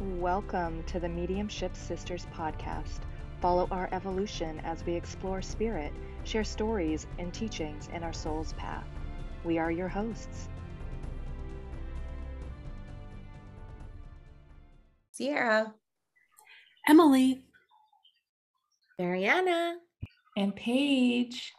Welcome 0.00 0.84
to 0.84 1.00
the 1.00 1.08
Mediumship 1.08 1.74
Sisters 1.74 2.28
podcast. 2.32 3.00
Follow 3.40 3.66
our 3.72 3.88
evolution 3.90 4.60
as 4.60 4.86
we 4.86 4.94
explore 4.94 5.42
spirit, 5.42 5.92
share 6.22 6.44
stories 6.44 7.08
and 7.18 7.34
teachings 7.34 7.88
in 7.92 8.04
our 8.04 8.12
soul's 8.12 8.52
path. 8.52 8.86
We 9.42 9.58
are 9.58 9.72
your 9.72 9.88
hosts. 9.88 10.48
Ciarra, 15.18 15.72
Emily, 16.88 17.42
Mariana, 19.00 19.78
and 20.36 20.54
Paige. 20.54 21.52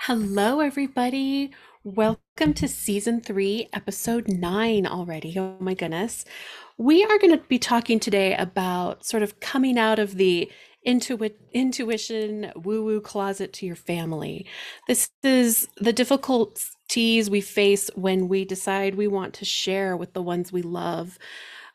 Hello, 0.00 0.60
everybody. 0.60 1.52
Welcome 1.84 2.22
to 2.36 2.68
season 2.68 3.22
three, 3.22 3.66
episode 3.72 4.28
nine 4.28 4.86
already. 4.86 5.38
Oh 5.38 5.56
my 5.58 5.72
goodness. 5.72 6.24
We 6.76 7.02
are 7.02 7.18
going 7.18 7.36
to 7.36 7.42
be 7.48 7.58
talking 7.58 7.98
today 7.98 8.36
about 8.36 9.06
sort 9.06 9.22
of 9.22 9.40
coming 9.40 9.78
out 9.78 9.98
of 9.98 10.16
the 10.16 10.50
intuit 10.86 11.32
intuition 11.52 12.52
woo 12.54 12.84
woo 12.84 13.00
closet 13.00 13.54
to 13.54 13.66
your 13.66 13.74
family. 13.74 14.46
This 14.86 15.08
is 15.22 15.66
the 15.78 15.94
difficulties 15.94 17.30
we 17.30 17.40
face 17.40 17.90
when 17.94 18.28
we 18.28 18.44
decide 18.44 18.94
we 18.94 19.08
want 19.08 19.32
to 19.34 19.46
share 19.46 19.96
with 19.96 20.12
the 20.12 20.22
ones 20.22 20.52
we 20.52 20.62
love 20.62 21.18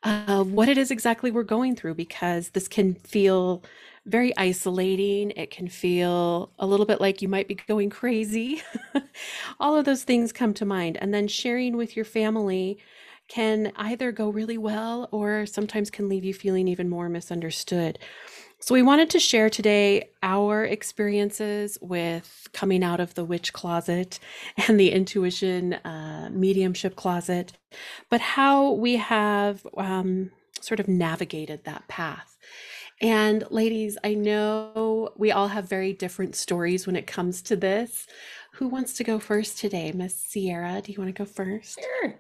uh, 0.03 0.43
what 0.43 0.69
it 0.69 0.77
is 0.77 0.91
exactly 0.91 1.31
we're 1.31 1.43
going 1.43 1.75
through 1.75 1.95
because 1.95 2.49
this 2.49 2.67
can 2.67 2.93
feel 2.93 3.63
very 4.05 4.35
isolating. 4.37 5.31
It 5.31 5.51
can 5.51 5.67
feel 5.67 6.51
a 6.57 6.65
little 6.65 6.85
bit 6.85 6.99
like 7.01 7.21
you 7.21 7.27
might 7.27 7.47
be 7.47 7.55
going 7.55 7.89
crazy. 7.89 8.61
All 9.59 9.75
of 9.75 9.85
those 9.85 10.03
things 10.03 10.31
come 10.31 10.53
to 10.55 10.65
mind. 10.65 10.97
And 10.99 11.13
then 11.13 11.27
sharing 11.27 11.77
with 11.77 11.95
your 11.95 12.05
family 12.05 12.79
can 13.27 13.71
either 13.77 14.11
go 14.11 14.29
really 14.29 14.57
well 14.57 15.07
or 15.11 15.45
sometimes 15.45 15.89
can 15.89 16.09
leave 16.09 16.25
you 16.25 16.33
feeling 16.33 16.67
even 16.67 16.89
more 16.89 17.07
misunderstood. 17.09 17.97
So, 18.59 18.75
we 18.75 18.83
wanted 18.83 19.09
to 19.11 19.19
share 19.19 19.49
today 19.49 20.09
our 20.21 20.63
experiences 20.63 21.79
with 21.81 22.47
coming 22.53 22.83
out 22.83 22.99
of 22.99 23.15
the 23.15 23.25
witch 23.25 23.53
closet 23.53 24.19
and 24.67 24.79
the 24.79 24.91
intuition 24.91 25.73
uh, 25.73 26.29
mediumship 26.31 26.95
closet, 26.95 27.53
but 28.09 28.21
how 28.21 28.73
we 28.73 28.97
have 28.97 29.65
um, 29.77 30.29
sort 30.59 30.79
of 30.79 30.87
navigated 30.87 31.63
that 31.63 31.87
path. 31.87 32.30
And, 33.01 33.43
ladies, 33.49 33.97
I 34.03 34.13
know 34.13 35.11
we 35.17 35.31
all 35.31 35.47
have 35.47 35.67
very 35.67 35.91
different 35.91 36.35
stories 36.35 36.85
when 36.85 36.95
it 36.95 37.07
comes 37.07 37.41
to 37.43 37.55
this. 37.55 38.05
Who 38.53 38.67
wants 38.67 38.93
to 38.93 39.03
go 39.03 39.17
first 39.17 39.57
today? 39.57 39.91
Miss 39.91 40.13
Ciarra, 40.13 40.83
do 40.83 40.91
you 40.91 40.99
want 40.99 41.15
to 41.15 41.19
go 41.19 41.25
first? 41.25 41.79
Sure. 41.79 42.15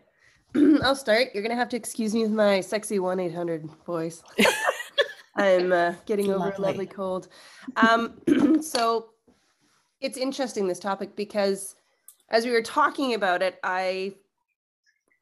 I'll 0.83 0.95
start. 0.95 1.29
You're 1.33 1.43
going 1.43 1.55
to 1.55 1.59
have 1.59 1.69
to 1.69 1.77
excuse 1.77 2.15
me 2.15 2.23
with 2.23 2.31
my 2.31 2.61
sexy 2.61 2.97
1 2.97 3.19
800 3.19 3.69
voice. 3.85 4.23
I'm 5.35 5.71
uh, 5.71 5.93
getting 6.05 6.29
over 6.29 6.39
Lovely. 6.39 6.63
a 6.63 6.67
lovely 6.67 6.85
cold. 6.87 7.27
Um, 7.75 8.19
so 8.61 9.09
it's 10.01 10.17
interesting 10.17 10.67
this 10.67 10.79
topic 10.79 11.15
because 11.15 11.75
as 12.29 12.45
we 12.45 12.51
were 12.51 12.61
talking 12.61 13.13
about 13.13 13.41
it, 13.41 13.59
I 13.63 14.15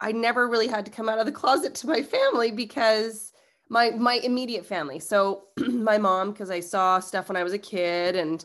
I 0.01 0.13
never 0.13 0.47
really 0.47 0.67
had 0.67 0.85
to 0.85 0.91
come 0.91 1.09
out 1.09 1.19
of 1.19 1.25
the 1.25 1.31
closet 1.31 1.75
to 1.75 1.87
my 1.87 2.01
family 2.01 2.51
because 2.51 3.33
my 3.69 3.91
my 3.91 4.15
immediate 4.15 4.65
family. 4.65 4.99
So 4.99 5.43
my 5.57 5.97
mom, 5.97 6.31
because 6.31 6.49
I 6.49 6.59
saw 6.59 6.99
stuff 6.99 7.29
when 7.29 7.37
I 7.37 7.43
was 7.43 7.53
a 7.53 7.57
kid, 7.57 8.15
and 8.15 8.43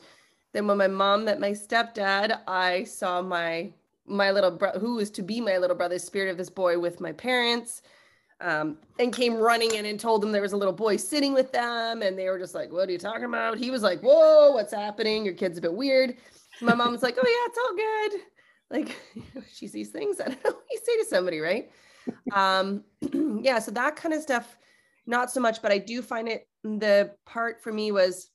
then 0.52 0.66
when 0.66 0.78
my 0.78 0.88
mom 0.88 1.24
met 1.24 1.40
my 1.40 1.50
stepdad, 1.50 2.40
I 2.46 2.84
saw 2.84 3.22
my 3.22 3.72
my 4.06 4.30
little 4.30 4.50
brother, 4.50 4.78
who 4.78 4.96
was 4.96 5.10
to 5.12 5.22
be 5.22 5.40
my 5.40 5.58
little 5.58 5.76
brother, 5.76 5.98
spirit 5.98 6.30
of 6.30 6.36
this 6.36 6.50
boy 6.50 6.78
with 6.78 7.00
my 7.00 7.12
parents 7.12 7.82
um, 8.40 8.76
and 8.98 9.12
came 9.12 9.34
running 9.36 9.74
in 9.74 9.86
and 9.86 9.98
told 9.98 10.22
them 10.22 10.32
there 10.32 10.42
was 10.42 10.52
a 10.52 10.56
little 10.56 10.74
boy 10.74 10.96
sitting 10.96 11.32
with 11.32 11.52
them. 11.52 12.02
And 12.02 12.18
they 12.18 12.28
were 12.28 12.38
just 12.38 12.54
like, 12.54 12.70
What 12.72 12.88
are 12.88 12.92
you 12.92 12.98
talking 12.98 13.24
about? 13.24 13.58
He 13.58 13.70
was 13.70 13.82
like, 13.82 14.00
Whoa, 14.00 14.52
what's 14.52 14.72
happening? 14.72 15.24
Your 15.24 15.34
kid's 15.34 15.58
a 15.58 15.62
bit 15.62 15.72
weird. 15.72 16.16
My 16.60 16.74
mom's 16.74 17.02
like, 17.02 17.16
Oh, 17.18 17.24
yeah, 17.24 17.46
it's 17.46 17.58
all 17.58 17.76
good. 17.76 18.20
Like, 19.34 19.44
she 19.52 19.66
sees 19.66 19.90
things. 19.90 20.20
I 20.20 20.28
don't 20.28 20.44
know 20.44 20.50
what 20.50 20.64
you 20.70 20.80
say 20.84 20.96
to 20.98 21.04
somebody, 21.06 21.40
right? 21.40 21.70
Um, 22.32 22.84
yeah, 23.42 23.58
so 23.58 23.70
that 23.70 23.96
kind 23.96 24.14
of 24.14 24.20
stuff, 24.20 24.58
not 25.06 25.30
so 25.30 25.40
much, 25.40 25.62
but 25.62 25.72
I 25.72 25.78
do 25.78 26.02
find 26.02 26.28
it 26.28 26.48
the 26.62 27.12
part 27.26 27.62
for 27.62 27.72
me 27.72 27.92
was 27.92 28.30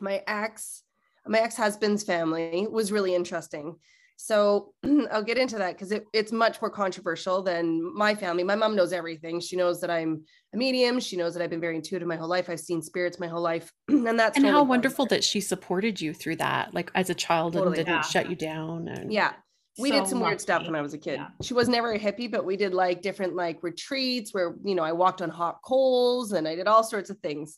my 0.00 0.22
ex, 0.26 0.82
my 1.26 1.38
ex 1.38 1.56
husband's 1.56 2.02
family 2.02 2.66
was 2.70 2.92
really 2.92 3.14
interesting. 3.14 3.76
So 4.22 4.74
I'll 5.10 5.22
get 5.22 5.38
into 5.38 5.56
that 5.56 5.72
because 5.72 5.92
it, 5.92 6.04
it's 6.12 6.30
much 6.30 6.60
more 6.60 6.70
controversial 6.70 7.42
than 7.42 7.94
my 7.96 8.14
family. 8.14 8.44
My 8.44 8.54
mom 8.54 8.76
knows 8.76 8.92
everything. 8.92 9.40
She 9.40 9.56
knows 9.56 9.80
that 9.80 9.90
I'm 9.90 10.24
a 10.52 10.58
medium. 10.58 11.00
She 11.00 11.16
knows 11.16 11.32
that 11.32 11.42
I've 11.42 11.48
been 11.48 11.60
very 11.60 11.76
intuitive 11.76 12.06
my 12.06 12.16
whole 12.16 12.28
life. 12.28 12.50
I've 12.50 12.60
seen 12.60 12.82
spirits 12.82 13.18
my 13.18 13.28
whole 13.28 13.40
life. 13.40 13.72
and 13.88 14.06
that's 14.18 14.36
And 14.36 14.44
totally 14.44 14.50
how 14.50 14.64
wonderful 14.64 15.06
that 15.06 15.24
she 15.24 15.40
supported 15.40 16.00
you 16.00 16.12
through 16.12 16.36
that, 16.36 16.74
like 16.74 16.90
as 16.94 17.08
a 17.08 17.14
child 17.14 17.54
Totally, 17.54 17.78
and 17.78 17.86
didn't 17.86 17.96
yeah. 17.96 18.02
shut 18.02 18.28
you 18.28 18.36
down. 18.36 18.88
And 18.88 19.10
Yeah. 19.10 19.32
We 19.78 19.90
So 19.90 20.00
did 20.00 20.08
some 20.08 20.20
weird 20.20 20.40
stuff 20.40 20.64
when 20.64 20.74
I 20.74 20.82
was 20.82 20.94
a 20.94 20.98
kid. 20.98 21.20
Yeah. 21.20 21.28
She 21.42 21.54
was 21.54 21.68
never 21.68 21.92
a 21.92 21.98
hippie, 21.98 22.30
but 22.30 22.44
we 22.44 22.56
did 22.56 22.74
like 22.74 23.02
different 23.02 23.34
like 23.34 23.62
retreats 23.62 24.34
where, 24.34 24.56
you 24.64 24.74
know, 24.74 24.82
I 24.82 24.92
walked 24.92 25.22
on 25.22 25.30
hot 25.30 25.60
coals 25.64 26.32
and 26.32 26.46
I 26.46 26.54
did 26.54 26.66
all 26.66 26.82
sorts 26.82 27.10
of 27.10 27.18
things. 27.18 27.56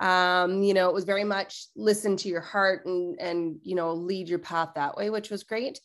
Um, 0.00 0.62
you 0.62 0.74
know, 0.74 0.88
it 0.88 0.94
was 0.94 1.04
very 1.04 1.24
much 1.24 1.66
listen 1.74 2.16
to 2.18 2.28
your 2.28 2.40
heart 2.40 2.86
and 2.86 3.18
and 3.20 3.56
you 3.62 3.74
know, 3.74 3.94
lead 3.94 4.28
your 4.28 4.38
path 4.38 4.70
that 4.74 4.96
way, 4.96 5.10
which 5.10 5.30
was 5.30 5.42
great. 5.42 5.80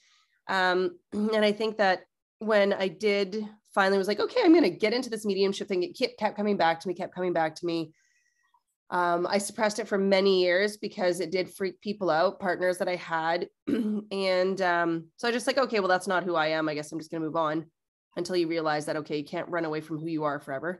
Um, 0.47 0.99
and 1.13 1.45
I 1.45 1.51
think 1.51 1.77
that 1.77 2.01
when 2.39 2.73
I 2.73 2.89
did 2.89 3.47
finally 3.73 3.97
was 3.97 4.07
like, 4.07 4.19
okay, 4.19 4.41
I'm 4.43 4.51
going 4.51 4.63
to 4.63 4.69
get 4.69 4.93
into 4.93 5.09
this 5.09 5.25
mediumship 5.25 5.67
thing, 5.67 5.83
it 5.83 5.97
kept, 5.97 6.17
kept 6.19 6.37
coming 6.37 6.57
back 6.57 6.79
to 6.81 6.87
me, 6.87 6.93
kept 6.93 7.15
coming 7.15 7.33
back 7.33 7.55
to 7.55 7.65
me. 7.65 7.93
Um, 8.93 9.25
I 9.27 9.39
suppressed 9.39 9.79
it 9.79 9.87
for 9.87 9.97
many 9.97 10.43
years 10.43 10.77
because 10.77 11.19
it 11.19 11.31
did 11.31 11.49
freak 11.49 11.81
people 11.81 12.11
out, 12.11 12.39
partners 12.39 12.77
that 12.77 12.87
I 12.87 12.95
had. 12.95 13.49
and 13.67 14.61
um, 14.61 15.05
so 15.17 15.27
I 15.27 15.31
just 15.31 15.47
like, 15.47 15.57
okay, 15.57 15.79
well, 15.79 15.89
that's 15.89 16.07
not 16.07 16.23
who 16.23 16.35
I 16.35 16.49
am. 16.49 16.69
I 16.69 16.75
guess 16.75 16.91
I'm 16.91 16.99
just 16.99 17.09
going 17.09 17.21
to 17.21 17.25
move 17.25 17.35
on 17.35 17.65
until 18.15 18.35
you 18.35 18.47
realize 18.47 18.85
that, 18.85 18.95
okay, 18.97 19.17
you 19.17 19.25
can't 19.25 19.49
run 19.49 19.65
away 19.65 19.81
from 19.81 19.97
who 19.97 20.05
you 20.05 20.25
are 20.25 20.39
forever. 20.39 20.79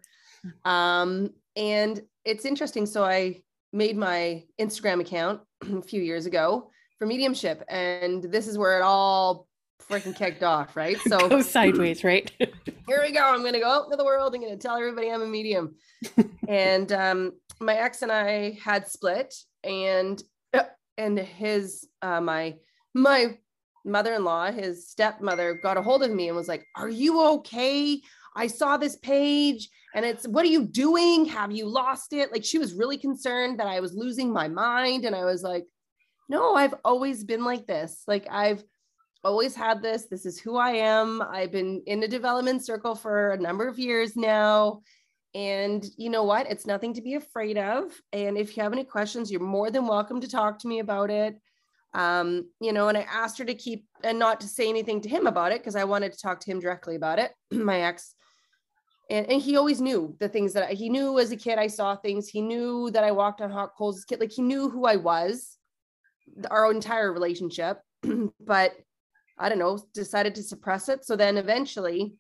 Um, 0.64 1.32
and 1.56 2.00
it's 2.24 2.46
interesting. 2.46 2.86
So 2.86 3.04
I 3.04 3.42
made 3.72 3.98
my 3.98 4.44
Instagram 4.62 5.02
account 5.02 5.42
a 5.62 5.82
few 5.82 6.04
years 6.04 6.28
ago 6.28 6.70
for 7.00 7.08
mediumship. 7.08 7.64
And 7.68 8.24
this 8.24 8.48
is 8.48 8.60
where 8.60 8.78
it 8.78 8.84
all 8.84 9.48
freaking 9.90 10.16
kicked 10.16 10.44
off, 10.54 10.76
right? 10.76 10.98
So 11.08 11.30
go 11.30 11.42
sideways, 11.42 12.04
right? 12.04 12.32
here 12.40 13.02
we 13.02 13.12
go. 13.12 13.24
I'm 13.24 13.42
going 13.42 13.54
to 13.54 13.60
go 13.60 13.70
out 13.70 13.86
into 13.86 13.98
the 13.98 14.06
world. 14.06 14.36
I'm 14.36 14.42
going 14.42 14.54
to 14.54 14.62
tell 14.62 14.78
everybody 14.78 15.10
I'm 15.10 15.22
a 15.22 15.28
medium. 15.28 15.76
and 16.48 16.92
um, 16.92 17.32
my 17.64 17.76
ex 17.76 18.02
and 18.02 18.12
I 18.12 18.58
had 18.64 18.88
split, 18.88 19.34
and 19.64 20.22
and 20.98 21.18
his 21.18 21.88
uh, 22.02 22.22
my 22.22 22.56
my 22.94 23.38
mother-in-law, 23.86 24.52
his 24.52 24.90
stepmother, 24.90 25.60
got 25.62 25.78
a 25.78 25.82
hold 25.82 26.04
of 26.04 26.12
me 26.12 26.28
and 26.28 26.38
was 26.38 26.48
like, 26.48 26.66
"Are 26.76 26.90
you 26.90 27.22
okay? 27.36 28.02
I 28.36 28.48
saw 28.48 28.78
this 28.78 28.96
page." 28.98 29.70
And 29.96 30.04
it's, 30.04 30.28
what 30.28 30.44
are 30.44 30.50
you 30.50 30.66
doing? 30.66 31.26
Have 31.26 31.52
you 31.52 31.68
lost 31.68 32.14
it? 32.14 32.32
Like, 32.32 32.44
she 32.44 32.58
was 32.58 32.74
really 32.74 32.98
concerned 32.98 33.60
that 33.60 33.68
I 33.68 33.80
was 33.80 33.94
losing 33.94 34.34
my 34.34 34.48
mind. 34.48 35.06
And 35.06 35.16
I 35.16 35.24
was 35.24 35.44
like, 35.44 35.66
no, 36.30 36.56
I've 36.56 36.74
always 36.84 37.24
been 37.24 37.44
like 37.44 37.68
this. 37.68 38.02
Like, 38.08 38.26
I've 38.30 38.64
always 39.24 39.56
had 39.56 39.84
this. 39.84 40.08
This 40.08 40.26
is 40.26 40.40
who 40.40 40.58
I 40.58 40.72
am. 40.72 41.22
I've 41.22 41.52
been 41.52 41.84
in 41.86 42.02
a 42.02 42.08
development 42.08 42.66
circle 42.66 42.96
for 42.96 43.32
a 43.32 43.38
number 43.38 43.68
of 43.68 43.78
years 43.78 44.16
now. 44.16 44.82
And 45.36 45.84
you 45.98 46.10
know 46.10 46.24
what? 46.24 46.50
It's 46.50 46.68
nothing 46.68 46.94
to 46.94 47.02
be 47.02 47.16
afraid 47.16 47.58
of. 47.58 47.92
And 48.12 48.38
if 48.38 48.56
you 48.56 48.64
have 48.64 48.74
any 48.74 48.84
questions, 48.84 49.32
you're 49.32 49.42
more 49.42 49.72
than 49.72 49.88
welcome 49.88 50.22
to 50.22 50.30
talk 50.30 50.60
to 50.60 50.68
me 50.68 50.80
about 50.80 51.10
it. 51.10 51.40
Um, 51.96 52.50
you 52.60 52.74
know, 52.74 52.88
and 52.88 52.98
I 52.98 53.02
asked 53.02 53.38
her 53.40 53.46
to 53.46 53.54
keep 53.54 53.86
and 54.04 54.20
not 54.20 54.42
to 54.42 54.48
say 54.48 54.70
anything 54.70 55.02
to 55.02 55.10
him 55.10 55.28
about 55.28 55.52
it 55.52 55.60
because 55.60 55.76
I 55.76 55.84
wanted 55.84 56.12
to 56.12 56.20
talk 56.20 56.40
to 56.42 56.52
him 56.52 56.60
directly 56.60 56.96
about 56.96 57.20
it, 57.20 57.32
my 57.52 57.82
ex. 57.82 58.16
And, 59.10 59.30
and 59.30 59.42
he 59.42 59.58
always 59.58 59.82
knew 59.82 60.16
the 60.20 60.30
things 60.30 60.54
that 60.54 60.70
I, 60.70 60.74
he 60.74 60.90
knew 60.90 61.20
as 61.20 61.32
a 61.32 61.38
kid. 61.38 61.60
I 61.60 61.68
saw 61.68 61.96
things. 61.96 62.28
He 62.28 62.42
knew 62.42 62.90
that 62.92 63.04
I 63.04 63.12
walked 63.12 63.42
on 63.42 63.52
hot 63.52 63.72
coals 63.78 63.98
as 63.98 64.04
a 64.04 64.08
kid. 64.08 64.20
Like 64.20 64.32
he 64.32 64.42
knew 64.42 64.70
who 64.70 64.86
I 64.86 64.96
was, 64.96 65.58
our 66.50 66.72
entire 66.72 67.12
relationship. 67.12 67.82
but 68.40 68.74
I 69.38 69.50
don't 69.50 69.60
know, 69.60 69.80
decided 69.94 70.36
to 70.36 70.44
suppress 70.44 70.90
it. 70.90 71.06
So 71.06 71.16
then 71.16 71.38
eventually 71.38 72.16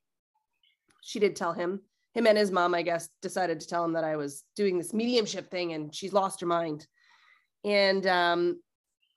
she 1.02 1.20
did 1.20 1.36
tell 1.36 1.54
him, 1.54 1.82
him 2.14 2.28
and 2.28 2.38
his 2.38 2.52
mom, 2.52 2.76
I 2.76 2.82
guess, 2.82 3.10
decided 3.22 3.60
to 3.60 3.68
tell 3.68 3.84
him 3.84 3.94
that 3.94 4.04
I 4.04 4.16
was 4.16 4.44
doing 4.56 4.78
this 4.78 4.94
mediumship 4.94 5.50
thing 5.50 5.74
and 5.74 5.94
she's 5.94 6.14
lost 6.14 6.42
her 6.42 6.48
mind. 6.48 6.86
And 7.66 8.06
um, 8.08 8.62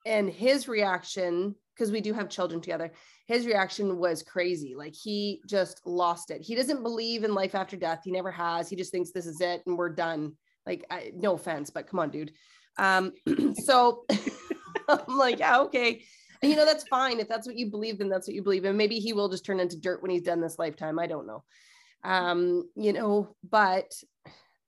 and 0.05 0.29
his 0.29 0.67
reaction, 0.67 1.53
because 1.75 1.91
we 1.91 2.01
do 2.01 2.13
have 2.13 2.29
children 2.29 2.61
together, 2.61 2.91
his 3.27 3.45
reaction 3.45 3.97
was 3.97 4.23
crazy. 4.23 4.73
Like 4.75 4.95
he 4.95 5.41
just 5.47 5.85
lost 5.85 6.31
it. 6.31 6.41
He 6.41 6.55
doesn't 6.55 6.81
believe 6.81 7.23
in 7.23 7.33
life 7.33 7.55
after 7.55 7.75
death. 7.75 8.01
He 8.03 8.11
never 8.11 8.31
has. 8.31 8.69
He 8.69 8.75
just 8.75 8.91
thinks 8.91 9.11
this 9.11 9.25
is 9.25 9.41
it 9.41 9.61
and 9.65 9.77
we're 9.77 9.89
done. 9.89 10.33
Like, 10.65 10.85
I, 10.89 11.11
no 11.15 11.33
offense, 11.33 11.69
but 11.69 11.87
come 11.87 11.99
on, 11.99 12.09
dude. 12.09 12.31
Um, 12.77 13.13
so 13.65 14.05
I'm 14.89 15.17
like, 15.17 15.39
yeah, 15.39 15.59
okay. 15.61 16.03
And 16.41 16.51
you 16.51 16.57
know, 16.57 16.65
that's 16.65 16.87
fine. 16.87 17.19
If 17.19 17.27
that's 17.27 17.47
what 17.47 17.57
you 17.57 17.69
believe, 17.69 17.97
then 17.97 18.09
that's 18.09 18.27
what 18.27 18.35
you 18.35 18.43
believe. 18.43 18.65
And 18.65 18.77
maybe 18.77 18.99
he 18.99 19.13
will 19.13 19.29
just 19.29 19.45
turn 19.45 19.59
into 19.59 19.79
dirt 19.79 20.01
when 20.01 20.11
he's 20.11 20.21
done 20.21 20.41
this 20.41 20.59
lifetime. 20.59 20.99
I 20.99 21.07
don't 21.07 21.27
know. 21.27 21.43
Um, 22.03 22.69
you 22.75 22.93
know, 22.93 23.35
but 23.49 23.91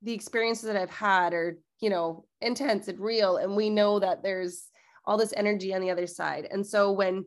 the 0.01 0.13
experiences 0.13 0.65
that 0.65 0.75
I've 0.75 0.89
had 0.89 1.33
are, 1.33 1.57
you 1.79 1.89
know, 1.89 2.25
intense 2.41 2.87
and 2.87 2.99
real. 2.99 3.37
And 3.37 3.55
we 3.55 3.69
know 3.69 3.99
that 3.99 4.23
there's 4.23 4.67
all 5.05 5.17
this 5.17 5.33
energy 5.35 5.73
on 5.73 5.81
the 5.81 5.91
other 5.91 6.07
side. 6.07 6.47
And 6.51 6.65
so 6.65 6.91
when 6.91 7.25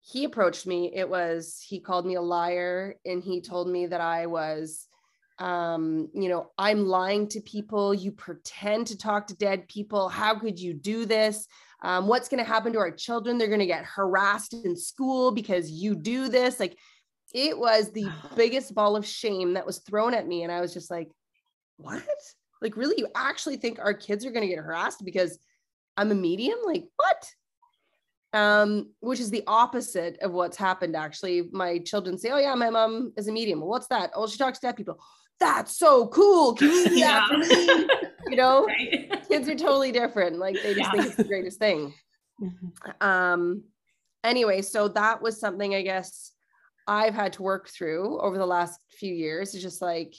he 0.00 0.24
approached 0.24 0.66
me, 0.66 0.92
it 0.94 1.08
was, 1.08 1.62
he 1.66 1.80
called 1.80 2.06
me 2.06 2.14
a 2.14 2.22
liar 2.22 2.94
and 3.04 3.22
he 3.22 3.40
told 3.40 3.68
me 3.68 3.86
that 3.86 4.00
I 4.00 4.26
was, 4.26 4.86
um, 5.38 6.08
you 6.14 6.28
know, 6.28 6.50
I'm 6.58 6.86
lying 6.86 7.28
to 7.28 7.40
people. 7.40 7.94
You 7.94 8.12
pretend 8.12 8.88
to 8.88 8.98
talk 8.98 9.26
to 9.28 9.36
dead 9.36 9.68
people. 9.68 10.08
How 10.08 10.38
could 10.38 10.58
you 10.58 10.74
do 10.74 11.04
this? 11.04 11.46
Um, 11.82 12.08
what's 12.08 12.28
going 12.28 12.42
to 12.42 12.50
happen 12.50 12.72
to 12.72 12.78
our 12.80 12.90
children? 12.90 13.38
They're 13.38 13.46
going 13.46 13.60
to 13.60 13.66
get 13.66 13.84
harassed 13.84 14.52
in 14.52 14.76
school 14.76 15.30
because 15.30 15.70
you 15.70 15.94
do 15.94 16.28
this. 16.28 16.58
Like, 16.58 16.76
it 17.34 17.58
was 17.58 17.90
the 17.90 18.10
biggest 18.36 18.74
ball 18.74 18.96
of 18.96 19.06
shame 19.06 19.54
that 19.54 19.66
was 19.66 19.78
thrown 19.78 20.14
at 20.14 20.26
me. 20.26 20.42
And 20.42 20.52
I 20.52 20.60
was 20.60 20.72
just 20.72 20.90
like, 20.90 21.10
what? 21.76 22.02
Like, 22.60 22.76
really? 22.76 22.96
You 22.98 23.08
actually 23.14 23.56
think 23.56 23.78
our 23.78 23.94
kids 23.94 24.24
are 24.26 24.30
going 24.30 24.46
to 24.48 24.54
get 24.54 24.62
harassed 24.62 25.04
because 25.04 25.38
I'm 25.96 26.10
a 26.10 26.14
medium? 26.14 26.58
Like, 26.64 26.84
what? 26.96 27.30
Um, 28.34 28.90
which 29.00 29.20
is 29.20 29.30
the 29.30 29.44
opposite 29.46 30.18
of 30.20 30.32
what's 30.32 30.56
happened. 30.56 30.96
Actually, 30.96 31.48
my 31.52 31.78
children 31.78 32.18
say, 32.18 32.30
Oh, 32.30 32.38
yeah, 32.38 32.54
my 32.54 32.70
mom 32.70 33.12
is 33.16 33.28
a 33.28 33.32
medium. 33.32 33.60
Well, 33.60 33.70
what's 33.70 33.88
that? 33.88 34.10
Oh, 34.14 34.26
she 34.26 34.38
talks 34.38 34.58
to 34.58 34.66
dead 34.66 34.76
people. 34.76 35.00
That's 35.40 35.78
so 35.78 36.08
cool. 36.08 36.54
Can 36.54 36.68
you 36.68 36.88
do 36.88 36.94
that 37.00 37.28
for 37.28 37.38
me? 37.38 37.88
You 38.28 38.36
know, 38.36 38.66
right? 38.66 39.26
kids 39.28 39.48
are 39.48 39.54
totally 39.54 39.92
different. 39.92 40.38
Like, 40.38 40.56
they 40.56 40.74
just 40.74 40.78
yeah. 40.78 40.90
think 40.90 41.06
it's 41.06 41.16
the 41.16 41.24
greatest 41.24 41.58
thing. 41.58 41.94
Mm-hmm. 42.40 43.04
Um, 43.04 43.64
anyway, 44.22 44.62
so 44.62 44.86
that 44.86 45.20
was 45.20 45.40
something 45.40 45.74
I 45.74 45.82
guess 45.82 46.30
I've 46.88 47.14
had 47.14 47.34
to 47.34 47.42
work 47.42 47.68
through 47.68 48.20
over 48.20 48.38
the 48.38 48.46
last 48.46 48.80
few 48.90 49.14
years. 49.14 49.54
It's 49.54 49.62
just 49.62 49.82
like, 49.82 50.14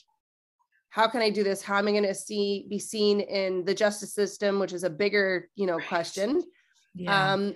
how 0.89 1.07
can 1.07 1.21
I 1.21 1.30
do 1.30 1.44
this? 1.44 1.62
How 1.62 1.77
am 1.77 1.88
I 1.88 1.92
going 1.92 2.04
to 2.04 2.16
see 2.16 2.66
be 2.69 2.80
seen 2.80 3.19
in 3.19 3.66
the 3.66 3.74
justice 3.74 4.13
system, 4.13 4.60
which 4.60 4.74
is 4.74 4.83
a 4.83 4.89
bigger, 4.89 5.50
you 5.56 5.66
know, 5.66 5.77
right. 5.77 5.88
question. 5.88 6.44
Yeah. 6.95 7.33
Um, 7.33 7.56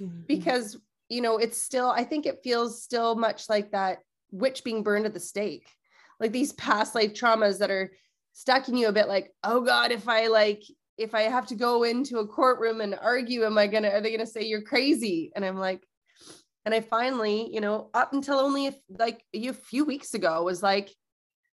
mm-hmm. 0.00 0.20
because 0.26 0.78
you 1.12 1.20
know, 1.20 1.36
it's 1.36 1.58
still, 1.58 1.90
I 1.90 2.04
think 2.04 2.24
it 2.24 2.40
feels 2.42 2.82
still 2.82 3.14
much 3.16 3.50
like 3.50 3.72
that 3.72 3.98
witch 4.30 4.64
being 4.64 4.82
burned 4.82 5.04
at 5.04 5.12
the 5.12 5.20
stake, 5.20 5.68
like 6.18 6.32
these 6.32 6.54
past 6.54 6.94
life 6.94 7.12
traumas 7.12 7.58
that 7.58 7.70
are 7.70 7.92
stuck 8.32 8.66
in 8.70 8.78
you 8.78 8.88
a 8.88 8.92
bit 8.92 9.08
like, 9.08 9.30
oh 9.44 9.60
God, 9.60 9.92
if 9.92 10.08
I 10.08 10.28
like, 10.28 10.62
if 10.96 11.14
I 11.14 11.22
have 11.22 11.46
to 11.48 11.54
go 11.54 11.82
into 11.82 12.20
a 12.20 12.26
courtroom 12.26 12.80
and 12.80 12.98
argue, 12.98 13.44
am 13.44 13.58
I 13.58 13.66
gonna, 13.66 13.90
are 13.90 14.00
they 14.00 14.10
gonna 14.10 14.26
say 14.26 14.44
you're 14.44 14.62
crazy? 14.62 15.30
And 15.36 15.44
I'm 15.44 15.58
like, 15.58 15.86
and 16.64 16.74
I 16.74 16.80
finally, 16.80 17.52
you 17.52 17.60
know, 17.60 17.90
up 17.94 18.12
until 18.12 18.38
only 18.38 18.70
like 18.88 19.24
a 19.34 19.52
few 19.52 19.84
weeks 19.84 20.14
ago 20.14 20.42
was 20.42 20.62
like, 20.62 20.90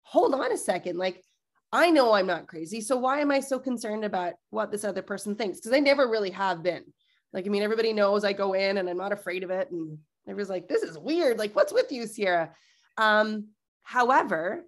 hold 0.03 0.33
on 0.33 0.51
a 0.51 0.57
second. 0.57 0.97
Like, 0.97 1.23
I 1.71 1.91
know 1.91 2.13
I'm 2.13 2.27
not 2.27 2.47
crazy. 2.47 2.81
So 2.81 2.97
why 2.97 3.19
am 3.19 3.31
I 3.31 3.39
so 3.39 3.59
concerned 3.59 4.05
about 4.05 4.33
what 4.49 4.71
this 4.71 4.83
other 4.83 5.01
person 5.01 5.35
thinks? 5.35 5.59
Because 5.59 5.73
I 5.73 5.79
never 5.79 6.07
really 6.07 6.31
have 6.31 6.63
been. 6.63 6.83
Like, 7.31 7.45
I 7.45 7.49
mean, 7.49 7.61
everybody 7.61 7.93
knows 7.93 8.23
I 8.23 8.33
go 8.33 8.53
in 8.53 8.77
and 8.77 8.89
I'm 8.89 8.97
not 8.97 9.11
afraid 9.11 9.43
of 9.43 9.51
it. 9.51 9.69
And 9.71 9.97
everyone's 10.27 10.49
like, 10.49 10.67
this 10.67 10.83
is 10.83 10.97
weird. 10.97 11.37
Like, 11.37 11.55
what's 11.55 11.73
with 11.73 11.91
you, 11.91 12.03
Ciarra? 12.03 12.49
Um, 12.97 13.49
however, 13.83 14.65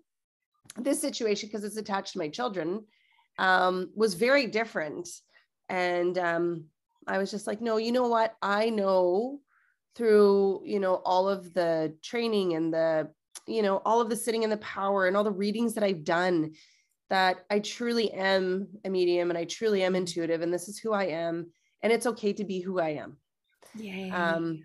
this 0.77 1.01
situation, 1.01 1.49
because 1.49 1.63
it's 1.63 1.77
attached 1.77 2.13
to 2.13 2.19
my 2.19 2.29
children, 2.29 2.85
um, 3.39 3.89
was 3.95 4.13
very 4.13 4.45
different. 4.47 5.09
And 5.69 6.17
um, 6.17 6.65
I 7.07 7.17
was 7.17 7.31
just 7.31 7.47
like, 7.47 7.61
no, 7.61 7.77
you 7.77 7.91
know 7.91 8.07
what? 8.07 8.35
I 8.41 8.69
know 8.69 9.39
through, 9.95 10.61
you 10.65 10.79
know, 10.79 10.95
all 11.05 11.27
of 11.29 11.53
the 11.53 11.95
training 12.01 12.53
and 12.53 12.73
the 12.73 13.09
you 13.47 13.61
know, 13.61 13.81
all 13.85 14.01
of 14.01 14.09
the 14.09 14.15
sitting 14.15 14.43
in 14.43 14.49
the 14.49 14.57
power 14.57 15.07
and 15.07 15.17
all 15.17 15.23
the 15.23 15.31
readings 15.31 15.73
that 15.73 15.83
I've 15.83 16.03
done 16.03 16.51
that 17.09 17.45
I 17.49 17.59
truly 17.59 18.11
am 18.11 18.67
a 18.85 18.89
medium 18.89 19.29
and 19.29 19.37
I 19.37 19.45
truly 19.45 19.83
am 19.83 19.95
intuitive 19.95 20.41
and 20.41 20.53
this 20.53 20.69
is 20.69 20.77
who 20.77 20.93
I 20.93 21.05
am 21.05 21.51
and 21.81 21.91
it's 21.91 22.05
okay 22.05 22.33
to 22.33 22.43
be 22.43 22.61
who 22.61 22.79
I 22.79 22.89
am. 22.89 23.17
Yeah. 23.75 24.35
Um, 24.35 24.63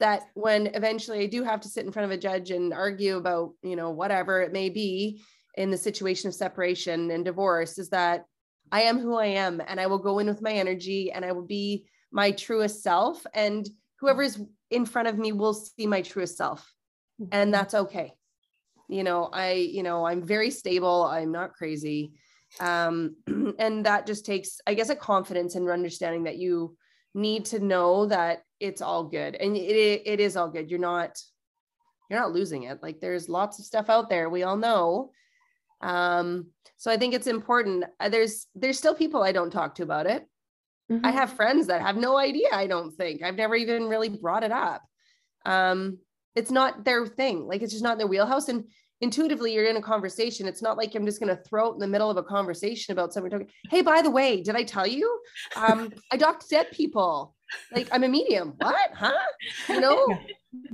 that 0.00 0.28
when 0.34 0.68
eventually 0.68 1.20
I 1.20 1.26
do 1.26 1.42
have 1.42 1.60
to 1.62 1.68
sit 1.68 1.84
in 1.84 1.90
front 1.90 2.04
of 2.04 2.16
a 2.16 2.20
judge 2.20 2.50
and 2.52 2.72
argue 2.72 3.16
about, 3.16 3.54
you 3.62 3.74
know, 3.74 3.90
whatever 3.90 4.40
it 4.40 4.52
may 4.52 4.68
be 4.68 5.22
in 5.56 5.70
the 5.70 5.76
situation 5.76 6.28
of 6.28 6.34
separation 6.34 7.10
and 7.10 7.24
divorce 7.24 7.78
is 7.78 7.88
that 7.90 8.26
I 8.70 8.82
am 8.82 9.00
who 9.00 9.16
I 9.16 9.26
am 9.26 9.60
and 9.66 9.80
I 9.80 9.88
will 9.88 9.98
go 9.98 10.20
in 10.20 10.28
with 10.28 10.42
my 10.42 10.52
energy 10.52 11.10
and 11.10 11.24
I 11.24 11.32
will 11.32 11.46
be 11.46 11.86
my 12.12 12.30
truest 12.30 12.82
self 12.82 13.26
and 13.34 13.68
whoever 13.98 14.22
is 14.22 14.40
in 14.70 14.84
front 14.84 15.08
of 15.08 15.18
me 15.18 15.32
will 15.32 15.54
see 15.54 15.86
my 15.86 16.02
truest 16.02 16.36
self. 16.36 16.72
And 17.18 17.30
mm-hmm. 17.30 17.50
that's 17.50 17.74
okay. 17.74 18.12
You 18.90 19.04
know 19.04 19.28
i 19.32 19.52
you 19.52 19.82
know 19.82 20.06
i'm 20.06 20.26
very 20.26 20.50
stable. 20.50 21.04
I'm 21.04 21.32
not 21.32 21.54
crazy. 21.54 22.12
Um 22.60 23.16
and 23.58 23.84
that 23.86 24.06
just 24.06 24.24
takes 24.24 24.60
i 24.66 24.74
guess 24.74 24.88
a 24.88 24.96
confidence 24.96 25.54
and 25.54 25.68
understanding 25.68 26.24
that 26.24 26.38
you 26.38 26.76
need 27.14 27.44
to 27.46 27.58
know 27.58 28.06
that 28.06 28.42
it's 28.60 28.82
all 28.82 29.04
good. 29.04 29.34
And 29.34 29.56
it, 29.56 30.02
it 30.04 30.20
is 30.20 30.36
all 30.36 30.48
good. 30.48 30.70
You're 30.70 30.80
not 30.80 31.18
you're 32.08 32.20
not 32.20 32.32
losing 32.32 32.62
it. 32.62 32.82
Like 32.82 33.00
there's 33.00 33.28
lots 33.28 33.58
of 33.58 33.66
stuff 33.66 33.90
out 33.90 34.08
there. 34.08 34.30
We 34.30 34.42
all 34.42 34.56
know. 34.56 35.12
Um 35.80 36.46
so 36.76 36.90
i 36.90 36.96
think 36.96 37.12
it's 37.12 37.26
important. 37.26 37.84
Uh, 38.00 38.08
there's 38.08 38.46
there's 38.54 38.78
still 38.78 38.94
people 38.94 39.22
i 39.22 39.32
don't 39.32 39.50
talk 39.50 39.74
to 39.76 39.82
about 39.82 40.06
it 40.06 40.26
mm-hmm. 40.90 41.04
i 41.04 41.10
have 41.10 41.32
friends 41.32 41.66
that 41.66 41.80
have 41.80 41.96
no 41.96 42.16
idea 42.16 42.48
i 42.52 42.66
don't 42.66 42.92
think 42.92 43.22
i've 43.22 43.36
never 43.36 43.54
even 43.54 43.88
really 43.88 44.08
brought 44.08 44.42
it 44.42 44.52
up 44.52 44.82
um 45.46 45.98
it's 46.38 46.52
not 46.52 46.84
their 46.84 47.04
thing. 47.04 47.46
Like 47.46 47.62
it's 47.62 47.72
just 47.72 47.84
not 47.84 47.98
their 47.98 48.06
wheelhouse. 48.06 48.48
And 48.48 48.64
intuitively, 49.00 49.52
you're 49.52 49.66
in 49.66 49.76
a 49.76 49.82
conversation. 49.82 50.46
It's 50.46 50.62
not 50.62 50.76
like 50.76 50.94
I'm 50.94 51.04
just 51.04 51.20
going 51.20 51.36
to 51.36 51.42
throw 51.42 51.70
it 51.70 51.74
in 51.74 51.78
the 51.80 51.88
middle 51.88 52.08
of 52.08 52.16
a 52.16 52.22
conversation 52.22 52.92
about 52.92 53.12
something 53.12 53.30
talking. 53.30 53.50
Hey, 53.68 53.82
by 53.82 54.02
the 54.02 54.10
way, 54.10 54.40
did 54.40 54.54
I 54.54 54.62
tell 54.62 54.86
you? 54.86 55.20
Um, 55.56 55.92
I 56.12 56.16
docked 56.16 56.48
dead 56.48 56.70
people. 56.70 57.34
Like 57.72 57.88
I'm 57.90 58.04
a 58.04 58.08
medium. 58.08 58.54
What? 58.58 58.90
Huh? 58.94 59.12
You 59.68 59.80
know? 59.80 60.06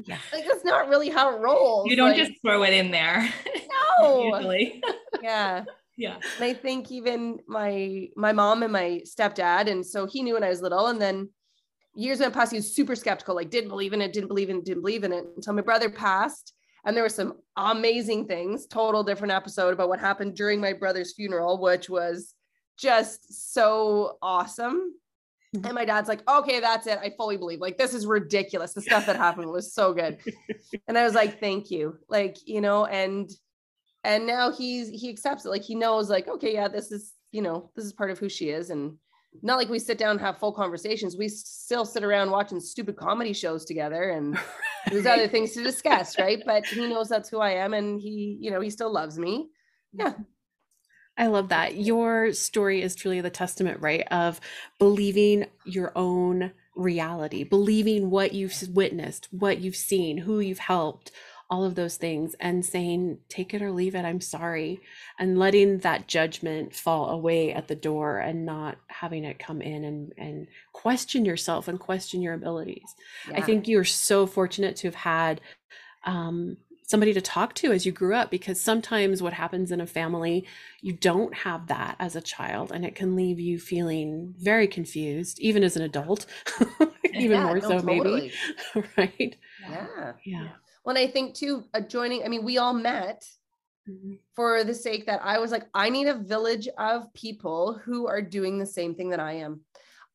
Yeah. 0.07 0.19
Like 0.33 0.47
that's 0.47 0.65
not 0.65 0.89
really 0.89 1.11
how 1.11 1.35
it 1.35 1.41
rolls. 1.41 1.89
You 1.91 1.97
don't 1.97 2.11
like, 2.11 2.17
just 2.17 2.41
throw 2.43 2.63
it 2.63 2.73
in 2.73 2.93
there. 2.93 3.29
No. 3.99 4.25
Usually. 4.37 4.81
yeah. 5.21 5.65
Yeah. 5.96 6.17
And 6.37 6.44
I 6.44 6.55
think 6.55 6.91
even 6.91 7.38
my 7.46 8.08
my 8.17 8.32
mom 8.32 8.62
and 8.62 8.73
my 8.73 9.02
stepdad, 9.05 9.70
and 9.70 9.85
so 9.85 10.06
he 10.06 10.23
knew 10.23 10.35
when 10.35 10.44
I 10.44 10.49
was 10.49 10.61
little, 10.61 10.88
and 10.88 11.00
then 11.00 11.31
years 11.94 12.20
went 12.20 12.35
past, 12.35 12.52
he 12.52 12.58
was 12.58 12.75
super 12.75 12.96
skeptical, 12.96 13.35
like 13.35 13.50
didn't 13.50 13.70
believe 13.70 13.93
in 13.93 14.02
it, 14.02 14.12
didn't 14.12 14.29
believe 14.29 14.50
in 14.50 14.58
it, 14.58 14.64
didn't 14.64 14.82
believe 14.82 15.05
in 15.05 15.13
it 15.13 15.24
until 15.36 15.55
my 15.55 15.63
brother 15.63 15.91
passed. 15.91 16.53
And 16.84 16.94
there 16.94 17.05
were 17.05 17.08
some 17.08 17.34
amazing 17.56 18.27
things, 18.27 18.67
total 18.67 19.03
different 19.03 19.32
episode 19.32 19.72
about 19.72 19.89
what 19.89 20.01
happened 20.01 20.34
during 20.34 20.60
my 20.60 20.72
brother's 20.74 21.15
funeral, 21.15 21.58
which 21.60 21.89
was 21.89 22.34
just 22.77 23.53
so 23.53 24.19
awesome. 24.20 24.93
Mm-hmm. 25.56 25.67
And 25.67 25.74
my 25.74 25.84
dad's 25.84 26.08
like, 26.08 26.29
okay, 26.29 26.60
that's 26.60 26.86
it. 26.86 26.98
I 26.98 27.13
fully 27.17 27.36
believe. 27.39 27.60
Like, 27.60 27.79
this 27.79 27.94
is 27.94 28.06
ridiculous. 28.06 28.74
The 28.74 28.82
stuff 28.82 29.06
that 29.06 29.17
happened 29.17 29.51
was 29.51 29.72
so 29.72 29.94
good. 29.94 30.19
and 30.89 30.98
I 30.98 31.05
was 31.05 31.15
like, 31.15 31.41
thank 31.41 31.70
you. 31.70 31.96
Like, 32.08 32.36
you 32.44 32.60
know, 32.60 32.84
and 32.84 33.31
and 34.05 34.27
now 34.27 34.53
he's 34.53 34.89
he 34.91 35.11
accepts 35.11 35.44
it. 35.44 35.49
Like 35.49 35.63
he 35.63 35.75
knows, 35.75 36.11
like, 36.11 36.29
okay, 36.29 36.53
yeah, 36.53 36.69
this 36.69 36.93
is, 36.93 37.15
you 37.32 37.43
know, 37.43 37.70
this 37.75 37.84
is 37.84 37.93
part 37.93 38.11
of 38.11 38.19
who 38.19 38.29
she 38.29 38.51
is. 38.51 38.70
And 38.70 38.99
not 39.43 39.56
like 39.56 39.69
we 39.69 39.79
sit 39.79 39.99
down 39.99 40.13
and 40.13 40.20
have 40.20 40.39
full 40.39 40.53
conversations. 40.53 41.17
We 41.17 41.29
still 41.29 41.84
sit 41.84 42.05
around 42.05 42.31
watching 42.31 42.61
stupid 42.61 42.96
comedy 42.96 43.32
shows 43.32 43.65
together 43.65 44.11
and 44.11 44.39
there's 44.91 45.06
other 45.06 45.27
things 45.27 45.53
to 45.53 45.63
discuss, 45.63 46.19
right? 46.19 46.43
But 46.46 46.67
he 46.67 46.87
knows 46.87 47.08
that's 47.08 47.29
who 47.29 47.41
I 47.41 47.53
am 47.53 47.75
and 47.75 48.01
he, 48.01 48.39
you 48.41 48.51
know, 48.51 48.61
he 48.61 48.70
still 48.70 48.93
loves 48.93 49.19
me. 49.19 49.49
Yeah. 49.93 50.13
I 51.17 51.29
love 51.29 51.49
that. 51.49 51.77
Your 51.77 52.32
story 52.32 52.82
is 52.82 52.94
truly 52.94 53.20
the 53.20 53.31
testament, 53.31 53.81
right, 53.81 54.06
of 54.11 54.41
believing 54.79 55.46
your 55.65 55.93
own 55.94 56.53
reality, 56.75 57.44
believing 57.44 58.11
what 58.11 58.32
you've 58.32 58.55
witnessed, 58.73 59.29
what 59.31 59.61
you've 59.61 59.77
seen, 59.77 60.19
who 60.19 60.41
you've 60.41 60.58
helped, 60.58 61.13
all 61.51 61.65
of 61.65 61.74
those 61.74 61.96
things 61.96 62.34
and 62.41 62.65
saying 62.65 63.19
take 63.29 63.55
it 63.55 63.63
or 63.63 63.70
leave 63.70 63.94
it 63.94 64.05
i'm 64.05 64.20
sorry 64.20 64.81
and 65.19 65.39
letting 65.39 65.79
that 65.79 66.08
judgment 66.08 66.74
fall 66.74 67.10
away 67.10 67.53
at 67.53 67.69
the 67.69 67.74
door 67.74 68.19
and 68.19 68.44
not 68.44 68.77
having 68.86 69.24
it 69.24 69.39
come 69.39 69.60
in 69.60 69.84
and 69.84 70.13
and 70.17 70.46
question 70.72 71.24
yourself 71.24 71.69
and 71.69 71.79
question 71.79 72.22
your 72.22 72.34
abilities 72.34 72.94
yeah. 73.29 73.36
i 73.36 73.41
think 73.41 73.69
you're 73.69 73.84
so 73.84 74.27
fortunate 74.27 74.77
to 74.77 74.86
have 74.86 74.94
had 74.94 75.41
um, 76.06 76.58
somebody 76.86 77.15
to 77.15 77.20
talk 77.20 77.55
to 77.55 77.72
as 77.72 77.86
you 77.86 77.93
grew 77.93 78.15
up 78.15 78.31
because 78.31 78.60
sometimes 78.60 79.22
what 79.22 79.32
happens 79.32 79.72
in 79.72 79.81
a 79.81 79.86
family 79.86 80.44
you 80.82 80.93
don't 80.93 81.34
have 81.34 81.67
that 81.69 81.96
as 81.98 82.15
a 82.15 82.20
child 82.20 82.70
and 82.72 82.84
it 82.84 82.94
can 82.94 83.17
leave 83.17 83.41
you 83.41 83.58
feeling 83.58 84.34
very 84.39 84.67
confused 84.67 85.41
even 85.41 85.65
as 85.65 85.77
an 85.77 85.82
adult 85.82 86.27
even 87.15 87.39
yeah, 87.39 87.44
more 87.44 87.58
no, 87.58 87.69
so 87.69 87.81
totally. 87.81 88.32
maybe 88.74 88.89
right 88.96 89.36
yeah 89.63 90.13
yeah 90.24 90.48
when 90.84 90.96
I 90.96 91.06
think 91.06 91.34
too, 91.34 91.64
uh, 91.74 91.81
joining, 91.81 92.24
I 92.24 92.29
mean, 92.29 92.44
we 92.44 92.58
all 92.58 92.74
met 92.74 93.26
mm-hmm. 93.88 94.14
for 94.36 94.62
the 94.64 94.74
sake 94.74 95.06
that 95.06 95.20
I 95.24 95.38
was 95.38 95.50
like, 95.50 95.64
I 95.74 95.91
need 95.91 96.06
a 96.06 96.14
village 96.14 96.69
of 96.79 97.12
people 97.14 97.81
who 97.84 98.06
are 98.06 98.22
doing 98.22 98.58
the 98.58 98.67
same 98.67 98.94
thing 98.94 99.10
that 99.10 99.20
I 99.20 99.32
am. 99.32 99.60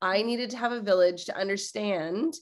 I 0.01 0.21
needed 0.21 0.51
to 0.51 0.57
have 0.57 0.71
a 0.71 0.81
village 0.81 1.25
to 1.25 1.35
understand 1.35 2.35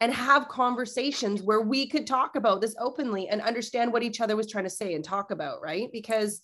and 0.00 0.12
have 0.12 0.48
conversations 0.48 1.42
where 1.42 1.60
we 1.60 1.86
could 1.88 2.06
talk 2.06 2.36
about 2.36 2.60
this 2.60 2.76
openly 2.78 3.28
and 3.28 3.40
understand 3.42 3.92
what 3.92 4.02
each 4.02 4.20
other 4.20 4.36
was 4.36 4.50
trying 4.50 4.64
to 4.64 4.70
say 4.70 4.94
and 4.94 5.04
talk 5.04 5.30
about, 5.30 5.60
right? 5.60 5.90
Because 5.92 6.42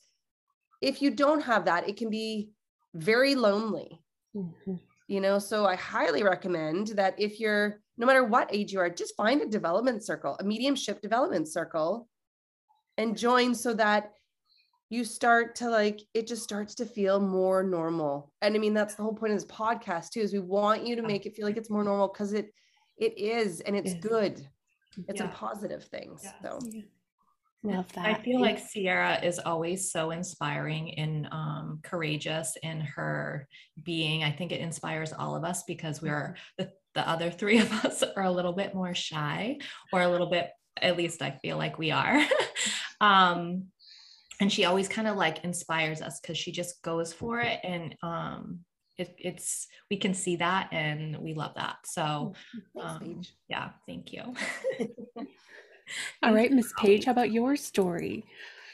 if 0.80 1.00
you 1.00 1.10
don't 1.10 1.42
have 1.42 1.66
that, 1.66 1.88
it 1.88 1.96
can 1.96 2.10
be 2.10 2.50
very 2.94 3.34
lonely. 3.34 4.00
Mhm. 4.34 4.80
You 5.08 5.20
know, 5.20 5.38
so 5.38 5.66
I 5.66 5.76
highly 5.76 6.22
recommend 6.22 6.88
that 6.88 7.14
if 7.18 7.40
you're 7.40 7.80
no 7.98 8.06
matter 8.06 8.24
what 8.24 8.54
age 8.54 8.72
you 8.72 8.80
are, 8.80 8.88
just 8.88 9.16
find 9.16 9.42
a 9.42 9.46
development 9.46 10.04
circle, 10.04 10.36
a 10.40 10.44
mediumship 10.44 11.02
development 11.02 11.48
circle, 11.48 12.08
and 12.96 13.16
join 13.16 13.54
so 13.54 13.74
that 13.74 14.12
you 14.88 15.04
start 15.04 15.54
to 15.56 15.70
like 15.70 16.00
it 16.14 16.26
just 16.26 16.42
starts 16.42 16.74
to 16.76 16.86
feel 16.86 17.18
more 17.20 17.62
normal. 17.62 18.32
And 18.42 18.54
I 18.54 18.58
mean, 18.58 18.74
that's 18.74 18.94
the 18.94 19.02
whole 19.02 19.14
point 19.14 19.32
of 19.32 19.38
this 19.38 19.50
podcast 19.50 20.10
too, 20.10 20.20
is 20.20 20.32
we 20.32 20.38
want 20.38 20.86
you 20.86 20.96
to 20.96 21.02
make 21.02 21.26
it 21.26 21.34
feel 21.34 21.46
like 21.46 21.56
it's 21.56 21.70
more 21.70 21.84
normal 21.84 22.08
because 22.08 22.32
it 22.32 22.52
it 22.98 23.16
is 23.18 23.60
and 23.60 23.74
it's 23.76 23.94
good. 23.94 24.46
It's 25.08 25.20
a 25.20 25.28
positive 25.28 25.84
thing. 25.84 26.16
Yes. 26.22 26.34
So 26.42 26.58
Yeah. 26.70 26.82
Love 27.64 27.92
that. 27.92 28.06
I 28.06 28.14
feel 28.14 28.40
like 28.40 28.58
Ciarra 28.58 29.24
is 29.24 29.38
always 29.38 29.92
so 29.92 30.10
inspiring 30.10 30.98
and 30.98 31.28
um, 31.30 31.78
courageous 31.84 32.56
in 32.62 32.80
her 32.80 33.46
being. 33.82 34.24
I 34.24 34.32
think 34.32 34.50
it 34.50 34.60
inspires 34.60 35.12
all 35.12 35.36
of 35.36 35.44
us 35.44 35.62
because 35.62 36.02
we're 36.02 36.34
the, 36.58 36.72
the 36.94 37.08
other 37.08 37.30
three 37.30 37.58
of 37.58 37.72
us 37.84 38.02
are 38.16 38.24
a 38.24 38.30
little 38.30 38.52
bit 38.52 38.74
more 38.74 38.94
shy 38.94 39.58
or 39.92 40.02
a 40.02 40.08
little 40.08 40.28
bit, 40.28 40.50
at 40.80 40.96
least 40.96 41.22
I 41.22 41.38
feel 41.40 41.56
like 41.56 41.78
we 41.78 41.92
are. 41.92 42.20
um, 43.00 43.66
and 44.40 44.52
she 44.52 44.64
always 44.64 44.88
kind 44.88 45.06
of 45.06 45.16
like 45.16 45.44
inspires 45.44 46.02
us 46.02 46.18
because 46.18 46.36
she 46.36 46.50
just 46.50 46.82
goes 46.82 47.12
for 47.12 47.38
it. 47.38 47.60
And 47.62 47.94
um, 48.02 48.60
it, 48.98 49.14
it's, 49.18 49.68
we 49.88 49.98
can 49.98 50.14
see 50.14 50.34
that 50.36 50.68
and 50.72 51.16
we 51.18 51.34
love 51.34 51.54
that. 51.54 51.76
So 51.84 52.34
um, 52.80 53.22
yeah, 53.48 53.70
thank 53.86 54.12
you. 54.12 54.34
All 56.22 56.34
right, 56.34 56.52
Miss 56.52 56.72
Paige, 56.78 57.06
how 57.06 57.12
about 57.12 57.32
your 57.32 57.56
story? 57.56 58.24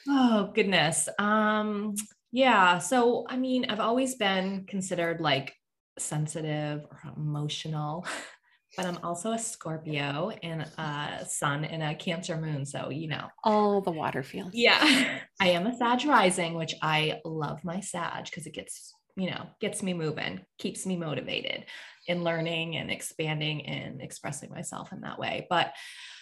Oh 0.08 0.50
goodness. 0.54 1.08
Um 1.18 1.94
yeah, 2.32 2.78
so 2.78 3.26
I 3.28 3.36
mean, 3.36 3.66
I've 3.68 3.80
always 3.80 4.16
been 4.16 4.64
considered 4.66 5.20
like 5.20 5.54
sensitive 5.98 6.84
or 6.90 7.12
emotional, 7.16 8.06
but 8.76 8.86
I'm 8.86 8.98
also 9.02 9.32
a 9.32 9.38
Scorpio 9.38 10.30
and 10.42 10.62
a 10.62 11.26
sun 11.26 11.64
and 11.64 11.82
a 11.82 11.94
Cancer 11.94 12.36
moon, 12.36 12.66
so 12.66 12.90
you 12.90 13.08
know. 13.08 13.28
All 13.44 13.80
the 13.80 13.90
water 13.90 14.22
fields. 14.22 14.54
Yeah. 14.54 15.20
I 15.40 15.48
am 15.50 15.66
a 15.66 15.76
Sag 15.76 16.04
rising, 16.04 16.54
which 16.54 16.74
I 16.82 17.20
love 17.24 17.64
my 17.64 17.80
Sag 17.80 18.24
because 18.24 18.46
it 18.46 18.54
gets, 18.54 18.94
you 19.16 19.30
know, 19.30 19.46
gets 19.60 19.82
me 19.82 19.94
moving, 19.94 20.40
keeps 20.58 20.84
me 20.84 20.96
motivated 20.96 21.64
in 22.06 22.24
learning 22.24 22.76
and 22.76 22.90
expanding 22.90 23.66
and 23.66 24.02
expressing 24.02 24.50
myself 24.50 24.92
in 24.92 25.00
that 25.00 25.18
way. 25.18 25.46
But 25.48 25.72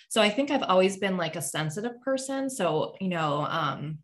so 0.08 0.22
I 0.22 0.30
think 0.30 0.50
I've 0.50 0.62
always 0.62 0.96
been 0.98 1.16
like 1.16 1.36
a 1.36 1.42
sensitive 1.42 2.00
person. 2.02 2.48
So, 2.48 2.94
you 3.00 3.08
know, 3.08 3.46
um, 3.48 3.98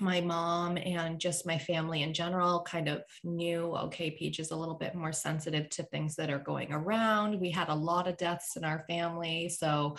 my 0.00 0.20
mom 0.20 0.76
and 0.76 1.20
just 1.20 1.46
my 1.46 1.56
family 1.56 2.02
in 2.02 2.12
general 2.12 2.62
kind 2.62 2.88
of 2.88 3.02
knew 3.22 3.76
okay 3.76 4.10
Peach 4.10 4.40
is 4.40 4.50
a 4.50 4.56
little 4.56 4.74
bit 4.74 4.94
more 4.94 5.12
sensitive 5.12 5.68
to 5.70 5.84
things 5.84 6.16
that 6.16 6.30
are 6.30 6.38
going 6.38 6.72
around 6.72 7.40
we 7.40 7.50
had 7.50 7.68
a 7.68 7.74
lot 7.74 8.08
of 8.08 8.16
deaths 8.16 8.56
in 8.56 8.64
our 8.64 8.84
family 8.88 9.48
so 9.48 9.96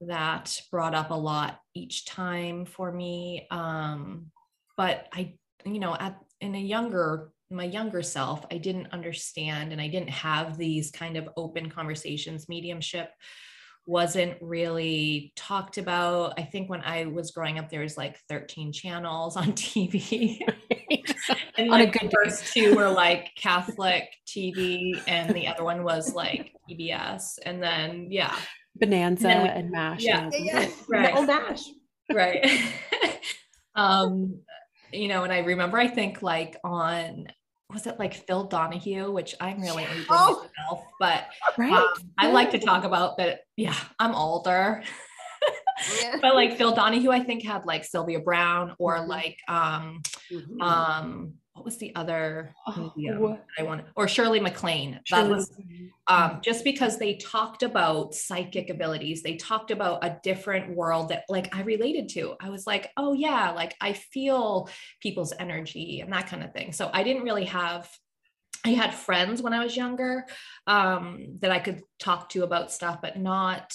that 0.00 0.58
brought 0.70 0.94
up 0.94 1.10
a 1.10 1.14
lot 1.14 1.60
each 1.74 2.06
time 2.06 2.64
for 2.64 2.90
me 2.90 3.46
um, 3.50 4.30
but 4.76 5.08
i 5.12 5.34
you 5.66 5.78
know 5.78 5.94
at 6.00 6.18
in 6.40 6.54
a 6.54 6.58
younger 6.58 7.30
my 7.50 7.64
younger 7.64 8.02
self 8.02 8.46
i 8.50 8.56
didn't 8.56 8.88
understand 8.92 9.72
and 9.72 9.80
i 9.80 9.88
didn't 9.88 10.10
have 10.10 10.56
these 10.56 10.90
kind 10.90 11.18
of 11.18 11.28
open 11.36 11.68
conversations 11.68 12.48
mediumship 12.48 13.10
wasn't 13.88 14.36
really 14.42 15.32
talked 15.34 15.78
about. 15.78 16.34
I 16.38 16.42
think 16.42 16.68
when 16.68 16.82
I 16.82 17.06
was 17.06 17.30
growing 17.30 17.58
up, 17.58 17.70
there 17.70 17.80
was 17.80 17.96
like 17.96 18.18
13 18.28 18.70
channels 18.72 19.34
on 19.36 19.52
TV. 19.54 20.38
and 21.56 21.70
On 21.72 21.80
a 21.80 21.84
like 21.84 21.92
good 21.94 22.02
the 22.02 22.08
day. 22.08 22.12
first 22.14 22.52
two 22.52 22.76
were 22.76 22.90
like 22.90 23.30
Catholic 23.36 24.04
TV, 24.26 25.00
and 25.08 25.34
the 25.34 25.46
other 25.48 25.64
one 25.64 25.82
was 25.84 26.14
like 26.14 26.52
PBS. 26.70 27.38
And 27.46 27.62
then, 27.62 28.08
yeah, 28.10 28.36
Bonanza 28.76 29.22
then 29.22 29.42
we- 29.42 29.48
and 29.48 29.70
MASH. 29.70 30.02
yeah, 30.02 30.24
and- 30.24 30.34
Yeah, 30.34 30.60
yeah. 30.60 30.68
Right. 30.88 31.14
Oh, 31.16 31.24
Nash. 31.24 31.62
right. 32.12 32.46
um, 33.74 34.40
you 34.92 35.08
know, 35.08 35.24
and 35.24 35.32
I 35.32 35.38
remember, 35.40 35.78
I 35.78 35.88
think 35.88 36.20
like 36.22 36.56
on, 36.62 37.26
was 37.72 37.86
it 37.86 37.98
like 37.98 38.14
Phil 38.14 38.44
Donahue, 38.44 39.10
which 39.10 39.34
I'm 39.40 39.60
really 39.60 39.84
aging 39.84 40.06
Oh. 40.08 40.46
myself, 40.56 40.84
but 40.98 41.24
Right. 41.58 41.72
um, 41.72 41.86
I 42.16 42.30
like 42.30 42.50
to 42.52 42.58
talk 42.58 42.84
about 42.84 43.18
that. 43.18 43.40
Yeah, 43.56 43.74
I'm 43.98 44.14
older. 44.14 44.82
Yeah. 46.02 46.16
but 46.20 46.34
like 46.34 46.56
Phil 46.58 46.74
Donahue, 46.74 47.10
I 47.12 47.20
think 47.20 47.44
had 47.44 47.64
like 47.64 47.84
Sylvia 47.84 48.18
Browne 48.18 48.74
or 48.80 48.96
Mhm. 48.96 49.06
like 49.06 49.38
um 49.46 50.02
Mhm. 50.32 50.62
um 50.62 51.34
what 51.54 51.64
was 51.64 51.78
the 51.78 51.92
other 51.96 52.54
Oh, 52.68 52.92
what- 53.18 53.44
I 53.58 53.62
want 53.64 53.84
or 53.96 54.06
Shirley 54.06 54.38
MacLaine. 54.40 55.00
That 55.10 55.28
was 55.28 55.50
um 56.06 56.40
just 56.42 56.62
because 56.64 56.98
they 56.98 57.14
talked 57.16 57.62
about 57.64 58.14
psychic 58.14 58.70
abilities, 58.70 59.22
they 59.22 59.36
talked 59.36 59.70
about 59.72 60.04
a 60.04 60.18
different 60.22 60.76
world 60.76 61.08
that 61.08 61.24
like 61.28 61.54
I 61.54 61.62
related 61.62 62.08
to. 62.10 62.36
I 62.40 62.50
was 62.50 62.66
like, 62.66 62.90
oh 62.96 63.12
yeah, 63.12 63.50
like 63.50 63.74
I 63.80 63.92
feel 63.94 64.68
people's 65.02 65.32
energy 65.38 66.00
and 66.00 66.12
that 66.12 66.28
kind 66.28 66.44
of 66.44 66.52
thing. 66.52 66.72
So 66.72 66.90
I 66.92 67.02
didn't 67.02 67.24
really 67.24 67.46
have 67.46 67.90
I 68.64 68.70
had 68.70 68.92
friends 68.92 69.40
when 69.40 69.52
I 69.52 69.62
was 69.62 69.76
younger 69.76 70.26
um, 70.66 71.38
that 71.40 71.50
I 71.52 71.60
could 71.60 71.82
talk 71.98 72.28
to 72.30 72.42
about 72.42 72.72
stuff, 72.72 72.98
but 73.00 73.16
not 73.16 73.72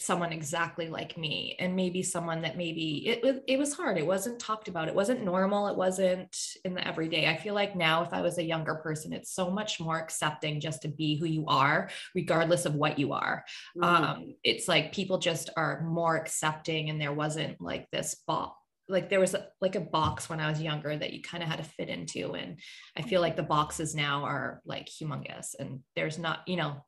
someone 0.00 0.32
exactly 0.32 0.88
like 0.88 1.16
me 1.18 1.56
and 1.58 1.76
maybe 1.76 2.02
someone 2.02 2.42
that 2.42 2.56
maybe 2.56 3.06
it, 3.06 3.22
was 3.22 3.36
it 3.46 3.58
was 3.58 3.74
hard. 3.74 3.98
It 3.98 4.06
wasn't 4.06 4.40
talked 4.40 4.68
about. 4.68 4.88
It 4.88 4.94
wasn't 4.94 5.24
normal. 5.24 5.68
It 5.68 5.76
wasn't 5.76 6.36
in 6.64 6.74
the 6.74 6.86
everyday. 6.86 7.28
I 7.28 7.36
feel 7.36 7.54
like 7.54 7.76
now 7.76 8.02
if 8.02 8.12
i 8.12 8.20
was 8.22 8.38
a 8.38 8.42
younger 8.44 8.76
person 8.76 9.12
it's 9.12 9.32
so 9.32 9.50
much 9.50 9.80
more 9.80 9.98
accepting 9.98 10.60
just 10.60 10.82
to 10.82 10.88
be 10.88 11.16
who 11.16 11.26
you 11.26 11.44
are 11.46 11.90
regardless 12.14 12.64
of 12.64 12.74
what 12.74 12.98
you 12.98 13.12
are. 13.12 13.44
Mhm. 13.76 13.84
um 13.84 14.34
it's 14.42 14.66
like 14.68 14.92
people 14.92 15.18
just 15.18 15.50
are 15.56 15.82
more 15.82 16.16
accepting 16.16 16.90
and 16.90 17.00
there 17.00 17.12
wasn't 17.12 17.60
like 17.60 17.88
this 17.90 18.14
box 18.26 18.56
like 18.88 19.08
there 19.08 19.20
was 19.20 19.34
a, 19.34 19.46
like 19.60 19.76
a 19.76 19.80
box 19.80 20.28
when 20.28 20.40
i 20.40 20.48
was 20.50 20.60
younger 20.60 20.96
that 20.96 21.12
you 21.12 21.22
kind 21.22 21.42
of 21.42 21.48
had 21.48 21.58
to 21.58 21.64
fit 21.64 21.88
into. 21.88 22.32
And 22.34 22.58
i 22.96 23.02
feel 23.02 23.20
like 23.20 23.36
the 23.36 23.42
boxes 23.42 23.94
now 23.94 24.24
are 24.24 24.60
like 24.64 24.86
humongous 24.86 25.54
and 25.58 25.80
there's 25.94 26.18
not 26.18 26.40
you 26.46 26.56
know 26.56 26.84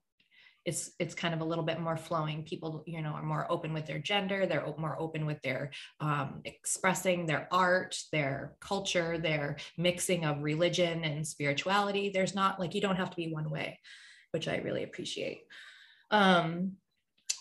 it's 0.64 0.92
it's 0.98 1.14
kind 1.14 1.34
of 1.34 1.40
a 1.40 1.44
little 1.44 1.64
bit 1.64 1.80
more 1.80 1.96
flowing. 1.96 2.44
People 2.44 2.84
you 2.86 3.02
know 3.02 3.10
are 3.10 3.22
more 3.22 3.50
open 3.50 3.72
with 3.72 3.86
their 3.86 3.98
gender 3.98 4.46
they're 4.46 4.66
more 4.78 4.96
open 5.00 5.26
with 5.26 5.40
their 5.42 5.70
um, 6.00 6.40
expressing 6.44 7.26
their 7.26 7.48
art 7.50 7.96
their 8.12 8.54
culture 8.60 9.18
their 9.18 9.56
mixing 9.76 10.24
of 10.24 10.42
religion 10.42 11.04
and 11.04 11.26
spirituality. 11.26 12.10
There's 12.12 12.34
not 12.34 12.60
like 12.60 12.74
you 12.74 12.80
don't 12.80 12.96
have 12.96 13.10
to 13.10 13.16
be 13.16 13.32
one 13.32 13.50
way 13.50 13.78
which 14.32 14.48
i 14.48 14.56
really 14.56 14.82
appreciate. 14.82 15.42
Um 16.10 16.72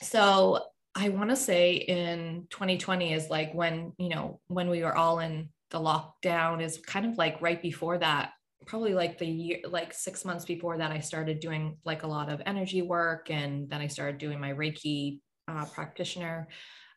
so 0.04 0.60
i 0.96 1.10
want 1.10 1.30
to 1.30 1.36
say 1.36 1.74
in 1.76 2.48
2020 2.50 3.14
is 3.14 3.30
like 3.30 3.54
when 3.54 3.94
you 3.98 4.10
know 4.10 4.40
when 4.48 4.70
we 4.70 4.84
were 4.84 4.96
all 4.96 5.20
in 5.20 5.48
the 5.70 5.80
lockdown 5.80 6.62
is 6.62 6.80
kind 6.86 7.06
of 7.06 7.18
like 7.18 7.42
right 7.42 7.62
before 7.62 7.98
that 7.98 8.32
probably 8.66 8.94
like 8.94 9.18
the 9.18 9.26
year 9.26 9.60
like 9.68 9.94
six 9.94 10.24
months 10.24 10.46
before 10.46 10.78
that 10.78 10.92
i 10.92 11.00
started 11.00 11.40
doing 11.40 11.78
like 11.84 12.04
a 12.04 12.08
lot 12.08 12.32
of 12.32 12.42
energy 12.46 12.82
work 12.82 13.32
and 13.32 13.70
then 13.70 13.82
i 13.82 13.88
started 13.88 14.18
doing 14.18 14.40
my 14.40 14.54
reiki 14.54 15.20
uh, 15.48 15.66
practitioner 15.66 16.48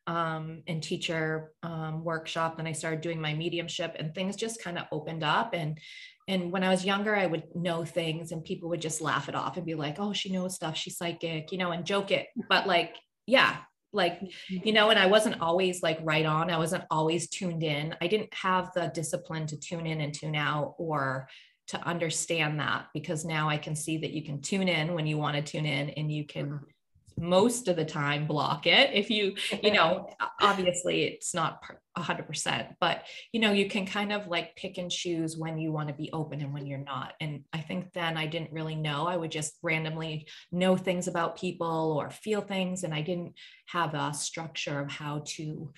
um, 0.06 0.62
and 0.66 0.82
teacher 0.82 1.52
um, 1.62 2.04
workshop. 2.04 2.56
Then 2.56 2.66
i 2.66 2.72
started 2.72 3.00
doing 3.00 3.20
my 3.20 3.34
mediumship 3.34 3.96
and 3.98 4.14
things 4.14 4.36
just 4.36 4.62
kind 4.62 4.78
of 4.78 4.86
opened 4.92 5.24
up. 5.24 5.54
And 5.54 5.78
and 6.26 6.50
when 6.50 6.64
i 6.64 6.70
was 6.70 6.84
younger 6.84 7.14
i 7.14 7.26
would 7.26 7.44
know 7.54 7.84
things 7.84 8.32
and 8.32 8.44
people 8.44 8.70
would 8.70 8.80
just 8.80 9.02
laugh 9.02 9.28
it 9.28 9.34
off 9.34 9.56
and 9.56 9.66
be 9.66 9.74
like 9.74 9.96
oh 9.98 10.12
she 10.12 10.32
knows 10.32 10.54
stuff. 10.54 10.76
She's 10.76 10.96
psychic 10.96 11.52
you 11.52 11.58
know 11.58 11.70
and 11.70 11.86
joke 11.86 12.10
it. 12.10 12.26
But 12.48 12.66
like 12.66 12.96
yeah 13.26 13.56
like 13.92 14.20
you 14.48 14.72
know 14.72 14.90
and 14.90 14.98
i 14.98 15.06
wasn't 15.06 15.40
always 15.40 15.82
like 15.82 15.98
right 16.02 16.26
on. 16.26 16.50
I 16.50 16.58
wasn't 16.58 16.84
always 16.90 17.28
tuned 17.28 17.62
in. 17.62 17.94
I 18.00 18.06
didn't 18.08 18.34
have 18.34 18.70
the 18.74 18.90
discipline 18.92 19.46
to 19.46 19.56
tune 19.56 19.86
in 19.86 20.00
and 20.00 20.12
tune 20.12 20.36
out 20.36 20.74
or 20.78 21.28
to 21.68 21.80
understand 21.86 22.60
that 22.60 22.86
because 22.92 23.24
now 23.24 23.48
i 23.48 23.56
can 23.56 23.74
see 23.74 23.98
that 23.98 24.12
you 24.12 24.22
can 24.22 24.40
tune 24.40 24.68
in 24.68 24.94
when 24.94 25.06
you 25.06 25.18
want 25.18 25.36
to 25.36 25.42
tune 25.42 25.66
in 25.66 25.90
and 25.90 26.12
you 26.12 26.24
can 26.24 26.46
mm-hmm. 26.46 27.28
most 27.28 27.68
of 27.68 27.76
the 27.76 27.84
time 27.84 28.26
block 28.26 28.66
it 28.66 28.90
if 28.92 29.10
you 29.10 29.34
you 29.62 29.72
know 29.72 30.08
obviously 30.40 31.04
it's 31.04 31.34
not 31.34 31.62
per- 31.62 31.78
100% 31.96 32.74
but 32.80 33.04
you 33.32 33.40
know 33.40 33.52
you 33.52 33.68
can 33.68 33.86
kind 33.86 34.12
of 34.12 34.26
like 34.26 34.56
pick 34.56 34.78
and 34.78 34.90
choose 34.90 35.36
when 35.36 35.58
you 35.58 35.70
want 35.70 35.86
to 35.88 35.94
be 35.94 36.10
open 36.12 36.40
and 36.40 36.52
when 36.52 36.66
you're 36.66 36.78
not 36.78 37.12
and 37.20 37.44
i 37.52 37.58
think 37.58 37.92
then 37.92 38.16
i 38.16 38.26
didn't 38.26 38.52
really 38.52 38.74
know 38.74 39.06
i 39.06 39.16
would 39.16 39.30
just 39.30 39.54
randomly 39.62 40.26
know 40.50 40.76
things 40.76 41.06
about 41.06 41.38
people 41.38 41.96
or 41.96 42.10
feel 42.10 42.40
things 42.40 42.82
and 42.82 42.92
i 42.92 43.00
didn't 43.00 43.32
have 43.66 43.94
a 43.94 44.12
structure 44.12 44.80
of 44.80 44.90
how 44.90 45.22
to 45.24 45.72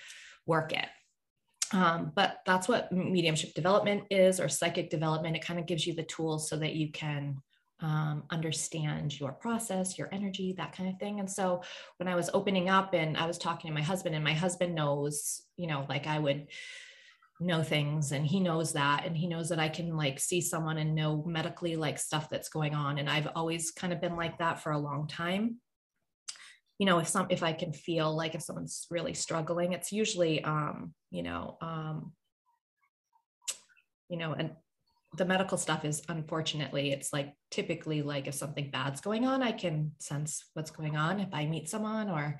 work 0.46 0.72
it 0.72 0.88
um, 1.72 2.12
but 2.14 2.38
that's 2.46 2.68
what 2.68 2.92
mediumship 2.92 3.54
development 3.54 4.04
is 4.10 4.40
or 4.40 4.48
psychic 4.48 4.90
development. 4.90 5.36
It 5.36 5.44
kind 5.44 5.58
of 5.58 5.66
gives 5.66 5.86
you 5.86 5.94
the 5.94 6.02
tools 6.04 6.48
so 6.48 6.56
that 6.56 6.74
you 6.74 6.90
can 6.92 7.42
um, 7.80 8.22
understand 8.30 9.20
your 9.20 9.32
process 9.32 9.98
your 9.98 10.08
energy 10.10 10.54
that 10.56 10.72
kind 10.72 10.88
of 10.88 10.98
thing. 10.98 11.20
And 11.20 11.30
so 11.30 11.62
when 11.98 12.08
i 12.08 12.14
was 12.14 12.30
opening 12.32 12.70
up 12.70 12.94
and 12.94 13.18
i 13.18 13.26
was 13.26 13.36
talking 13.36 13.68
to 13.68 13.74
my 13.74 13.82
husband 13.82 14.14
and 14.14 14.24
my 14.24 14.32
husband 14.32 14.74
knows 14.74 15.42
you 15.58 15.66
know 15.66 15.84
like 15.86 16.06
i 16.06 16.18
would 16.18 16.46
know 17.38 17.62
things 17.62 18.12
and 18.12 18.26
he 18.26 18.40
knows 18.40 18.72
that 18.72 19.04
and 19.04 19.16
he 19.16 19.26
knows 19.26 19.50
that 19.50 19.58
I 19.58 19.68
can 19.68 19.96
like 19.96 20.18
see 20.18 20.40
someone 20.40 20.78
and 20.78 20.94
know 20.94 21.22
medically 21.26 21.76
like 21.76 21.98
stuff 21.98 22.30
that's 22.30 22.48
going 22.48 22.74
on. 22.74 22.98
And 22.98 23.10
I've 23.10 23.28
always 23.34 23.70
kind 23.70 23.92
of 23.92 24.00
been 24.00 24.16
like 24.16 24.38
that 24.38 24.62
for 24.62 24.72
a 24.72 24.78
long 24.78 25.06
time 25.06 25.56
you 26.78 26.86
know 26.86 26.98
if 26.98 27.08
some 27.08 27.26
if 27.30 27.42
I 27.42 27.52
can 27.52 27.72
feel 27.72 28.14
like 28.14 28.34
if 28.34 28.42
someone's 28.42 28.86
really 28.90 29.14
struggling 29.14 29.72
it's 29.72 29.92
usually 29.92 30.42
um 30.44 30.92
you 31.10 31.22
know 31.22 31.56
um 31.60 32.12
you 34.08 34.16
know 34.16 34.32
and 34.32 34.52
the 35.16 35.24
medical 35.24 35.56
stuff 35.56 35.84
is 35.84 36.02
unfortunately 36.08 36.92
it's 36.92 37.12
like 37.12 37.32
typically 37.50 38.02
like 38.02 38.26
if 38.26 38.34
something 38.34 38.70
bad's 38.70 39.00
going 39.00 39.24
on 39.24 39.42
I 39.42 39.52
can 39.52 39.92
sense 39.98 40.44
what's 40.54 40.70
going 40.70 40.96
on 40.96 41.20
if 41.20 41.32
I 41.32 41.46
meet 41.46 41.68
someone 41.68 42.10
or 42.10 42.38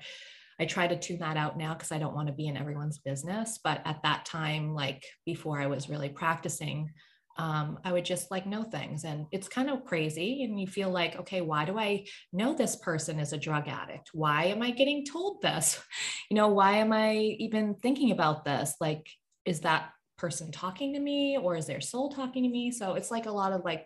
I 0.59 0.65
try 0.65 0.87
to 0.87 0.97
tune 0.97 1.19
that 1.19 1.37
out 1.37 1.57
now 1.57 1.73
because 1.73 1.91
I 1.91 1.99
don't 1.99 2.15
want 2.15 2.27
to 2.27 2.33
be 2.33 2.47
in 2.47 2.57
everyone's 2.57 2.97
business. 2.97 3.59
But 3.63 3.81
at 3.85 4.01
that 4.03 4.25
time, 4.25 4.73
like 4.73 5.03
before 5.25 5.61
I 5.61 5.67
was 5.67 5.89
really 5.89 6.09
practicing, 6.09 6.89
um, 7.37 7.79
I 7.83 7.91
would 7.91 8.05
just 8.05 8.31
like 8.31 8.45
know 8.45 8.63
things. 8.63 9.03
And 9.03 9.25
it's 9.31 9.47
kind 9.47 9.69
of 9.69 9.85
crazy. 9.85 10.43
And 10.43 10.59
you 10.59 10.67
feel 10.67 10.89
like, 10.89 11.17
okay, 11.17 11.41
why 11.41 11.65
do 11.65 11.77
I 11.77 12.05
know 12.33 12.53
this 12.53 12.75
person 12.75 13.19
is 13.19 13.33
a 13.33 13.37
drug 13.37 13.67
addict? 13.67 14.09
Why 14.13 14.45
am 14.45 14.61
I 14.61 14.71
getting 14.71 15.05
told 15.05 15.41
this? 15.41 15.81
You 16.29 16.35
know, 16.35 16.49
why 16.49 16.77
am 16.77 16.91
I 16.91 17.13
even 17.39 17.75
thinking 17.75 18.11
about 18.11 18.43
this? 18.43 18.75
Like, 18.81 19.07
is 19.45 19.61
that 19.61 19.91
person 20.17 20.51
talking 20.51 20.93
to 20.93 20.99
me 20.99 21.37
or 21.37 21.55
is 21.55 21.67
their 21.67 21.79
soul 21.79 22.11
talking 22.11 22.43
to 22.43 22.49
me? 22.49 22.69
So 22.69 22.95
it's 22.95 23.09
like 23.09 23.27
a 23.27 23.31
lot 23.31 23.53
of 23.53 23.63
like 23.63 23.85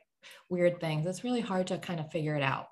weird 0.49 0.79
things. 0.79 1.05
It's 1.05 1.23
really 1.23 1.41
hard 1.41 1.67
to 1.67 1.77
kind 1.77 1.99
of 1.99 2.11
figure 2.11 2.35
it 2.35 2.41
out. 2.41 2.65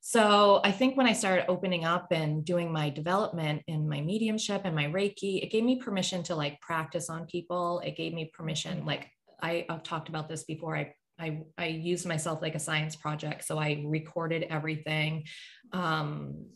So 0.00 0.60
I 0.62 0.70
think 0.70 0.98
when 0.98 1.06
I 1.06 1.14
started 1.14 1.46
opening 1.48 1.86
up 1.86 2.08
and 2.12 2.44
doing 2.44 2.70
my 2.70 2.90
development 2.90 3.62
in 3.66 3.88
my 3.88 4.02
mediumship 4.02 4.60
and 4.64 4.76
my 4.76 4.84
Reiki, 4.84 5.42
it 5.42 5.50
gave 5.50 5.64
me 5.64 5.80
permission 5.80 6.22
to 6.24 6.36
like 6.36 6.60
practice 6.60 7.08
on 7.08 7.24
people. 7.24 7.80
It 7.80 7.96
gave 7.96 8.12
me 8.12 8.30
permission, 8.34 8.84
like 8.84 9.08
I, 9.44 9.66
have 9.68 9.82
talked 9.82 10.08
about 10.08 10.28
this 10.28 10.44
before. 10.44 10.76
I 10.76 10.94
I, 11.18 11.42
I 11.56 11.66
used 11.66 12.06
myself 12.06 12.42
like 12.42 12.54
a 12.54 12.60
science 12.60 12.96
project. 12.96 13.44
So 13.44 13.58
I 13.58 13.84
recorded 13.86 14.46
everything, 14.50 15.24
um, 15.72 16.46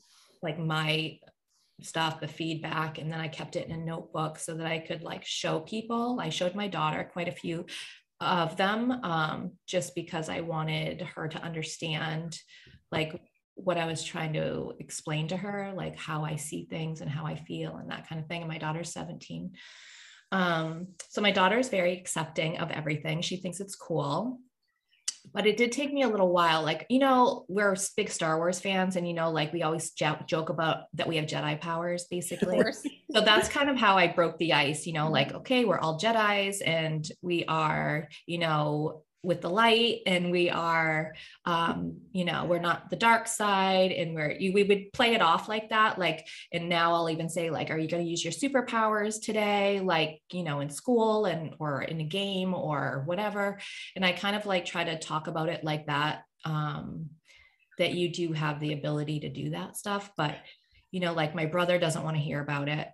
like 0.43 0.59
my 0.59 1.19
stuff, 1.81 2.21
the 2.21 2.29
feedback, 2.29 2.99
and 2.99 3.11
then 3.11 3.21
I 3.21 3.29
kept 3.29 3.55
it 3.55 3.69
in 3.69 3.73
a 3.73 3.85
notebook 3.85 4.39
so 4.39 4.55
that 4.55 4.67
I 4.67 4.81
could 4.81 5.03
like 5.03 5.25
show 5.25 5.61
people. 5.61 6.19
I 6.21 6.29
showed 6.31 6.55
my 6.55 6.67
daughter 6.67 7.09
quite 7.13 7.29
a 7.29 7.33
few 7.33 7.67
of 8.21 8.57
them 8.57 8.91
um, 9.05 9.53
just 9.67 9.95
because 9.95 10.29
I 10.29 10.41
wanted 10.41 11.03
her 11.03 11.29
to 11.29 11.43
understand 11.43 12.37
like 12.91 13.21
what 13.55 13.79
I 13.79 13.87
was 13.87 14.03
trying 14.03 14.33
to 14.33 14.73
explain 14.81 15.29
to 15.29 15.37
her, 15.37 15.73
like 15.77 15.97
how 15.97 16.25
I 16.25 16.37
see 16.37 16.67
things 16.69 17.01
and 17.01 17.11
how 17.11 17.27
I 17.27 17.37
feel 17.37 17.77
and 17.77 17.91
that 17.91 18.09
kind 18.09 18.21
of 18.21 18.27
thing. 18.27 18.43
And 18.43 18.51
my 18.51 18.59
daughter's 18.59 18.93
17. 18.93 19.53
Um, 20.33 20.89
so 21.09 21.21
my 21.21 21.31
daughter 21.31 21.59
is 21.59 21.69
very 21.69 21.97
accepting 21.97 22.59
of 22.59 22.71
everything. 22.71 23.23
She 23.23 23.37
thinks 23.37 23.61
it's 23.61 23.77
cool. 23.77 24.39
But 25.33 25.47
it 25.47 25.59
did 25.59 25.73
take 25.73 25.93
me 25.93 26.03
a 26.03 26.09
little 26.09 26.33
while. 26.33 26.63
Like, 26.63 26.87
you 26.89 26.99
know, 26.99 27.45
we're 27.49 27.77
big 27.97 28.09
Star 28.09 28.39
Wars 28.39 28.61
fans, 28.61 28.97
and 28.97 29.07
you 29.07 29.13
know, 29.13 29.31
like 29.31 29.53
we 29.53 29.63
always 29.63 29.91
joke 29.91 30.49
about 30.49 30.85
that 30.95 31.07
we 31.07 31.17
have 31.17 31.27
Jedi 31.27 31.61
powers, 31.61 32.07
basically. 32.11 32.63
so 33.13 33.21
that's 33.21 33.49
kind 33.49 33.69
of 33.69 33.77
how 33.77 33.99
I 33.99 34.07
broke 34.07 34.39
the 34.39 34.55
ice, 34.55 34.87
you 34.87 34.95
know, 34.95 35.11
like, 35.11 35.35
okay, 35.35 35.67
we're 35.67 35.79
all 35.79 36.01
Jedi's 36.01 36.63
and 36.63 37.07
we 37.21 37.45
are, 37.45 38.09
you 38.25 38.39
know, 38.39 39.03
with 39.23 39.41
the 39.41 39.51
light 39.51 40.01
and 40.07 40.31
we 40.31 40.49
are 40.49 41.13
um 41.45 41.97
you 42.13 42.25
know 42.25 42.45
we're 42.45 42.61
not 42.61 42.89
the 42.89 42.97
dark 42.97 43.27
side 43.27 43.91
and 43.91 44.15
we're 44.15 44.31
you, 44.31 44.53
we 44.53 44.63
would 44.63 44.93
play 44.93 45.15
it 45.15 45.21
off 45.21 45.49
like 45.49 45.71
that 45.71 45.99
like 45.99 46.27
and 46.53 46.69
now 46.69 46.95
i'll 46.95 47.11
even 47.11 47.29
say 47.29 47.51
like 47.51 47.71
are 47.71 47.79
you 47.79 47.89
going 47.89 48.03
to 48.03 48.09
use 48.09 48.25
your 48.25 48.33
superpowers 48.33 49.21
today? 49.21 49.81
Like 49.81 50.21
you 50.33 50.43
know 50.43 50.61
in 50.61 50.71
school 50.71 51.25
and 51.25 51.55
or 51.59 51.83
in 51.83 52.01
a 52.01 52.05
game 52.05 52.55
or 52.55 53.03
whatever. 53.07 53.59
And 53.97 54.05
i 54.05 54.13
kind 54.13 54.37
of 54.37 54.47
like 54.47 54.65
try 54.65 54.85
to 54.85 54.99
talk 54.99 55.27
about 55.27 55.49
it 55.49 55.65
like 55.65 55.87
that 55.87 56.23
um 56.45 57.11
that 57.79 57.95
you 57.95 58.13
do 58.13 58.33
have 58.33 58.61
the 58.61 58.73
ability 58.73 59.21
to 59.21 59.29
do 59.29 59.51
that 59.51 59.77
stuff 59.77 60.11
but 60.17 60.37
you 60.91 61.01
know 61.01 61.13
like 61.13 61.35
my 61.35 61.47
brother 61.47 61.79
doesn't 61.79 62.03
want 62.03 62.17
to 62.17 62.23
hear 62.23 62.41
about 62.41 62.69
it 62.69 62.89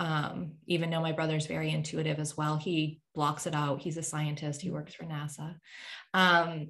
um, 0.00 0.52
even 0.66 0.90
though 0.90 1.00
my 1.00 1.12
brother's 1.12 1.46
very 1.46 1.70
intuitive 1.70 2.18
as 2.18 2.36
well, 2.36 2.56
he 2.56 3.00
blocks 3.14 3.46
it 3.46 3.54
out. 3.54 3.80
He's 3.80 3.96
a 3.96 4.02
scientist, 4.02 4.60
he 4.60 4.70
works 4.70 4.94
for 4.94 5.04
NASA. 5.04 5.56
Um, 6.14 6.68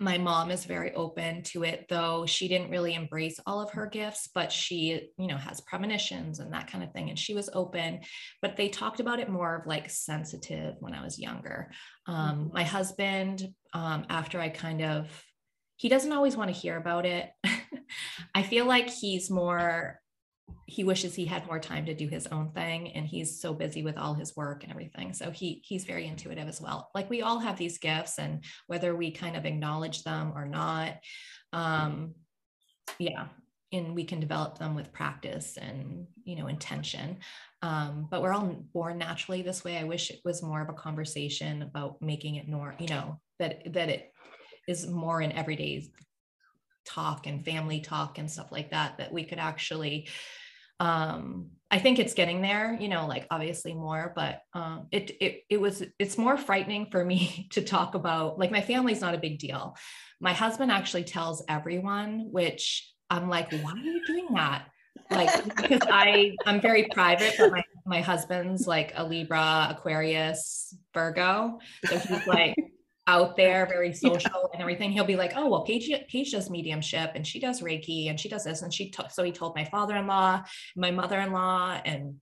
my 0.00 0.16
mom 0.16 0.50
is 0.50 0.64
very 0.64 0.94
open 0.94 1.42
to 1.42 1.62
it, 1.62 1.84
though 1.90 2.24
she 2.24 2.48
didn't 2.48 2.70
really 2.70 2.94
embrace 2.94 3.38
all 3.46 3.60
of 3.60 3.70
her 3.72 3.86
gifts, 3.86 4.30
but 4.34 4.50
she, 4.50 5.10
you 5.18 5.26
know, 5.26 5.36
has 5.36 5.60
premonitions 5.60 6.40
and 6.40 6.54
that 6.54 6.70
kind 6.70 6.82
of 6.82 6.90
thing. 6.92 7.10
And 7.10 7.18
she 7.18 7.34
was 7.34 7.50
open, 7.52 8.00
but 8.40 8.56
they 8.56 8.70
talked 8.70 9.00
about 9.00 9.20
it 9.20 9.28
more 9.28 9.56
of 9.56 9.66
like 9.66 9.90
sensitive 9.90 10.76
when 10.80 10.94
I 10.94 11.04
was 11.04 11.18
younger. 11.18 11.70
Um, 12.06 12.16
mm-hmm. 12.16 12.54
my 12.54 12.62
husband, 12.62 13.46
um, 13.74 14.06
after 14.08 14.40
I 14.40 14.48
kind 14.48 14.82
of, 14.82 15.22
he 15.76 15.90
doesn't 15.90 16.12
always 16.12 16.34
want 16.34 16.48
to 16.48 16.58
hear 16.58 16.78
about 16.78 17.04
it. 17.04 17.28
I 18.34 18.42
feel 18.42 18.64
like 18.64 18.88
he's 18.88 19.30
more 19.30 20.00
he 20.66 20.84
wishes 20.84 21.14
he 21.14 21.24
had 21.24 21.46
more 21.46 21.58
time 21.58 21.86
to 21.86 21.94
do 21.94 22.08
his 22.08 22.26
own 22.28 22.50
thing 22.52 22.92
and 22.92 23.06
he's 23.06 23.40
so 23.40 23.52
busy 23.52 23.82
with 23.82 23.96
all 23.96 24.14
his 24.14 24.36
work 24.36 24.62
and 24.62 24.72
everything. 24.72 25.12
So 25.12 25.30
he 25.30 25.62
he's 25.64 25.84
very 25.84 26.06
intuitive 26.06 26.48
as 26.48 26.60
well. 26.60 26.90
Like 26.94 27.10
we 27.10 27.22
all 27.22 27.38
have 27.38 27.58
these 27.58 27.78
gifts 27.78 28.18
and 28.18 28.44
whether 28.66 28.94
we 28.94 29.10
kind 29.10 29.36
of 29.36 29.46
acknowledge 29.46 30.04
them 30.04 30.32
or 30.34 30.46
not 30.46 30.94
um 31.52 32.14
yeah 33.00 33.26
and 33.72 33.94
we 33.94 34.04
can 34.04 34.20
develop 34.20 34.58
them 34.58 34.74
with 34.74 34.92
practice 34.92 35.56
and 35.56 36.06
you 36.24 36.36
know 36.36 36.46
intention. 36.46 37.18
Um, 37.62 38.08
but 38.10 38.22
we're 38.22 38.32
all 38.32 38.64
born 38.72 38.98
naturally 38.98 39.42
this 39.42 39.64
way. 39.64 39.76
I 39.78 39.84
wish 39.84 40.10
it 40.10 40.20
was 40.24 40.42
more 40.42 40.62
of 40.62 40.68
a 40.68 40.74
conversation 40.74 41.62
about 41.62 42.00
making 42.00 42.36
it 42.36 42.48
more 42.48 42.74
you 42.78 42.88
know 42.88 43.20
that 43.38 43.72
that 43.72 43.88
it 43.88 44.12
is 44.68 44.86
more 44.86 45.20
in 45.20 45.32
everyday 45.32 45.88
talk 46.84 47.26
and 47.26 47.44
family 47.44 47.80
talk 47.80 48.18
and 48.18 48.30
stuff 48.30 48.50
like 48.50 48.70
that 48.70 48.98
that 48.98 49.12
we 49.12 49.24
could 49.24 49.38
actually 49.38 50.08
um 50.80 51.48
i 51.70 51.78
think 51.78 51.98
it's 51.98 52.14
getting 52.14 52.40
there 52.40 52.76
you 52.80 52.88
know 52.88 53.06
like 53.06 53.26
obviously 53.30 53.74
more 53.74 54.12
but 54.16 54.40
um 54.54 54.86
it 54.90 55.10
it 55.20 55.42
it 55.50 55.60
was 55.60 55.82
it's 55.98 56.16
more 56.16 56.36
frightening 56.36 56.86
for 56.90 57.04
me 57.04 57.48
to 57.52 57.62
talk 57.62 57.94
about 57.94 58.38
like 58.38 58.50
my 58.50 58.62
family's 58.62 59.00
not 59.00 59.14
a 59.14 59.18
big 59.18 59.38
deal. 59.38 59.76
My 60.22 60.32
husband 60.32 60.70
actually 60.70 61.04
tells 61.04 61.44
everyone 61.48 62.28
which 62.30 62.90
i'm 63.08 63.28
like 63.28 63.52
why 63.52 63.72
are 63.72 63.78
you 63.78 64.04
doing 64.06 64.28
that? 64.34 64.66
Like 65.10 65.44
because 65.56 65.82
i 65.90 66.32
i'm 66.46 66.60
very 66.60 66.88
private 66.92 67.34
but 67.38 67.52
my 67.52 67.62
my 67.86 68.00
husband's 68.00 68.66
like 68.66 68.92
a 68.96 69.04
libra 69.04 69.68
aquarius 69.70 70.74
virgo. 70.94 71.58
So 71.86 71.98
he's 71.98 72.26
like 72.26 72.54
out 73.06 73.36
there, 73.36 73.66
very 73.66 73.92
social 73.92 74.20
yeah. 74.22 74.48
and 74.52 74.60
everything. 74.60 74.92
He'll 74.92 75.04
be 75.04 75.16
like, 75.16 75.32
"Oh, 75.34 75.48
well, 75.48 75.64
Paige, 75.64 75.90
Paige 76.08 76.32
does 76.32 76.50
mediumship 76.50 77.12
and 77.14 77.26
she 77.26 77.40
does 77.40 77.60
Reiki 77.60 78.08
and 78.08 78.18
she 78.18 78.28
does 78.28 78.44
this." 78.44 78.62
And 78.62 78.72
she 78.72 78.90
t- 78.90 79.02
so 79.10 79.22
he 79.22 79.32
told 79.32 79.56
my 79.56 79.64
father-in-law, 79.64 80.44
my 80.76 80.90
mother-in-law, 80.90 81.80
and 81.84 82.20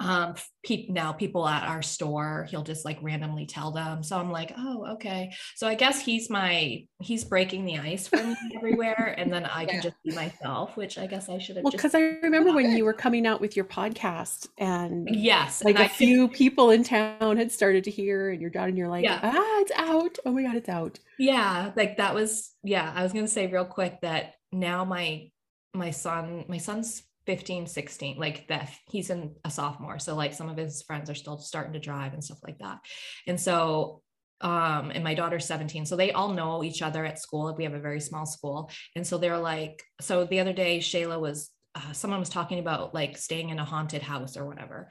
um 0.00 0.34
pe- 0.64 0.86
now 0.88 1.12
people 1.12 1.46
at 1.46 1.68
our 1.68 1.82
store 1.82 2.46
he'll 2.50 2.62
just 2.62 2.84
like 2.84 2.98
randomly 3.02 3.46
tell 3.46 3.70
them. 3.70 4.02
So 4.02 4.18
i'm 4.18 4.30
like 4.30 4.52
oh 4.56 4.86
okay. 4.94 5.32
So 5.54 5.68
i 5.68 5.74
guess 5.74 6.00
he's 6.00 6.30
my 6.30 6.84
he's 7.00 7.24
breaking 7.24 7.64
the 7.66 7.78
ice 7.78 8.08
for 8.08 8.16
me 8.16 8.36
everywhere 8.56 9.14
and 9.18 9.32
then 9.32 9.44
i 9.44 9.62
yeah. 9.62 9.68
can 9.68 9.82
just 9.82 9.96
be 10.04 10.12
myself 10.14 10.76
which 10.76 10.98
i 10.98 11.06
guess 11.06 11.28
i 11.28 11.38
should 11.38 11.56
have 11.56 11.64
well 11.64 11.70
because 11.70 11.94
i 11.94 12.00
remember 12.22 12.52
when 12.52 12.76
you 12.76 12.84
were 12.84 12.92
coming 12.92 13.26
out 13.26 13.40
with 13.40 13.56
your 13.56 13.64
podcast 13.64 14.48
and 14.58 15.08
yes 15.14 15.62
like 15.64 15.76
and 15.76 15.84
a 15.84 15.86
I 15.86 15.88
few 15.88 16.28
people 16.28 16.70
in 16.70 16.84
town 16.84 17.36
had 17.36 17.52
started 17.52 17.84
to 17.84 17.90
hear 17.90 18.30
and 18.30 18.40
you're 18.40 18.50
done 18.50 18.70
and 18.70 18.78
you're 18.78 18.88
like 18.88 19.04
yeah. 19.04 19.20
ah 19.22 19.60
it's 19.60 19.72
out. 19.76 20.18
Oh 20.24 20.32
my 20.32 20.42
god 20.42 20.56
it's 20.56 20.68
out. 20.68 20.98
Yeah 21.18 21.72
like 21.76 21.98
that 21.98 22.14
was 22.14 22.52
yeah 22.62 22.92
i 22.94 23.02
was 23.02 23.12
gonna 23.12 23.28
say 23.28 23.46
real 23.46 23.64
quick 23.64 24.00
that 24.02 24.34
now 24.52 24.84
my 24.84 25.30
my 25.74 25.90
son 25.90 26.44
my 26.48 26.58
son's 26.58 27.02
15 27.26 27.66
16 27.66 28.18
like 28.18 28.48
that 28.48 28.70
he's 28.88 29.10
in 29.10 29.34
a 29.44 29.50
sophomore 29.50 29.98
so 29.98 30.14
like 30.14 30.32
some 30.32 30.48
of 30.48 30.56
his 30.56 30.82
friends 30.82 31.10
are 31.10 31.14
still 31.14 31.38
starting 31.38 31.74
to 31.74 31.78
drive 31.78 32.12
and 32.12 32.24
stuff 32.24 32.38
like 32.42 32.58
that. 32.58 32.78
And 33.26 33.38
so 33.40 34.02
um 34.40 34.90
and 34.94 35.04
my 35.04 35.14
daughter's 35.14 35.44
17 35.44 35.84
so 35.84 35.96
they 35.96 36.12
all 36.12 36.32
know 36.32 36.64
each 36.64 36.80
other 36.80 37.04
at 37.04 37.18
school 37.18 37.54
we 37.56 37.64
have 37.64 37.74
a 37.74 37.80
very 37.80 38.00
small 38.00 38.24
school. 38.24 38.70
And 38.96 39.06
so 39.06 39.18
they're 39.18 39.38
like 39.38 39.82
so 40.00 40.24
the 40.24 40.40
other 40.40 40.52
day 40.52 40.78
shayla 40.78 41.20
was 41.20 41.50
uh, 41.74 41.92
someone 41.92 42.18
was 42.18 42.30
talking 42.30 42.58
about 42.58 42.94
like 42.94 43.16
staying 43.16 43.50
in 43.50 43.60
a 43.60 43.64
haunted 43.64 44.02
house 44.02 44.36
or 44.36 44.44
whatever. 44.44 44.88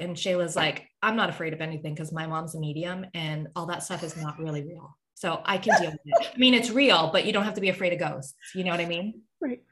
And 0.00 0.16
shayla's 0.16 0.54
like 0.56 0.88
i'm 1.02 1.16
not 1.16 1.30
afraid 1.30 1.52
of 1.52 1.60
anything 1.60 1.94
because 1.94 2.12
my 2.12 2.26
mom's 2.26 2.54
a 2.54 2.60
medium 2.60 3.06
and 3.12 3.48
all 3.56 3.66
that 3.66 3.82
stuff 3.82 4.04
is 4.04 4.16
not 4.16 4.38
really 4.38 4.62
real. 4.62 4.96
So 5.14 5.42
i 5.44 5.58
can 5.58 5.80
deal 5.80 5.90
with 5.90 6.00
it. 6.04 6.30
I 6.32 6.38
mean 6.38 6.54
it's 6.54 6.70
real 6.70 7.10
but 7.12 7.26
you 7.26 7.32
don't 7.32 7.44
have 7.44 7.54
to 7.54 7.60
be 7.60 7.70
afraid 7.70 7.92
of 7.92 7.98
ghosts 7.98 8.34
you 8.54 8.62
know 8.62 8.70
what 8.70 8.80
i 8.80 8.86
mean? 8.86 9.22
Right 9.40 9.64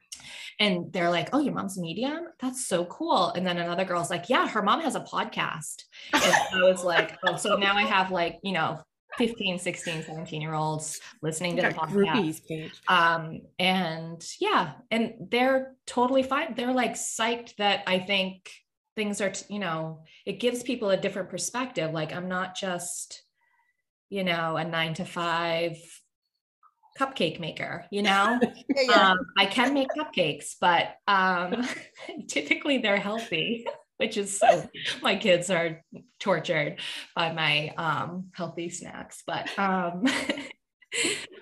and 0.61 0.93
they're 0.93 1.11
like, 1.11 1.31
"Oh, 1.33 1.41
your 1.41 1.55
mom's 1.55 1.79
a 1.79 1.81
medium? 1.81 2.29
That's 2.39 2.67
so 2.67 2.85
cool." 2.85 3.31
And 3.31 3.45
then 3.47 3.59
another 3.59 3.85
girl's 3.85 4.11
like, 4.11 4.29
"Yeah, 4.29 4.47
her 4.49 4.63
mom 4.63 4.83
has 4.83 4.95
a 4.95 5.01
podcast." 5.01 5.83
And 6.13 6.23
I 6.23 6.71
was 6.71 6.85
like, 6.85 7.19
"Oh, 7.27 7.37
so 7.37 7.57
now 7.57 7.75
I 7.75 7.83
have 7.83 8.13
like, 8.13 8.39
you 8.45 8.53
know, 8.53 8.81
15, 9.19 9.59
16, 9.59 10.03
17 10.05 10.41
year 10.41 10.55
olds 10.55 11.01
listening 11.23 11.57
to 11.57 11.63
the 11.63 11.69
podcast. 11.75 11.95
Um, 12.89 13.41
and 13.59 14.25
yeah, 14.41 14.73
and 14.91 15.15
they're 15.31 15.75
totally 15.87 16.23
fine. 16.23 16.55
They're 16.55 16.73
like 16.73 16.95
psyched 16.95 17.57
that 17.57 17.83
I 17.87 17.99
think 17.99 18.51
things 18.97 19.21
are, 19.21 19.31
t- 19.31 19.53
you 19.53 19.59
know, 19.59 20.03
it 20.27 20.41
gives 20.41 20.63
people 20.63 20.91
a 20.91 20.97
different 20.97 21.29
perspective. 21.31 21.93
Like 21.93 22.13
I'm 22.15 22.29
not 22.29 22.55
just, 22.55 23.23
you 24.11 24.25
know, 24.25 24.57
a 24.57 24.65
nine 24.65 24.95
to 24.95 25.05
five 25.05 25.77
cupcake 27.01 27.41
maker, 27.41 27.87
you 27.91 28.03
know? 28.03 28.39
Yeah, 28.77 28.83
yeah. 28.83 29.11
um, 29.11 29.19
I 29.39 29.47
can 29.47 29.75
make 29.75 29.89
cupcakes, 29.97 30.55
but 30.61 30.95
um, 31.09 31.67
typically 32.29 32.79
they're 32.79 32.97
healthy, 32.99 33.67
which 33.97 34.17
is 34.17 34.39
so 34.39 34.69
my 35.03 35.17
kids 35.17 35.51
are 35.51 35.83
tortured 36.19 36.81
by 37.17 37.33
my 37.33 37.73
um, 37.77 38.27
healthy 38.35 38.69
snacks. 38.71 39.23
But 39.27 39.49
um, 39.59 40.05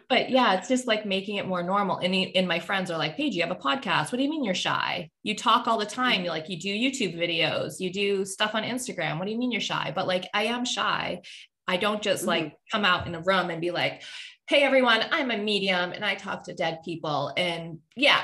but 0.09 0.31
yeah, 0.31 0.55
it's 0.59 0.69
just 0.69 0.87
like 0.87 1.07
making 1.07 1.37
it 1.37 1.47
more 1.47 1.63
normal. 1.63 1.99
And, 1.99 2.15
he- 2.15 2.35
and 2.37 2.47
my 2.49 2.59
friends 2.61 2.91
are 2.91 2.99
like, 2.99 3.17
Paige, 3.17 3.35
you 3.35 3.43
have 3.43 3.51
a 3.51 3.55
podcast. 3.55 4.13
What 4.13 4.17
do 4.19 4.23
you 4.23 4.31
mean 4.31 4.45
you're 4.45 4.55
shy? 4.55 5.11
You 5.23 5.35
talk 5.37 5.67
all 5.67 5.79
the 5.79 5.87
time. 5.87 6.23
You 6.25 6.31
like 6.31 6.49
you 6.49 6.59
do 6.59 6.75
YouTube 6.75 7.17
videos, 7.17 7.75
you 7.81 7.93
do 7.93 8.25
stuff 8.25 8.55
on 8.55 8.63
Instagram. 8.63 9.19
What 9.19 9.27
do 9.27 9.33
you 9.33 9.39
mean 9.39 9.53
you're 9.53 9.61
shy? 9.61 9.93
But 9.95 10.07
like 10.07 10.25
I 10.35 10.45
am 10.45 10.65
shy. 10.65 11.21
I 11.67 11.77
don't 11.77 12.03
just 12.03 12.25
like 12.25 12.55
come 12.73 12.85
out 12.87 13.07
in 13.07 13.15
a 13.15 13.21
room 13.21 13.51
and 13.51 13.61
be 13.61 13.71
like, 13.71 14.03
hey 14.49 14.63
everyone, 14.63 15.05
I'm 15.13 15.31
a 15.31 15.37
medium 15.37 15.93
and 15.93 16.03
I 16.03 16.15
talk 16.15 16.45
to 16.45 16.55
dead 16.55 16.79
people. 16.83 17.31
And 17.37 17.81
yeah, 17.97 18.23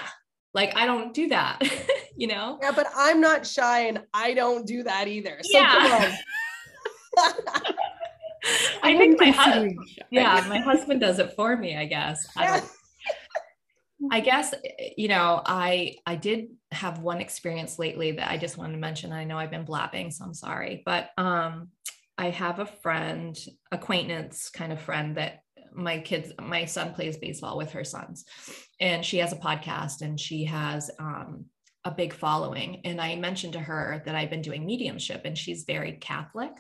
like 0.54 0.74
I 0.74 0.86
don't 0.86 1.12
do 1.12 1.28
that, 1.28 1.60
you 2.16 2.26
know? 2.28 2.58
yeah, 2.62 2.72
but 2.72 2.86
I'm 2.96 3.20
not 3.20 3.46
shy 3.46 3.88
and 3.88 4.00
I 4.14 4.32
don't 4.32 4.66
do 4.66 4.82
that 4.84 5.06
either. 5.06 5.40
So 5.42 5.58
Yeah. 5.58 5.82
come 5.82 5.92
on. 5.92 6.12
I 8.82 8.96
think 8.96 9.20
my 9.20 9.30
husband, 9.30 9.78
yeah, 10.10 10.44
my 10.48 10.60
husband 10.60 11.00
does 11.02 11.18
it 11.18 11.34
for 11.36 11.56
me, 11.58 11.76
I 11.76 11.84
guess. 11.84 12.26
I 12.36 12.62
I 14.10 14.20
guess 14.20 14.54
you 14.96 15.08
know, 15.08 15.42
I 15.44 15.96
I 16.06 16.16
did 16.16 16.48
have 16.72 17.00
one 17.00 17.20
experience 17.20 17.78
lately 17.78 18.12
that 18.12 18.30
I 18.30 18.38
just 18.38 18.56
wanted 18.56 18.72
to 18.72 18.78
mention. 18.78 19.12
I 19.12 19.24
know 19.24 19.38
I've 19.38 19.50
been 19.50 19.64
blabbing, 19.64 20.10
so 20.10 20.24
I'm 20.24 20.34
sorry, 20.34 20.82
but 20.86 21.10
um 21.18 21.68
I 22.16 22.30
have 22.30 22.60
a 22.60 22.66
friend, 22.66 23.38
acquaintance 23.72 24.48
kind 24.50 24.72
of 24.72 24.80
friend 24.80 25.16
that 25.16 25.43
my 25.74 25.98
kids, 25.98 26.32
my 26.40 26.64
son 26.64 26.94
plays 26.94 27.16
baseball 27.16 27.56
with 27.56 27.72
her 27.72 27.84
sons, 27.84 28.24
and 28.80 29.04
she 29.04 29.18
has 29.18 29.32
a 29.32 29.36
podcast 29.36 30.02
and 30.02 30.18
she 30.18 30.44
has 30.44 30.90
um 30.98 31.46
a 31.84 31.90
big 31.90 32.12
following. 32.12 32.80
And 32.84 33.00
I 33.00 33.16
mentioned 33.16 33.52
to 33.54 33.60
her 33.60 34.02
that 34.06 34.14
I've 34.14 34.30
been 34.30 34.42
doing 34.42 34.64
mediumship 34.64 35.22
and 35.24 35.36
she's 35.36 35.64
very 35.64 35.92
Catholic. 35.92 36.52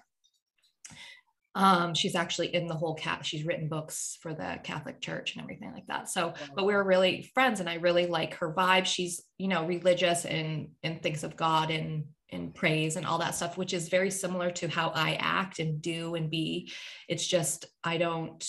Um, 1.56 1.94
she's 1.94 2.16
actually 2.16 2.54
in 2.54 2.66
the 2.66 2.74
whole 2.74 2.94
cat. 2.94 3.24
She's 3.24 3.46
written 3.46 3.68
books 3.68 4.18
for 4.20 4.34
the 4.34 4.58
Catholic 4.64 5.00
Church 5.00 5.34
and 5.34 5.42
everything 5.42 5.72
like 5.72 5.86
that. 5.86 6.10
So, 6.10 6.34
but 6.54 6.66
we 6.66 6.74
were 6.74 6.82
really 6.82 7.30
friends, 7.32 7.60
and 7.60 7.68
I 7.68 7.74
really 7.74 8.06
like 8.06 8.34
her 8.34 8.52
vibe. 8.52 8.86
She's, 8.86 9.22
you 9.38 9.46
know, 9.46 9.64
religious 9.64 10.24
and 10.24 10.70
and 10.82 11.00
thinks 11.00 11.22
of 11.22 11.36
God 11.36 11.70
and 11.70 12.06
and 12.30 12.52
praise 12.52 12.96
and 12.96 13.06
all 13.06 13.18
that 13.18 13.36
stuff, 13.36 13.56
which 13.56 13.72
is 13.72 13.88
very 13.88 14.10
similar 14.10 14.50
to 14.50 14.66
how 14.66 14.88
I 14.88 15.14
act 15.20 15.60
and 15.60 15.80
do 15.80 16.16
and 16.16 16.28
be. 16.28 16.72
It's 17.08 17.26
just 17.26 17.66
I 17.84 17.98
don't 17.98 18.44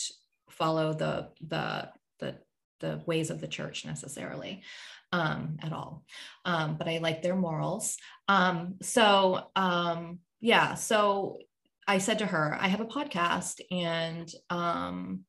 follow 0.50 0.94
the 0.94 1.30
the 1.46 1.90
the 2.20 2.38
the 2.80 3.02
ways 3.06 3.30
of 3.30 3.42
the 3.42 3.48
church 3.48 3.86
necessarily 3.86 4.64
um, 5.12 5.58
at 5.62 5.72
all. 5.72 6.04
Um, 6.44 6.76
but 6.78 6.88
I 6.88 6.98
like 6.98 7.22
their 7.22 7.36
morals. 7.36 7.98
Um, 8.28 8.76
so 8.82 9.48
um, 9.56 10.20
yeah, 10.42 10.76
so 10.76 11.40
I 11.88 12.00
said 12.00 12.20
to 12.20 12.26
her, 12.26 12.58
I 12.60 12.68
have 12.68 12.82
a 12.82 12.86
podcast 12.86 13.62
and 13.72 14.32
um 14.50 15.26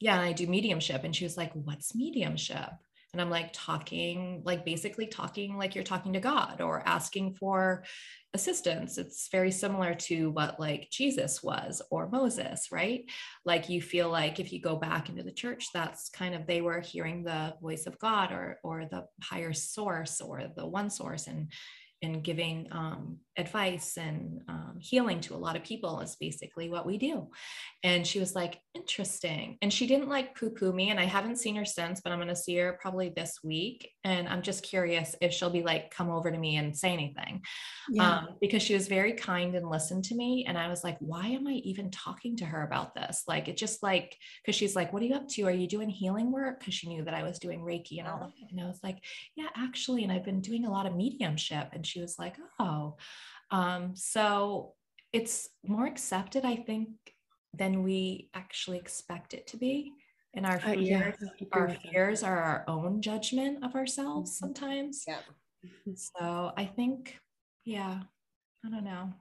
yeah, 0.00 0.14
and 0.14 0.24
I 0.24 0.32
do 0.32 0.46
mediumship. 0.46 1.04
And 1.04 1.14
she 1.14 1.24
was 1.24 1.36
like, 1.36 1.52
What's 1.52 1.94
mediumship? 1.94 2.70
And 3.12 3.20
I'm 3.20 3.30
like 3.30 3.50
talking, 3.52 4.42
like 4.44 4.64
basically 4.64 5.06
talking 5.06 5.56
like 5.58 5.74
you're 5.74 5.82
talking 5.82 6.12
to 6.12 6.20
God 6.20 6.60
or 6.60 6.86
asking 6.86 7.34
for 7.34 7.84
assistance. 8.34 8.98
It's 8.98 9.28
very 9.32 9.50
similar 9.50 9.94
to 9.94 10.30
what 10.30 10.60
like 10.60 10.88
Jesus 10.92 11.42
was 11.42 11.82
or 11.90 12.08
Moses, 12.08 12.68
right? 12.70 13.04
Like 13.44 13.68
you 13.68 13.82
feel 13.82 14.08
like 14.10 14.38
if 14.38 14.52
you 14.52 14.60
go 14.60 14.76
back 14.76 15.08
into 15.08 15.24
the 15.24 15.32
church, 15.32 15.68
that's 15.74 16.08
kind 16.10 16.34
of 16.34 16.46
they 16.46 16.60
were 16.60 16.80
hearing 16.80 17.24
the 17.24 17.54
voice 17.60 17.86
of 17.86 17.98
God 17.98 18.30
or 18.30 18.58
or 18.62 18.86
the 18.86 19.06
higher 19.22 19.52
source 19.52 20.20
or 20.20 20.44
the 20.54 20.66
one 20.66 20.90
source 20.90 21.26
and 21.26 21.50
and 22.02 22.22
giving 22.22 22.66
um, 22.70 23.18
advice 23.40 23.96
and 23.96 24.42
um, 24.48 24.76
healing 24.78 25.20
to 25.22 25.34
a 25.34 25.36
lot 25.36 25.56
of 25.56 25.64
people 25.64 26.00
is 26.00 26.16
basically 26.16 26.68
what 26.68 26.86
we 26.86 26.98
do. 26.98 27.28
And 27.82 28.06
she 28.06 28.20
was 28.20 28.34
like, 28.34 28.60
interesting. 28.74 29.58
And 29.62 29.72
she 29.72 29.86
didn't 29.86 30.08
like 30.08 30.38
poo 30.38 30.50
poo 30.50 30.72
me. 30.72 30.90
And 30.90 31.00
I 31.00 31.04
haven't 31.04 31.38
seen 31.38 31.56
her 31.56 31.64
since, 31.64 32.00
but 32.00 32.12
I'm 32.12 32.18
going 32.18 32.28
to 32.28 32.36
see 32.36 32.56
her 32.56 32.78
probably 32.80 33.08
this 33.08 33.40
week. 33.42 33.90
And 34.04 34.28
I'm 34.28 34.42
just 34.42 34.62
curious 34.62 35.16
if 35.20 35.32
she'll 35.32 35.50
be 35.50 35.62
like, 35.62 35.90
come 35.90 36.10
over 36.10 36.30
to 36.30 36.38
me 36.38 36.56
and 36.56 36.76
say 36.76 36.92
anything. 36.92 37.42
Yeah. 37.90 38.18
Um, 38.18 38.28
because 38.40 38.62
she 38.62 38.74
was 38.74 38.86
very 38.86 39.14
kind 39.14 39.54
and 39.56 39.68
listened 39.68 40.04
to 40.04 40.14
me. 40.14 40.44
And 40.46 40.56
I 40.56 40.68
was 40.68 40.84
like, 40.84 40.98
why 41.00 41.26
am 41.26 41.46
I 41.46 41.54
even 41.64 41.90
talking 41.90 42.36
to 42.36 42.44
her 42.44 42.62
about 42.62 42.94
this? 42.94 43.24
Like, 43.26 43.48
it 43.48 43.56
just 43.56 43.82
like, 43.82 44.16
because 44.44 44.54
she's 44.56 44.76
like, 44.76 44.92
what 44.92 45.02
are 45.02 45.06
you 45.06 45.14
up 45.14 45.28
to? 45.28 45.42
Are 45.42 45.50
you 45.50 45.66
doing 45.66 45.88
healing 45.88 46.30
work? 46.30 46.60
Because 46.60 46.74
she 46.74 46.88
knew 46.88 47.04
that 47.04 47.14
I 47.14 47.22
was 47.22 47.38
doing 47.38 47.60
Reiki 47.60 47.98
and 47.98 48.06
all 48.06 48.22
of 48.22 48.32
it. 48.40 48.52
And 48.52 48.60
I 48.60 48.66
was 48.66 48.80
like, 48.82 48.98
yeah, 49.34 49.48
actually. 49.56 50.04
And 50.04 50.12
I've 50.12 50.24
been 50.24 50.40
doing 50.40 50.64
a 50.64 50.70
lot 50.70 50.86
of 50.86 50.94
mediumship. 50.94 51.68
And 51.72 51.86
she 51.86 52.00
was 52.00 52.18
like, 52.18 52.36
oh, 52.58 52.96
um, 53.50 53.96
so 53.96 54.76
it's 55.12 55.50
more 55.64 55.86
accepted, 55.86 56.44
I 56.44 56.56
think, 56.56 56.90
than 57.52 57.82
we 57.82 58.30
actually 58.34 58.78
expect 58.78 59.34
it 59.34 59.46
to 59.48 59.56
be. 59.56 59.92
And 60.34 60.46
our 60.46 60.60
Uh, 60.64 60.72
yeah, 60.72 61.02
fears, 61.02 61.16
our 61.52 61.68
fears 61.70 62.22
are 62.22 62.40
our 62.40 62.64
own 62.68 63.02
judgment 63.02 63.64
of 63.64 63.74
ourselves 63.74 64.32
Mhm. 64.32 64.36
sometimes. 64.38 65.08
Yeah. 65.08 65.22
So 65.94 66.52
I 66.56 66.66
think, 66.66 67.20
yeah, 67.64 68.02
I 68.64 68.70
don't 68.70 68.84
know. 68.84 69.14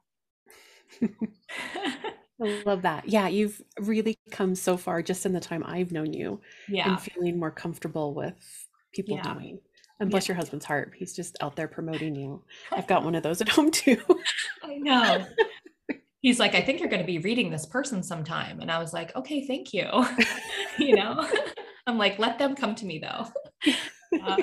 I 2.42 2.46
love 2.46 2.84
that. 2.84 3.08
Yeah, 3.10 3.28
you've 3.28 3.62
really 3.80 4.18
come 4.32 4.56
so 4.56 4.78
far 4.78 5.02
just 5.02 5.26
in 5.26 5.34
the 5.34 5.40
time 5.40 5.64
I've 5.66 5.92
known 5.92 6.14
you 6.14 6.40
yeah. 6.68 6.86
and 6.86 7.02
feeling 7.02 7.38
more 7.38 7.52
comfortable 7.52 8.14
with 8.14 8.68
people 8.94 9.18
Yeah. 9.18 9.20
doing. 9.20 9.60
And 10.00 10.10
bless 10.10 10.28
your 10.28 10.36
husband's 10.36 10.66
heart, 10.66 10.94
he's 10.96 11.14
just 11.14 11.36
out 11.42 11.56
there 11.56 11.68
promoting 11.68 12.16
you. 12.16 12.42
I've 12.72 12.88
got 12.88 13.04
one 13.04 13.16
of 13.16 13.24
those 13.24 13.42
at 13.42 13.50
home 13.50 13.72
too. 13.72 14.02
I 14.64 14.78
know. 14.78 15.26
He's 16.22 16.40
like, 16.40 16.56
I 16.56 16.62
think 16.62 16.80
you're 16.80 16.90
going 16.90 17.02
to 17.02 17.08
be 17.08 17.20
reading 17.20 17.50
this 17.50 17.66
person 17.66 18.04
sometime. 18.04 18.60
And 18.60 18.70
I 18.70 18.80
was 18.80 18.94
like, 18.94 19.16
okay, 19.16 19.46
thank 19.46 19.74
you. 19.74 19.88
you 20.78 20.96
know, 20.96 21.26
I'm 21.88 21.98
like, 21.98 22.20
let 22.20 22.38
them 22.38 22.56
come 22.56 22.76
to 22.76 22.86
me 22.86 23.00
though. 23.00 23.28
Uh, 24.22 24.38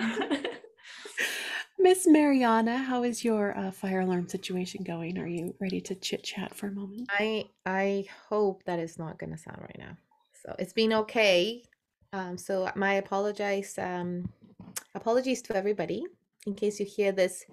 Miss 1.79 2.07
Mariana, 2.07 2.79
how 2.79 3.03
is 3.03 3.25
your 3.25 3.57
uh, 3.57 3.71
fire 3.71 4.01
alarm 4.01 4.29
situation 4.29 4.83
going? 4.85 5.19
Are 5.19 5.27
you 5.27 5.55
ready 5.61 5.81
to 5.83 5.95
chit 5.95 6.25
chat 6.25 6.55
for 6.55 6.69
a 6.69 6.73
moment? 6.73 7.09
I 7.11 7.45
I 7.66 8.07
hope 8.29 8.64
that 8.64 8.79
is 8.79 8.99
not 8.99 9.19
gonna 9.19 9.37
sound 9.37 9.59
right 9.61 9.77
now. 9.79 9.97
So 10.42 10.57
it's 10.59 10.73
been 10.73 10.92
okay. 10.95 11.62
Um, 12.16 12.38
so 12.38 12.70
my 12.76 12.94
apologize. 12.94 13.74
Um, 13.76 14.31
apologies 14.94 15.42
to 15.42 15.57
everybody 15.57 16.07
in 16.46 16.55
case 16.55 16.81
you 16.81 16.87
hear 16.87 17.12
this 17.12 17.44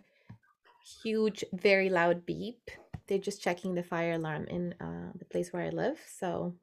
huge, 1.03 1.43
very 1.51 1.89
loud 1.89 2.25
beep. 2.25 2.71
They're 3.07 3.17
just 3.17 3.41
checking 3.41 3.75
the 3.75 3.83
fire 3.83 4.13
alarm 4.13 4.45
in 4.47 4.73
uh, 4.79 5.11
the 5.19 5.25
place 5.25 5.51
where 5.51 5.63
I 5.63 5.69
live. 5.69 5.99
So 6.17 6.55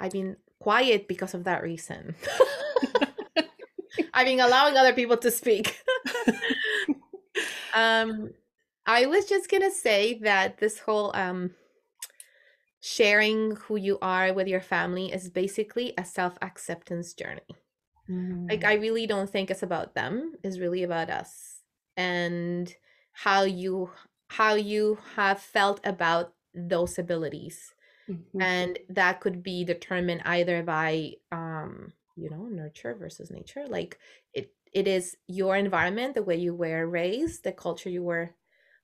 I've 0.00 0.10
been 0.10 0.36
quiet 0.58 1.06
because 1.06 1.34
of 1.34 1.44
that 1.44 1.62
reason. 1.62 2.16
I've 4.14 4.26
been 4.26 4.40
allowing 4.40 4.76
other 4.76 4.92
people 4.92 5.16
to 5.18 5.30
speak. 5.30 5.80
um, 7.74 8.30
I 8.86 9.06
was 9.06 9.26
just 9.26 9.48
gonna 9.48 9.70
say 9.70 10.18
that 10.22 10.58
this 10.58 10.80
whole 10.80 11.14
um 11.14 11.52
sharing 12.84 13.56
who 13.56 13.76
you 13.76 13.98
are 14.02 14.34
with 14.34 14.48
your 14.48 14.60
family 14.60 15.12
is 15.12 15.30
basically 15.30 15.94
a 15.98 16.04
self-acceptance 16.04 17.14
journey. 17.14 17.56
Like 18.50 18.64
Mm. 18.64 18.64
I 18.64 18.74
really 18.74 19.06
don't 19.06 19.30
think 19.30 19.50
it's 19.50 19.62
about 19.62 19.94
them, 19.94 20.34
it's 20.42 20.58
really 20.58 20.82
about 20.82 21.10
us 21.10 21.62
and 21.96 22.74
how 23.12 23.42
you 23.42 23.90
how 24.28 24.54
you 24.54 24.98
have 25.16 25.40
felt 25.40 25.80
about 25.84 26.34
those 26.54 26.98
abilities. 26.98 27.74
Mhm. 28.08 28.54
And 28.56 28.78
that 28.88 29.20
could 29.20 29.42
be 29.42 29.64
determined 29.64 30.22
either 30.24 30.62
by 30.62 31.14
um, 31.32 31.94
you 32.16 32.30
know, 32.30 32.44
nurture 32.46 32.94
versus 32.94 33.30
nature. 33.30 33.66
Like 33.66 33.98
it 34.34 34.54
it 34.72 34.88
is 34.88 35.16
your 35.28 35.56
environment, 35.56 36.14
the 36.14 36.22
way 36.24 36.36
you 36.36 36.54
were 36.54 36.86
raised, 36.88 37.44
the 37.44 37.52
culture 37.52 37.90
you 37.90 38.02
were 38.04 38.34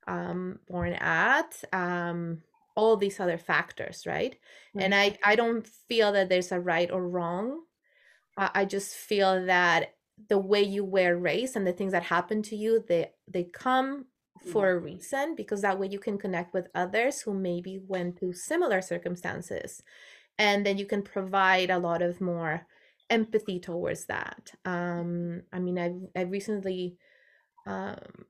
um 0.08 0.60
born 0.68 0.94
at, 0.94 1.62
um, 1.72 2.42
all 2.80 2.96
these 2.96 3.20
other 3.20 3.38
factors, 3.38 4.06
right? 4.06 4.34
And 4.78 4.94
I 4.94 5.18
I 5.30 5.36
don't 5.36 5.66
feel 5.66 6.12
that 6.12 6.28
there's 6.30 6.52
a 6.52 6.60
right 6.60 6.90
or 6.90 7.06
wrong. 7.16 7.46
I, 8.36 8.50
I 8.60 8.64
just 8.64 8.94
feel 8.94 9.46
that 9.46 9.96
the 10.28 10.38
way 10.38 10.62
you 10.62 10.84
were 10.84 11.16
raised 11.16 11.56
and 11.56 11.66
the 11.66 11.72
things 11.72 11.92
that 11.92 12.04
happen 12.04 12.42
to 12.44 12.56
you, 12.56 12.84
they 12.88 13.12
they 13.28 13.44
come 13.44 14.06
for 14.52 14.70
a 14.70 14.78
reason 14.78 15.34
because 15.36 15.60
that 15.62 15.78
way 15.78 15.88
you 15.88 15.98
can 15.98 16.16
connect 16.18 16.54
with 16.54 16.68
others 16.74 17.20
who 17.20 17.34
maybe 17.34 17.78
went 17.86 18.18
through 18.18 18.32
similar 18.32 18.80
circumstances, 18.82 19.82
and 20.38 20.64
then 20.64 20.78
you 20.78 20.86
can 20.86 21.02
provide 21.02 21.70
a 21.70 21.78
lot 21.78 22.02
of 22.02 22.20
more 22.20 22.66
empathy 23.10 23.60
towards 23.60 24.06
that. 24.06 24.52
Um, 24.64 25.42
I 25.52 25.58
mean, 25.58 25.78
I've 25.78 26.00
I 26.16 26.22
recently 26.22 26.96
um, 27.66 28.26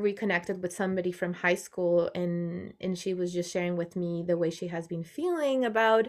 reconnected 0.00 0.62
with 0.62 0.72
somebody 0.72 1.12
from 1.12 1.32
high 1.32 1.54
school 1.54 2.10
and 2.14 2.74
and 2.80 2.98
she 2.98 3.14
was 3.14 3.32
just 3.32 3.52
sharing 3.52 3.76
with 3.76 3.96
me 3.96 4.24
the 4.26 4.36
way 4.36 4.50
she 4.50 4.68
has 4.68 4.86
been 4.86 5.04
feeling 5.04 5.64
about 5.64 6.08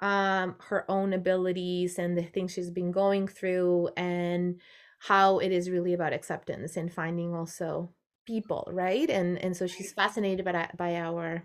um 0.00 0.56
her 0.68 0.84
own 0.90 1.12
abilities 1.12 1.98
and 1.98 2.16
the 2.16 2.22
things 2.22 2.52
she's 2.52 2.70
been 2.70 2.92
going 2.92 3.28
through 3.28 3.88
and 3.96 4.60
how 4.98 5.38
it 5.38 5.52
is 5.52 5.68
really 5.68 5.92
about 5.94 6.12
acceptance 6.12 6.76
and 6.76 6.92
finding 6.92 7.34
also 7.34 7.90
people 8.26 8.68
right? 8.72 9.10
And 9.10 9.38
and 9.38 9.56
so 9.56 9.66
she's 9.66 9.92
fascinated 9.92 10.44
by 10.44 10.68
by 10.76 10.96
our 10.96 11.44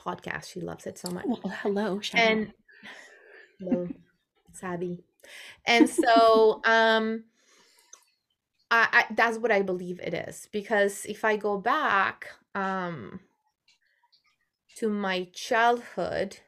podcast. 0.00 0.52
She 0.52 0.60
loves 0.60 0.86
it 0.86 0.98
so 0.98 1.10
much. 1.10 1.26
Well, 1.26 1.40
hello, 1.62 2.00
and 2.14 2.52
hello 3.58 3.88
Sabi. 4.52 5.04
and 5.66 5.88
so 5.88 6.60
um 6.64 7.24
I, 8.70 9.04
I 9.10 9.14
that's 9.14 9.38
what 9.38 9.50
i 9.50 9.62
believe 9.62 10.00
it 10.00 10.14
is 10.14 10.48
because 10.52 11.04
if 11.06 11.24
i 11.24 11.36
go 11.36 11.58
back 11.58 12.28
um 12.54 13.20
to 14.76 14.88
my 14.88 15.24
childhood 15.32 16.38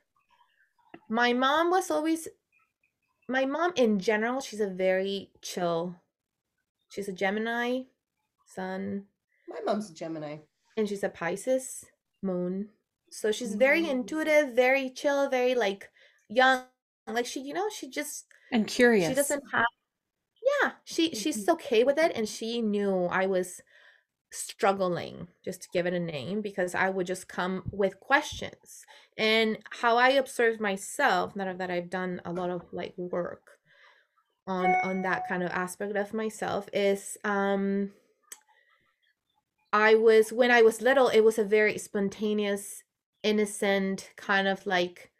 my 1.08 1.32
mom 1.32 1.70
was 1.70 1.90
always 1.90 2.28
my 3.28 3.44
mom 3.44 3.72
in 3.76 3.98
general 3.98 4.40
she's 4.40 4.60
a 4.60 4.68
very 4.68 5.30
chill 5.42 5.94
she's 6.90 7.08
a 7.08 7.12
gemini 7.12 7.82
sun 8.46 9.06
My 9.48 9.60
mom's 9.64 9.90
a 9.90 9.94
Gemini. 9.94 10.38
and 10.76 10.88
she's 10.88 11.02
a 11.04 11.08
pisces 11.08 11.84
moon 12.22 12.68
so 13.10 13.32
she's 13.32 13.54
very 13.54 13.82
Mm. 13.82 13.90
intuitive 13.90 14.54
very 14.54 14.90
chill 14.90 15.28
very 15.28 15.54
like 15.54 15.90
young 16.28 16.64
like 17.06 17.26
she 17.26 17.40
you 17.40 17.52
know 17.54 17.68
she 17.68 17.88
just 17.90 18.26
and 18.52 18.66
curious. 18.66 19.08
she 19.08 19.14
doesn't 19.14 19.42
have 19.52 19.66
yeah 20.42 20.72
she 20.84 21.14
she's 21.14 21.48
okay 21.48 21.84
with 21.84 21.98
it 21.98 22.12
and 22.14 22.28
she 22.28 22.60
knew 22.60 23.04
i 23.06 23.26
was 23.26 23.60
struggling 24.30 25.28
just 25.44 25.62
to 25.62 25.68
give 25.72 25.86
it 25.86 25.92
a 25.92 26.00
name 26.00 26.40
because 26.40 26.74
i 26.74 26.88
would 26.88 27.06
just 27.06 27.28
come 27.28 27.62
with 27.70 28.00
questions. 28.00 28.86
And 29.18 29.58
how 29.70 29.98
i 29.98 30.08
observe 30.10 30.58
myself 30.58 31.36
now 31.36 31.52
that 31.52 31.70
i've 31.70 31.90
done 31.90 32.20
a 32.24 32.32
lot 32.32 32.48
of 32.48 32.62
like 32.72 32.94
work 32.96 33.58
on 34.46 34.74
on 34.82 35.02
that 35.02 35.28
kind 35.28 35.42
of 35.42 35.50
aspect 35.50 35.94
of 35.94 36.14
myself 36.14 36.68
is 36.72 37.18
um 37.24 37.90
i 39.72 39.94
was 39.94 40.32
when 40.32 40.50
i 40.50 40.62
was 40.62 40.80
little 40.80 41.08
it 41.08 41.20
was 41.20 41.38
a 41.38 41.44
very 41.44 41.76
spontaneous 41.76 42.82
innocent 43.22 44.10
kind 44.16 44.48
of 44.48 44.66
like 44.66 45.12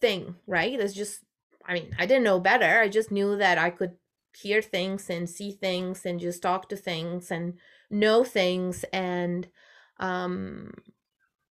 thing 0.00 0.36
right? 0.46 0.78
It's 0.78 0.94
just 0.94 1.20
I 1.66 1.74
mean, 1.74 1.94
I 1.98 2.06
didn't 2.06 2.24
know 2.24 2.40
better. 2.40 2.80
I 2.80 2.88
just 2.88 3.10
knew 3.10 3.36
that 3.36 3.58
I 3.58 3.70
could 3.70 3.98
hear 4.36 4.62
things 4.62 5.10
and 5.10 5.28
see 5.28 5.52
things 5.52 6.06
and 6.06 6.20
just 6.20 6.42
talk 6.42 6.68
to 6.68 6.76
things 6.76 7.30
and 7.30 7.58
know 7.90 8.22
things 8.24 8.84
and 8.92 9.48
um 9.98 10.72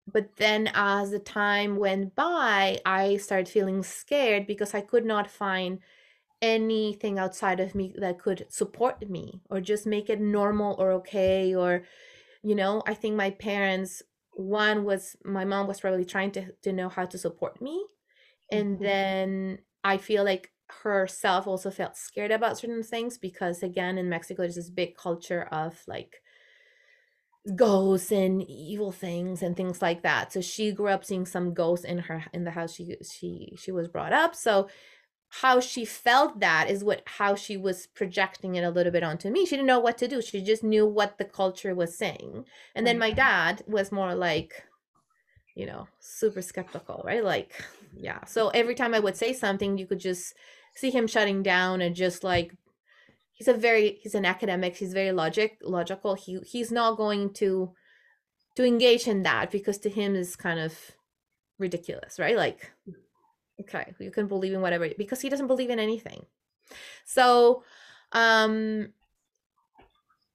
but 0.06 0.36
then 0.36 0.70
as 0.74 1.10
the 1.12 1.18
time 1.20 1.76
went 1.76 2.14
by, 2.14 2.78
I 2.84 3.16
started 3.18 3.48
feeling 3.48 3.82
scared 3.82 4.46
because 4.46 4.74
I 4.74 4.80
could 4.80 5.04
not 5.06 5.30
find 5.30 5.80
anything 6.42 7.18
outside 7.18 7.60
of 7.60 7.74
me 7.74 7.94
that 7.98 8.18
could 8.20 8.46
support 8.50 9.08
me 9.08 9.42
or 9.50 9.60
just 9.60 9.86
make 9.86 10.10
it 10.10 10.20
normal 10.20 10.76
or 10.80 10.92
okay 10.92 11.54
or 11.54 11.84
you 12.42 12.54
know, 12.54 12.82
I 12.86 12.94
think 12.94 13.16
my 13.16 13.30
parents 13.30 14.02
one 14.32 14.84
was 14.84 15.16
my 15.24 15.44
mom 15.44 15.66
was 15.68 15.80
probably 15.80 16.04
trying 16.06 16.32
to 16.32 16.52
to 16.62 16.72
know 16.72 16.88
how 16.88 17.06
to 17.06 17.18
support 17.18 17.60
me 17.62 17.86
and 18.50 18.80
Mhm. 18.80 18.82
then 18.82 19.60
I 19.84 19.96
feel 19.96 20.24
like 20.24 20.50
herself 20.82 21.46
also 21.46 21.70
felt 21.70 21.96
scared 21.96 22.30
about 22.30 22.58
certain 22.58 22.82
things 22.82 23.18
because 23.18 23.62
again 23.62 23.98
in 23.98 24.08
Mexico 24.08 24.42
there's 24.42 24.54
this 24.54 24.70
big 24.70 24.96
culture 24.96 25.42
of 25.52 25.82
like 25.86 26.22
ghosts 27.56 28.12
and 28.12 28.42
evil 28.48 28.92
things 28.92 29.42
and 29.42 29.56
things 29.56 29.82
like 29.82 30.02
that. 30.02 30.32
So 30.32 30.40
she 30.40 30.72
grew 30.72 30.88
up 30.88 31.04
seeing 31.04 31.26
some 31.26 31.54
ghosts 31.54 31.84
in 31.84 31.98
her 31.98 32.24
in 32.32 32.44
the 32.44 32.52
house 32.52 32.74
she 32.74 32.96
she 33.02 33.54
she 33.58 33.72
was 33.72 33.88
brought 33.88 34.12
up. 34.12 34.34
So 34.34 34.68
how 35.40 35.60
she 35.60 35.84
felt 35.84 36.40
that 36.40 36.70
is 36.70 36.84
what 36.84 37.02
how 37.06 37.34
she 37.34 37.56
was 37.56 37.86
projecting 37.88 38.54
it 38.54 38.64
a 38.64 38.70
little 38.70 38.92
bit 38.92 39.02
onto 39.02 39.30
me. 39.30 39.44
She 39.44 39.56
didn't 39.56 39.66
know 39.66 39.80
what 39.80 39.98
to 39.98 40.08
do. 40.08 40.22
She 40.22 40.42
just 40.42 40.62
knew 40.62 40.86
what 40.86 41.18
the 41.18 41.24
culture 41.24 41.74
was 41.74 41.98
saying. 41.98 42.44
And 42.74 42.86
then 42.86 42.98
my 42.98 43.10
dad 43.10 43.62
was 43.66 43.92
more 43.92 44.14
like 44.14 44.62
you 45.54 45.66
know, 45.66 45.86
super 46.00 46.42
skeptical, 46.42 47.02
right? 47.04 47.24
Like, 47.24 47.52
yeah. 47.94 48.24
So 48.24 48.48
every 48.48 48.74
time 48.74 48.94
I 48.94 49.00
would 49.00 49.16
say 49.16 49.32
something, 49.32 49.78
you 49.78 49.86
could 49.86 50.00
just 50.00 50.34
see 50.74 50.90
him 50.90 51.06
shutting 51.06 51.42
down 51.42 51.80
and 51.80 51.94
just 51.94 52.24
like 52.24 52.54
he's 53.32 53.48
a 53.48 53.54
very 53.54 53.98
he's 54.02 54.14
an 54.14 54.24
academic, 54.24 54.76
he's 54.76 54.92
very 54.92 55.12
logic 55.12 55.58
logical. 55.62 56.14
He 56.14 56.38
he's 56.44 56.70
not 56.72 56.96
going 56.96 57.32
to 57.34 57.72
to 58.56 58.64
engage 58.64 59.08
in 59.08 59.22
that 59.22 59.50
because 59.50 59.78
to 59.78 59.88
him 59.88 60.14
is 60.14 60.36
kind 60.36 60.60
of 60.60 60.76
ridiculous, 61.58 62.18
right? 62.18 62.36
Like 62.36 62.72
okay, 63.60 63.94
you 63.98 64.10
can 64.10 64.26
believe 64.26 64.52
in 64.52 64.60
whatever 64.60 64.88
because 64.96 65.20
he 65.20 65.28
doesn't 65.28 65.46
believe 65.46 65.70
in 65.70 65.78
anything. 65.78 66.24
So 67.04 67.64
um 68.12 68.92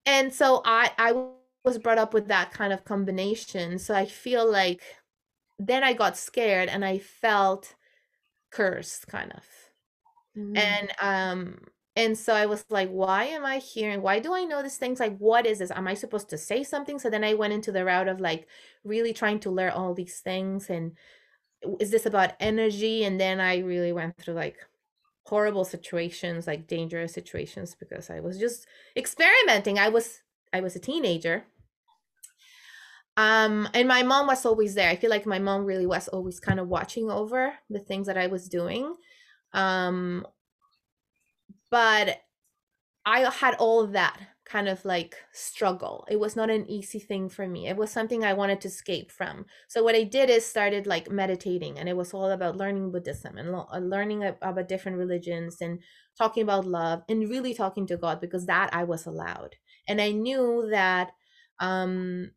and 0.05 0.33
so 0.33 0.61
I 0.63 0.91
I 0.97 1.25
was 1.63 1.77
brought 1.77 1.97
up 1.97 2.13
with 2.13 2.27
that 2.29 2.51
kind 2.51 2.71
of 2.71 2.85
combination. 2.85 3.77
So 3.79 3.93
I 3.93 4.05
feel 4.05 4.49
like 4.49 4.81
then 5.59 5.83
I 5.83 5.93
got 5.93 6.17
scared 6.17 6.69
and 6.69 6.85
I 6.85 6.99
felt 6.99 7.75
cursed 8.51 9.07
kind 9.07 9.31
of. 9.33 9.43
Mm. 10.37 10.57
And 10.57 10.91
um 11.01 11.57
and 11.95 12.15
so 12.15 12.33
I 12.35 12.45
was 12.45 12.63
like, 12.69 12.89
why 12.89 13.23
am 13.23 13.43
I 13.43 13.57
hearing? 13.57 14.03
Why 14.03 14.19
do 14.19 14.31
I 14.31 14.43
know 14.43 14.61
these 14.61 14.77
things? 14.77 14.99
Like, 14.99 15.17
what 15.17 15.47
is 15.47 15.57
this? 15.57 15.71
Am 15.71 15.87
I 15.87 15.95
supposed 15.95 16.29
to 16.29 16.37
say 16.37 16.63
something? 16.63 16.99
So 16.99 17.09
then 17.09 17.23
I 17.23 17.33
went 17.33 17.53
into 17.53 17.71
the 17.71 17.83
route 17.83 18.07
of 18.07 18.21
like 18.21 18.47
really 18.83 19.13
trying 19.13 19.39
to 19.41 19.49
learn 19.49 19.71
all 19.71 19.95
these 19.95 20.19
things. 20.19 20.69
And 20.69 20.95
is 21.79 21.89
this 21.89 22.05
about 22.05 22.33
energy? 22.39 23.03
And 23.03 23.19
then 23.19 23.39
I 23.39 23.57
really 23.59 23.93
went 23.93 24.15
through 24.15 24.35
like 24.35 24.57
horrible 25.25 25.65
situations, 25.65 26.45
like 26.45 26.67
dangerous 26.67 27.13
situations, 27.13 27.75
because 27.77 28.11
I 28.11 28.19
was 28.19 28.37
just 28.37 28.67
experimenting. 28.95 29.79
I 29.79 29.89
was 29.89 30.21
I 30.53 30.61
was 30.61 30.75
a 30.75 30.79
teenager. 30.79 31.45
Um, 33.17 33.67
and 33.73 33.87
my 33.87 34.03
mom 34.03 34.27
was 34.27 34.45
always 34.45 34.75
there. 34.75 34.89
I 34.89 34.95
feel 34.95 35.09
like 35.09 35.25
my 35.25 35.39
mom 35.39 35.65
really 35.65 35.87
was 35.87 36.07
always 36.07 36.39
kind 36.39 36.59
of 36.59 36.69
watching 36.69 37.11
over 37.11 37.55
the 37.69 37.79
things 37.79 38.07
that 38.07 38.17
I 38.17 38.27
was 38.27 38.47
doing. 38.47 38.95
Um, 39.53 40.25
but 41.69 42.21
I 43.05 43.21
had 43.31 43.55
all 43.55 43.87
that 43.87 44.19
kind 44.45 44.69
of 44.69 44.85
like 44.85 45.15
struggle. 45.33 46.05
It 46.09 46.19
was 46.19 46.35
not 46.35 46.49
an 46.49 46.69
easy 46.69 46.99
thing 46.99 47.29
for 47.29 47.47
me. 47.47 47.67
It 47.67 47.77
was 47.77 47.91
something 47.91 48.23
I 48.23 48.33
wanted 48.33 48.61
to 48.61 48.69
escape 48.69 49.11
from. 49.11 49.45
So 49.69 49.83
what 49.83 49.95
I 49.95 50.03
did 50.03 50.29
is 50.29 50.45
started 50.45 50.87
like 50.87 51.11
meditating, 51.11 51.79
and 51.79 51.89
it 51.89 51.97
was 51.97 52.13
all 52.13 52.31
about 52.31 52.57
learning 52.57 52.91
Buddhism 52.91 53.37
and 53.37 53.51
lo- 53.51 53.67
uh, 53.73 53.79
learning 53.79 54.23
about 54.25 54.69
different 54.69 54.97
religions 54.99 55.57
and 55.61 55.81
talking 56.17 56.43
about 56.43 56.65
love 56.65 57.03
and 57.09 57.29
really 57.29 57.53
talking 57.53 57.87
to 57.87 57.97
God 57.97 58.21
because 58.21 58.45
that 58.47 58.73
I 58.73 58.83
was 58.85 59.05
allowed. 59.05 59.55
And 59.87 60.01
I 60.01 60.11
knew 60.11 60.67
that 60.71 61.11
um 61.59 62.31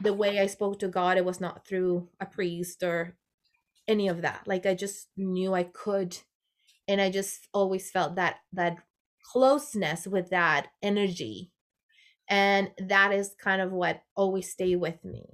the 0.00 0.14
way 0.14 0.38
I 0.38 0.46
spoke 0.46 0.78
to 0.80 0.88
God, 0.88 1.16
it 1.16 1.24
was 1.24 1.40
not 1.40 1.66
through 1.66 2.08
a 2.20 2.26
priest 2.26 2.82
or 2.82 3.16
any 3.86 4.08
of 4.08 4.22
that. 4.22 4.42
Like 4.46 4.66
I 4.66 4.74
just 4.74 5.08
knew 5.16 5.54
I 5.54 5.64
could, 5.64 6.18
and 6.86 7.00
I 7.00 7.10
just 7.10 7.48
always 7.52 7.90
felt 7.90 8.16
that 8.16 8.36
that 8.52 8.78
closeness 9.32 10.06
with 10.06 10.30
that 10.30 10.68
energy, 10.82 11.50
and 12.28 12.70
that 12.78 13.12
is 13.12 13.34
kind 13.42 13.60
of 13.60 13.72
what 13.72 14.02
always 14.14 14.50
stay 14.50 14.76
with 14.76 15.04
me. 15.04 15.24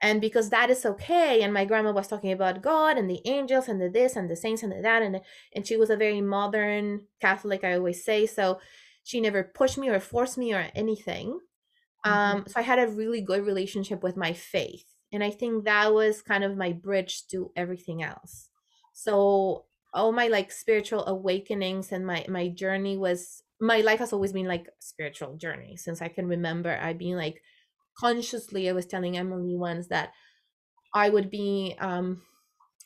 And 0.00 0.20
because 0.20 0.50
that 0.50 0.70
is 0.70 0.86
okay, 0.86 1.42
and 1.42 1.52
my 1.52 1.64
grandma 1.64 1.92
was 1.92 2.06
talking 2.08 2.32
about 2.32 2.62
God 2.62 2.96
and 2.96 3.10
the 3.10 3.20
angels 3.26 3.66
and 3.68 3.80
the 3.80 3.88
this 3.88 4.14
and 4.16 4.30
the 4.30 4.36
saints 4.36 4.62
and 4.62 4.72
the 4.72 4.80
that, 4.82 5.02
and 5.02 5.20
and 5.54 5.66
she 5.66 5.76
was 5.76 5.90
a 5.90 5.96
very 5.96 6.20
modern 6.20 7.02
Catholic, 7.20 7.64
I 7.64 7.74
always 7.74 8.04
say. 8.04 8.26
So 8.26 8.60
she 9.04 9.20
never 9.20 9.42
pushed 9.42 9.78
me 9.78 9.88
or 9.88 10.00
forced 10.00 10.38
me 10.38 10.52
or 10.52 10.68
anything 10.74 11.40
um 12.04 12.44
so 12.46 12.54
i 12.56 12.62
had 12.62 12.78
a 12.78 12.88
really 12.88 13.20
good 13.20 13.44
relationship 13.44 14.02
with 14.02 14.16
my 14.16 14.32
faith 14.32 14.86
and 15.12 15.22
i 15.22 15.30
think 15.30 15.64
that 15.64 15.92
was 15.92 16.22
kind 16.22 16.44
of 16.44 16.56
my 16.56 16.72
bridge 16.72 17.26
to 17.28 17.50
everything 17.56 18.02
else. 18.02 18.48
So 18.92 19.66
all 19.94 20.12
my 20.12 20.28
like 20.28 20.52
spiritual 20.52 21.06
awakenings 21.06 21.92
and 21.92 22.06
my 22.06 22.24
my 22.28 22.48
journey 22.48 22.96
was 22.96 23.42
my 23.60 23.80
life 23.80 23.98
has 23.98 24.12
always 24.12 24.32
been 24.32 24.46
like 24.46 24.66
a 24.66 24.70
spiritual 24.80 25.36
journey 25.36 25.76
since 25.76 26.02
i 26.02 26.08
can 26.08 26.26
remember 26.26 26.78
i've 26.82 26.98
been 26.98 27.16
like 27.16 27.42
consciously 27.98 28.68
i 28.68 28.72
was 28.72 28.86
telling 28.86 29.16
emily 29.16 29.56
once 29.56 29.88
that 29.88 30.12
i 30.94 31.08
would 31.08 31.30
be 31.30 31.74
um 31.80 32.22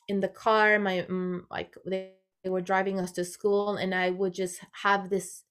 in 0.09 0.21
the 0.21 0.29
car 0.29 0.79
my 0.79 1.05
mm, 1.09 1.41
like 1.51 1.75
they, 1.85 2.13
they 2.45 2.51
were 2.51 2.61
driving 2.61 3.01
us 3.01 3.13
to 3.13 3.25
school 3.25 3.77
and 3.77 3.95
i 3.95 4.11
would 4.11 4.33
just 4.33 4.61
have 4.73 5.11
this 5.11 5.45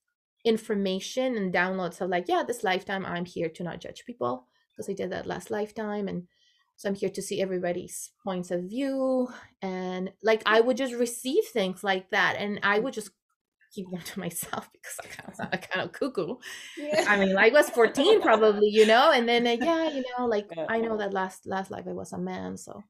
information 0.43 1.35
and 1.37 1.53
downloads 1.53 2.01
of 2.01 2.09
like 2.09 2.25
yeah 2.27 2.43
this 2.45 2.63
lifetime 2.63 3.05
i'm 3.05 3.25
here 3.25 3.49
to 3.49 3.63
not 3.63 3.79
judge 3.79 4.03
people 4.05 4.47
because 4.71 4.89
i 4.89 4.93
did 4.93 5.11
that 5.11 5.27
last 5.27 5.51
lifetime 5.51 6.07
and 6.07 6.27
so 6.75 6.89
i'm 6.89 6.95
here 6.95 7.09
to 7.09 7.21
see 7.21 7.41
everybody's 7.41 8.11
points 8.23 8.49
of 8.49 8.63
view 8.63 9.27
and 9.61 10.11
like 10.23 10.41
i 10.45 10.59
would 10.59 10.77
just 10.77 10.93
receive 10.95 11.43
things 11.45 11.83
like 11.83 12.09
that 12.09 12.35
and 12.39 12.59
i 12.63 12.79
would 12.79 12.93
just 12.93 13.11
keep 13.73 13.89
them 13.89 14.01
to 14.01 14.19
myself 14.25 14.69
because 14.71 14.99
I 15.03 15.07
kind 15.07 15.29
of 15.29 15.35
sound 15.35 15.51
kind 15.71 15.85
of 15.85 15.93
cuckoo. 15.93 16.35
Yeah. 16.77 17.05
I 17.07 17.17
mean, 17.17 17.37
I 17.37 17.49
was 17.49 17.69
14 17.69 18.21
probably, 18.21 18.67
you 18.67 18.85
know, 18.85 19.11
and 19.11 19.29
then 19.29 19.47
uh, 19.47 19.55
yeah, 19.61 19.89
you 19.89 20.03
know, 20.17 20.25
like 20.25 20.49
I 20.69 20.79
know 20.79 20.97
that 20.97 21.13
last 21.13 21.47
last 21.47 21.71
life 21.71 21.85
I 21.87 21.93
was 21.93 22.11
a 22.11 22.17
man, 22.17 22.57
so 22.57 22.83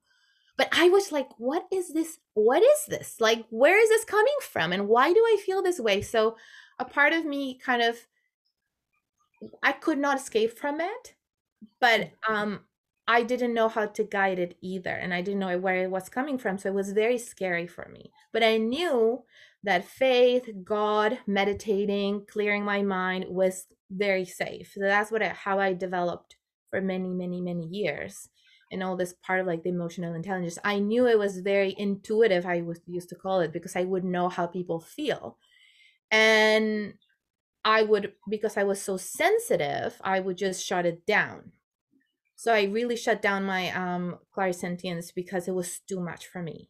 but 0.58 0.70
I 0.72 0.90
was 0.90 1.12
like, 1.12 1.30
what 1.38 1.66
is 1.72 1.94
this? 1.94 2.20
What 2.34 2.62
is 2.62 2.86
this? 2.88 3.16
Like, 3.20 3.46
where 3.50 3.82
is 3.82 3.90
this 3.90 4.06
coming 4.06 4.36
from? 4.42 4.74
And 4.74 4.88
why 4.88 5.12
do 5.14 5.20
I 5.20 5.38
feel 5.44 5.64
this 5.64 5.80
way? 5.80 6.02
So 6.02 6.36
a 6.82 6.86
part 6.86 7.13
of 7.13 7.24
me 7.26 7.58
kind 7.58 7.82
of 7.82 7.96
I 9.63 9.72
could 9.72 9.98
not 9.98 10.20
escape 10.20 10.58
from 10.58 10.82
it, 10.82 11.15
but 11.80 12.12
um 12.28 12.52
I 13.08 13.24
didn't 13.24 13.54
know 13.54 13.67
how 13.67 13.88
to 13.88 14.04
guide 14.04 14.39
it 14.39 14.58
either. 14.62 14.96
And 15.04 15.13
I 15.13 15.22
didn't 15.22 15.39
know 15.44 15.58
where 15.58 15.84
it 15.84 15.91
was 15.91 16.08
coming 16.17 16.38
from. 16.38 16.58
So 16.58 16.70
it 16.70 16.76
was 16.82 16.94
very 17.04 17.17
scary 17.17 17.67
for 17.67 17.86
me. 17.91 18.12
But 18.32 18.44
I 18.44 18.58
knew 18.58 19.24
that 19.63 19.86
faith, 19.86 20.46
God, 20.63 21.20
meditating, 21.28 22.26
clearing 22.34 22.63
my 22.63 22.82
mind 22.84 23.26
was 23.28 23.65
very 23.89 24.26
safe. 24.26 24.72
So 24.74 24.82
that's 24.82 25.12
what 25.12 25.24
I, 25.24 25.30
how 25.30 25.60
I 25.60 25.74
developed 25.74 26.38
for 26.70 26.80
many, 26.80 27.13
many, 27.13 27.41
many 27.41 27.65
years. 27.65 28.30
And 28.72 28.82
all 28.82 28.96
this 28.96 29.13
part 29.26 29.41
of 29.41 29.48
like 29.48 29.63
the 29.63 29.70
emotional 29.70 30.15
intelligence. 30.15 30.58
I 30.63 30.80
knew 30.80 31.06
it 31.06 31.20
was 31.20 31.39
very 31.39 31.76
intuitive, 31.78 32.46
I 32.46 32.62
was 32.62 32.80
used 32.86 33.10
to 33.10 33.15
call 33.15 33.41
it, 33.41 33.52
because 33.52 33.76
I 33.76 33.84
would 33.84 34.06
know 34.06 34.30
how 34.30 34.48
people 34.48 34.80
feel. 34.80 35.38
And 36.12 36.95
I 37.65 37.84
would, 37.84 38.13
because 38.30 38.58
I 38.58 38.63
was 38.63 38.82
so 38.82 38.97
sensitive, 38.97 40.02
I 40.04 40.19
would 40.21 40.38
just 40.38 40.65
shut 40.65 40.86
it 40.86 41.06
down. 41.06 41.54
So 42.36 42.54
I 42.54 42.63
really 42.65 42.97
shut 42.97 43.21
down 43.21 43.45
my 43.45 43.71
um 43.71 44.19
clairsentience 44.36 45.13
because 45.15 45.47
it 45.47 45.56
was 45.56 45.80
too 45.80 46.00
much 46.02 46.28
for 46.28 46.41
me. 46.43 46.69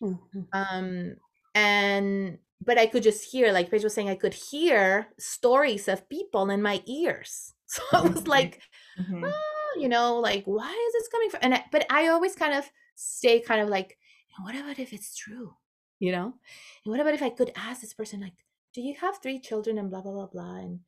Mhm. 0.00 0.48
Um 0.52 1.16
and 1.54 2.38
but 2.62 2.78
I 2.78 2.86
could 2.86 3.02
just 3.02 3.24
hear, 3.32 3.52
like 3.52 3.70
Paige 3.70 3.84
was 3.84 3.94
saying, 3.94 4.10
I 4.10 4.14
could 4.16 4.34
hear 4.34 5.08
stories 5.18 5.88
of 5.88 6.08
people 6.08 6.50
in 6.50 6.62
my 6.62 6.82
ears. 6.86 7.54
So 7.70 7.82
I 7.92 8.00
was 8.02 8.24
Mhm. 8.24 8.26
like, 8.26 8.60
Mhm. 8.98 9.22
"Ah," 9.24 9.80
you 9.80 9.88
know, 9.88 10.18
like 10.18 10.44
why 10.44 10.72
is 10.88 10.92
this 10.94 11.08
coming 11.08 11.30
from? 11.30 11.40
And 11.42 11.54
I, 11.54 11.64
but 11.72 11.86
I 11.90 12.08
always 12.08 12.34
kind 12.34 12.54
of 12.54 12.68
stay 12.96 13.40
kind 13.40 13.60
of 13.60 13.68
like, 13.68 13.98
what 14.42 14.56
about 14.56 14.78
if 14.80 14.92
it's 14.92 15.16
true? 15.16 15.54
You 16.00 16.12
know? 16.12 16.26
And 16.84 16.90
what 16.92 17.00
about 17.00 17.14
if 17.14 17.22
I 17.22 17.30
could 17.30 17.52
ask 17.56 17.80
this 17.82 17.94
person, 17.94 18.20
like, 18.20 18.34
do 18.74 18.80
you 18.80 18.94
have 19.00 19.18
three 19.22 19.40
children 19.40 19.78
and 19.78 19.90
blah 19.90 20.00
blah 20.00 20.12
blah 20.12 20.26
blah 20.26 20.56
and 20.56 20.80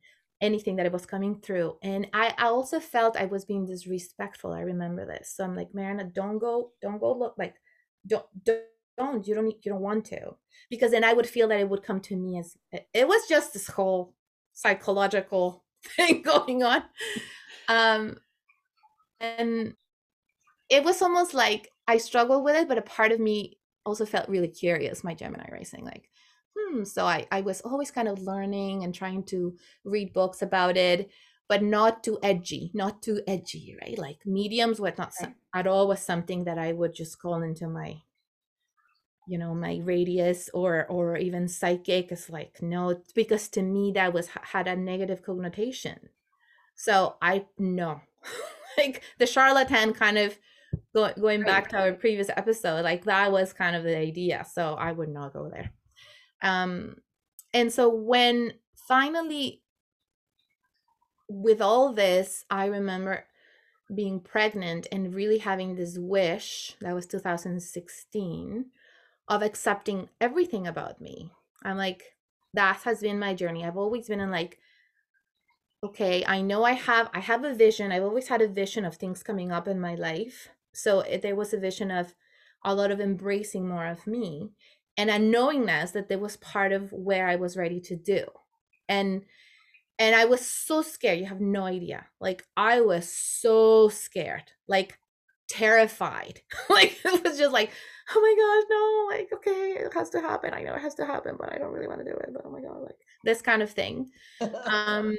anything 0.42 0.74
that 0.76 0.86
it 0.86 0.92
was 0.92 1.06
coming 1.06 1.40
through. 1.40 1.76
And 1.82 2.08
I, 2.12 2.34
I 2.36 2.46
also 2.48 2.80
felt 2.80 3.16
I 3.16 3.26
was 3.26 3.44
being 3.44 3.64
disrespectful. 3.64 4.52
I 4.52 4.62
remember 4.62 5.06
this. 5.06 5.32
So 5.36 5.44
I'm 5.44 5.54
like, 5.54 5.72
Mariana, 5.72 6.10
don't 6.12 6.38
go, 6.38 6.72
don't 6.82 6.98
go 6.98 7.16
look 7.16 7.36
like 7.38 7.54
don't 8.04 8.26
don't 8.44 8.64
don't 8.98 9.26
you 9.26 9.34
don't 9.34 9.46
need- 9.46 9.60
you 9.64 9.72
don't 9.72 9.80
want 9.80 10.04
to. 10.06 10.34
Because 10.68 10.90
then 10.90 11.04
I 11.04 11.12
would 11.12 11.28
feel 11.28 11.48
that 11.48 11.60
it 11.60 11.68
would 11.68 11.84
come 11.84 12.00
to 12.00 12.16
me 12.16 12.38
as 12.38 12.56
it 12.92 13.06
was 13.06 13.22
just 13.28 13.52
this 13.52 13.68
whole 13.68 14.14
psychological 14.52 15.64
thing 15.96 16.22
going 16.22 16.62
on. 16.62 16.82
Um 17.68 18.16
and 19.20 19.74
it 20.68 20.82
was 20.82 21.00
almost 21.00 21.32
like 21.32 21.70
I 21.86 21.98
struggled 21.98 22.44
with 22.44 22.56
it, 22.56 22.68
but 22.68 22.78
a 22.78 22.82
part 22.82 23.12
of 23.12 23.20
me 23.20 23.58
also 23.86 24.04
felt 24.04 24.28
really 24.28 24.48
curious, 24.48 25.04
my 25.04 25.14
Gemini 25.14 25.48
racing, 25.52 25.84
like, 25.84 26.08
hmm. 26.56 26.84
So 26.84 27.06
I, 27.06 27.26
I 27.30 27.40
was 27.40 27.60
always 27.62 27.90
kind 27.90 28.08
of 28.08 28.20
learning 28.20 28.84
and 28.84 28.94
trying 28.94 29.24
to 29.24 29.56
read 29.84 30.12
books 30.12 30.42
about 30.42 30.76
it, 30.76 31.10
but 31.48 31.62
not 31.62 32.02
too 32.02 32.18
edgy, 32.22 32.70
not 32.74 33.02
too 33.02 33.20
edgy, 33.26 33.76
right? 33.80 33.98
Like 33.98 34.18
mediums 34.24 34.80
was 34.80 34.96
not 34.98 35.14
some, 35.14 35.34
at 35.54 35.66
all 35.66 35.88
was 35.88 36.00
something 36.00 36.44
that 36.44 36.58
I 36.58 36.72
would 36.72 36.94
just 36.94 37.20
call 37.20 37.42
into 37.42 37.68
my, 37.68 37.96
you 39.26 39.38
know, 39.38 39.54
my 39.54 39.80
radius 39.82 40.48
or 40.54 40.86
or 40.88 41.16
even 41.16 41.48
psychic. 41.48 42.10
It's 42.10 42.30
like 42.30 42.62
no, 42.62 43.02
because 43.14 43.48
to 43.48 43.62
me 43.62 43.92
that 43.94 44.12
was 44.12 44.28
had 44.28 44.68
a 44.68 44.76
negative 44.76 45.22
connotation. 45.22 46.08
So 46.74 47.16
I 47.20 47.46
no, 47.58 48.00
like 48.78 49.02
the 49.18 49.26
charlatan 49.26 49.92
kind 49.92 50.18
of 50.18 50.38
going 50.94 51.14
going 51.20 51.42
back 51.42 51.68
to 51.68 51.78
our 51.78 51.92
previous 51.92 52.30
episode, 52.30 52.82
like 52.84 53.04
that 53.04 53.30
was 53.30 53.52
kind 53.52 53.76
of 53.76 53.84
the 53.84 53.96
idea. 53.96 54.46
So 54.50 54.74
I 54.74 54.92
would 54.92 55.08
not 55.08 55.32
go 55.32 55.48
there. 55.48 55.72
Um, 56.42 56.96
and 57.54 57.72
so 57.72 57.88
when 57.88 58.54
finally, 58.74 59.62
with 61.28 61.60
all 61.60 61.92
this, 61.92 62.44
I 62.50 62.66
remember 62.66 63.24
being 63.94 64.20
pregnant 64.20 64.86
and 64.90 65.14
really 65.14 65.38
having 65.38 65.74
this 65.74 65.98
wish 65.98 66.76
that 66.80 66.94
was 66.94 67.06
2016 67.06 68.66
of 69.28 69.42
accepting 69.42 70.08
everything 70.20 70.66
about 70.66 71.00
me. 71.00 71.30
I'm 71.62 71.76
like, 71.76 72.16
that 72.54 72.78
has 72.84 73.00
been 73.00 73.18
my 73.18 73.34
journey. 73.34 73.64
I've 73.64 73.76
always 73.76 74.08
been 74.08 74.20
in 74.20 74.30
like, 74.30 74.58
okay, 75.84 76.24
I 76.26 76.42
know 76.42 76.64
I 76.64 76.72
have 76.72 77.10
I 77.14 77.20
have 77.20 77.44
a 77.44 77.54
vision. 77.54 77.92
I've 77.92 78.02
always 78.02 78.28
had 78.28 78.42
a 78.42 78.48
vision 78.48 78.84
of 78.84 78.96
things 78.96 79.22
coming 79.22 79.52
up 79.52 79.66
in 79.66 79.80
my 79.80 79.94
life. 79.94 80.48
So 80.72 81.00
it, 81.00 81.22
there 81.22 81.36
was 81.36 81.52
a 81.52 81.58
vision 81.58 81.90
of 81.90 82.14
a 82.64 82.74
lot 82.74 82.90
of 82.90 83.00
embracing 83.00 83.68
more 83.68 83.86
of 83.86 84.06
me 84.06 84.52
and 84.96 85.10
a 85.10 85.18
knowingness 85.18 85.92
that 85.92 86.08
there 86.08 86.18
was 86.18 86.36
part 86.38 86.72
of 86.72 86.92
where 86.92 87.26
I 87.28 87.36
was 87.36 87.56
ready 87.56 87.80
to 87.82 87.96
do. 87.96 88.24
And 88.88 89.22
and 89.98 90.14
I 90.16 90.24
was 90.24 90.44
so 90.46 90.82
scared. 90.82 91.18
You 91.18 91.26
have 91.26 91.40
no 91.40 91.64
idea. 91.64 92.06
Like 92.20 92.44
I 92.56 92.80
was 92.80 93.12
so 93.12 93.88
scared, 93.88 94.44
like 94.68 94.98
terrified. 95.48 96.40
like 96.70 96.98
it 97.04 97.24
was 97.24 97.38
just 97.38 97.52
like, 97.52 97.70
oh 98.14 98.20
my 98.20 98.34
gosh, 98.38 98.68
no, 98.70 99.16
like 99.16 99.32
okay, 99.34 99.84
it 99.84 99.94
has 99.94 100.10
to 100.10 100.20
happen. 100.20 100.54
I 100.54 100.62
know 100.62 100.74
it 100.74 100.82
has 100.82 100.94
to 100.96 101.06
happen, 101.06 101.36
but 101.38 101.52
I 101.52 101.58
don't 101.58 101.72
really 101.72 101.88
want 101.88 102.00
to 102.04 102.10
do 102.10 102.16
it. 102.16 102.30
But 102.32 102.42
oh 102.44 102.50
my 102.50 102.60
god, 102.60 102.82
like 102.82 102.98
this 103.24 103.42
kind 103.42 103.62
of 103.62 103.70
thing. 103.70 104.10
Um 104.66 105.16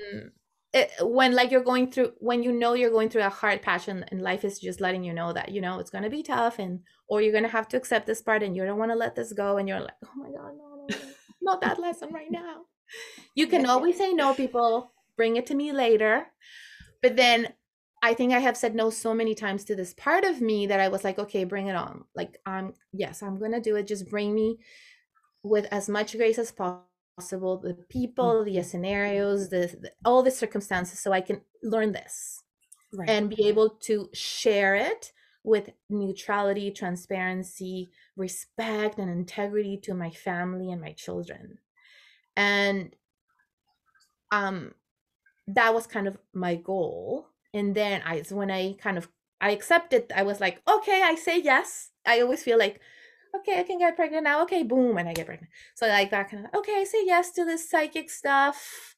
when 1.02 1.36
like 1.36 1.52
you're 1.52 1.64
going 1.64 1.92
through 1.92 2.12
when 2.18 2.42
you 2.42 2.52
know 2.52 2.74
you're 2.74 2.90
going 2.90 3.10
through 3.10 3.22
a 3.22 3.30
hard 3.30 3.62
patch 3.62 3.88
and, 3.88 4.06
and 4.10 4.22
life 4.22 4.44
is 4.44 4.60
just 4.60 4.82
letting 4.82 5.04
you 5.04 5.14
know 5.14 5.32
that 5.32 5.52
you 5.52 5.62
know 5.62 5.80
it's 5.80 5.92
going 5.92 6.04
to 6.04 6.10
be 6.10 6.24
tough 6.24 6.58
and 6.58 6.80
or 7.08 7.22
you're 7.22 7.32
going 7.32 7.44
to 7.44 7.50
have 7.50 7.68
to 7.68 7.78
accept 7.78 8.08
this 8.08 8.22
part 8.22 8.42
and 8.42 8.56
you 8.56 8.66
don't 8.66 8.80
want 8.80 8.92
to 8.92 8.98
let 8.98 9.16
this 9.16 9.34
go 9.34 9.58
and 9.58 9.70
you're 9.70 9.80
like 9.80 9.94
oh 10.04 10.16
my 10.16 10.30
god 10.32 10.54
no, 10.58 10.76
no, 10.76 10.88
no 10.90 10.98
not 11.42 11.62
that 11.62 11.80
lesson 11.80 12.12
right 12.12 12.32
now. 12.32 12.62
You 13.36 13.48
can 13.48 13.66
always 13.66 13.98
say 13.98 14.14
no 14.14 14.34
people 14.34 14.94
bring 15.18 15.36
it 15.36 15.46
to 15.48 15.56
me 15.56 15.72
later. 15.72 16.28
But 17.02 17.16
then 17.16 17.54
i 18.02 18.14
think 18.14 18.34
i 18.34 18.40
have 18.40 18.58
said 18.58 18.76
no 18.76 18.90
so 18.90 19.14
many 19.14 19.34
times 19.34 19.64
to 19.64 19.76
this 19.76 19.94
part 19.94 20.26
of 20.26 20.42
me 20.42 20.68
that 20.68 20.82
i 20.82 20.90
was 20.90 21.06
like 21.06 21.20
okay 21.20 21.44
bring 21.44 21.68
it 21.68 21.76
on. 21.76 22.04
Like 22.16 22.40
i'm 22.46 22.74
yes 22.94 23.22
i'm 23.22 23.38
going 23.38 23.52
to 23.52 23.62
do 23.62 23.76
it. 23.76 23.86
Just 23.86 24.10
bring 24.10 24.34
me 24.34 24.58
with 25.44 25.68
as 25.72 25.88
much 25.88 26.18
grace 26.18 26.40
as 26.40 26.52
possible 26.52 26.88
possible 27.18 27.58
the 27.58 27.74
people 27.90 28.44
the 28.44 28.62
scenarios 28.64 29.50
the, 29.50 29.68
the 29.82 29.92
all 30.06 30.24
the 30.24 30.32
circumstances 30.32 31.00
so 31.00 31.12
i 31.12 31.22
can 31.22 31.42
learn 31.62 31.92
this 31.92 32.44
Right. 32.96 33.10
and 33.10 33.30
be 33.30 33.48
able 33.48 33.72
to 33.72 34.10
share 34.14 34.76
it 34.76 35.14
with 35.44 35.72
neutrality 35.90 36.72
transparency 36.72 37.92
respect 38.16 39.00
and 39.00 39.10
integrity 39.10 39.78
to 39.84 39.94
my 39.94 40.12
family 40.12 40.72
and 40.72 40.80
my 40.80 40.94
children. 40.94 41.58
And 42.36 42.96
um 44.32 44.74
that 45.48 45.74
was 45.74 45.88
kind 45.88 46.08
of 46.08 46.18
my 46.34 46.56
goal. 46.56 47.28
And 47.54 47.76
then 47.76 48.02
i 48.06 48.24
when 48.30 48.52
i 48.52 48.74
kind 48.74 48.98
of 48.98 49.10
i 49.42 49.52
accepted 49.52 50.12
i 50.16 50.24
was 50.24 50.40
like 50.40 50.62
okay 50.68 51.02
i 51.04 51.16
say 51.16 51.40
yes. 51.40 51.90
I 52.06 52.22
always 52.22 52.44
feel 52.44 52.60
like 52.60 52.80
okay, 53.36 53.60
I 53.60 53.64
can 53.64 53.80
get 53.80 53.96
pregnant 53.96 54.24
now. 54.24 54.44
Okay, 54.44 54.64
boom, 54.64 54.98
and 54.98 55.10
I 55.10 55.14
get 55.14 55.26
pregnant. 55.26 55.52
So 55.76 55.88
like 55.88 56.12
that 56.12 56.30
kind 56.30 56.46
of 56.46 56.60
okay, 56.60 56.76
I 56.78 56.84
say 56.84 57.06
yes 57.06 57.32
to 57.32 57.46
this 57.46 57.70
psychic 57.70 58.10
stuff. 58.10 58.96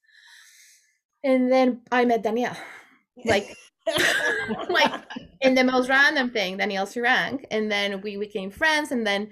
And 1.24 1.52
then 1.52 1.82
I 1.91 2.06
met 2.06 2.21
Danielle. 2.21 2.58
Like 3.24 3.56
like 4.69 4.93
in 5.41 5.56
the 5.56 5.63
most 5.63 5.89
random 5.89 6.32
thing, 6.32 6.58
Danielle 6.58 6.88
Surang. 6.88 7.43
And 7.52 7.71
then 7.71 8.02
we 8.02 8.17
became 8.17 8.52
friends. 8.52 8.91
And 8.91 9.05
then 9.05 9.32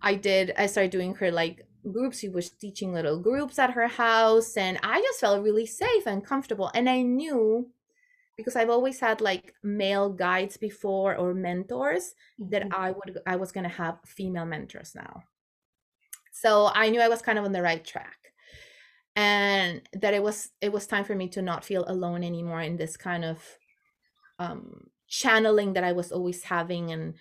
I 0.00 0.14
did 0.14 0.52
I 0.56 0.66
started 0.66 0.92
doing 0.92 1.14
her 1.16 1.30
like 1.30 1.66
groups. 1.90 2.20
She 2.20 2.28
was 2.28 2.50
teaching 2.50 2.92
little 2.92 3.18
groups 3.18 3.58
at 3.58 3.70
her 3.70 3.88
house. 3.88 4.56
And 4.56 4.78
I 4.82 5.00
just 5.00 5.20
felt 5.20 5.42
really 5.42 5.66
safe 5.66 6.06
and 6.06 6.24
comfortable. 6.24 6.70
And 6.74 6.88
I 6.88 7.02
knew 7.02 7.68
because 8.42 8.56
I've 8.56 8.70
always 8.70 9.00
had 9.00 9.20
like 9.20 9.54
male 9.62 10.10
guides 10.12 10.56
before 10.58 11.16
or 11.16 11.34
mentors 11.34 12.14
that 12.50 12.66
Mhm. 12.66 12.72
I 12.72 12.92
would 12.92 13.20
I 13.26 13.36
was 13.36 13.52
gonna 13.52 13.68
have 13.70 14.00
female 14.06 14.46
mentors 14.46 14.94
now. 14.94 15.24
So 16.32 16.70
I 16.72 16.90
knew 16.90 17.00
I 17.00 17.08
was 17.08 17.22
kind 17.22 17.38
of 17.38 17.44
on 17.44 17.52
the 17.52 17.62
right 17.62 17.84
track. 17.84 18.32
And 19.16 19.88
that 19.94 20.14
it 20.14 20.22
was 20.22 20.52
it 20.60 20.72
was 20.72 20.86
time 20.86 21.04
for 21.04 21.14
me 21.14 21.28
to 21.30 21.42
not 21.42 21.64
feel 21.64 21.84
alone 21.88 22.24
anymore 22.24 22.62
in 22.62 22.76
this 22.76 22.96
kind 22.96 23.24
of 23.24 23.58
um 24.38 24.90
channeling 25.08 25.74
that 25.74 25.84
I 25.84 25.92
was 25.92 26.12
always 26.12 26.44
having. 26.44 26.92
And 26.92 27.16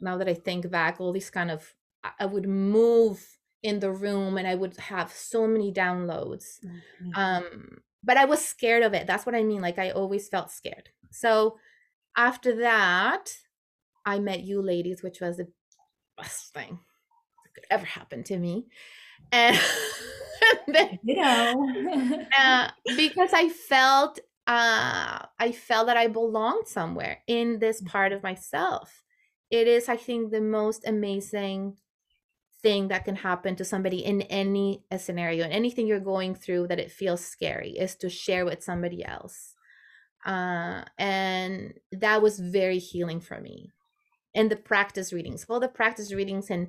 now 0.00 0.18
that 0.18 0.28
I 0.28 0.34
think 0.34 0.70
back, 0.70 1.00
all 1.00 1.12
these 1.12 1.30
kind 1.30 1.50
of 1.50 1.74
I- 2.04 2.26
would 2.26 2.48
move 2.48 3.38
in 3.62 3.80
the 3.80 3.92
room 3.92 4.38
and 4.38 4.48
I 4.48 4.54
would 4.56 4.76
have 4.78 5.12
so 5.12 5.46
many 5.48 5.72
downloads 5.72 6.60
Mhm. 6.62 7.12
um 7.14 7.82
but 8.02 8.16
i 8.16 8.24
was 8.24 8.44
scared 8.44 8.82
of 8.82 8.94
it 8.94 9.06
that's 9.06 9.26
what 9.26 9.34
i 9.34 9.42
mean 9.42 9.60
like 9.60 9.78
i 9.78 9.90
always 9.90 10.28
felt 10.28 10.50
scared 10.50 10.90
so 11.10 11.58
after 12.16 12.56
that 12.56 13.30
i 14.06 14.18
met 14.18 14.42
you 14.42 14.62
ladies 14.62 15.02
which 15.02 15.20
was 15.20 15.38
the 15.38 15.48
best 16.18 16.54
thing 16.54 16.80
that 17.44 17.54
could 17.54 17.66
ever 17.70 17.86
happen 17.86 18.24
to 18.24 18.38
me 18.38 18.66
and, 19.32 19.56
and 20.66 20.76
then, 20.76 20.90
You 21.02 21.16
know. 21.16 21.66
uh, 22.38 22.68
because 22.94 23.30
I 23.32 23.48
felt 23.48 24.18
uh, 24.46 25.26
I 25.38 25.52
felt 25.52 25.86
that 25.86 25.96
I 25.96 26.08
belonged 26.08 26.66
somewhere 26.66 27.22
in 27.28 27.60
this 27.60 27.80
part 27.80 28.12
of 28.12 28.22
myself. 28.24 29.04
It 29.50 29.68
is, 29.68 29.88
I 29.88 29.96
think, 29.96 30.30
the 30.32 30.40
most 30.40 30.86
amazing 30.86 31.78
thing 32.62 32.88
that 32.88 33.04
can 33.04 33.16
happen 33.16 33.56
to 33.56 33.64
somebody 33.64 34.04
in 34.04 34.22
any 34.22 34.84
uh, 34.90 34.98
scenario 34.98 35.44
and 35.44 35.52
anything 35.52 35.86
you're 35.86 36.00
going 36.00 36.34
through 36.34 36.68
that 36.68 36.78
it 36.78 36.90
feels 36.90 37.24
scary 37.24 37.70
is 37.70 37.96
to 37.96 38.08
share 38.08 38.44
with 38.44 38.62
somebody 38.62 39.04
else. 39.04 39.54
Uh, 40.24 40.84
and 40.98 41.74
that 41.90 42.22
was 42.22 42.38
very 42.38 42.78
healing 42.78 43.20
for 43.20 43.40
me. 43.40 43.70
And 44.34 44.50
the 44.50 44.56
practice 44.56 45.12
readings, 45.12 45.44
all 45.48 45.60
the 45.60 45.68
practice 45.68 46.12
readings 46.12 46.48
and 46.50 46.68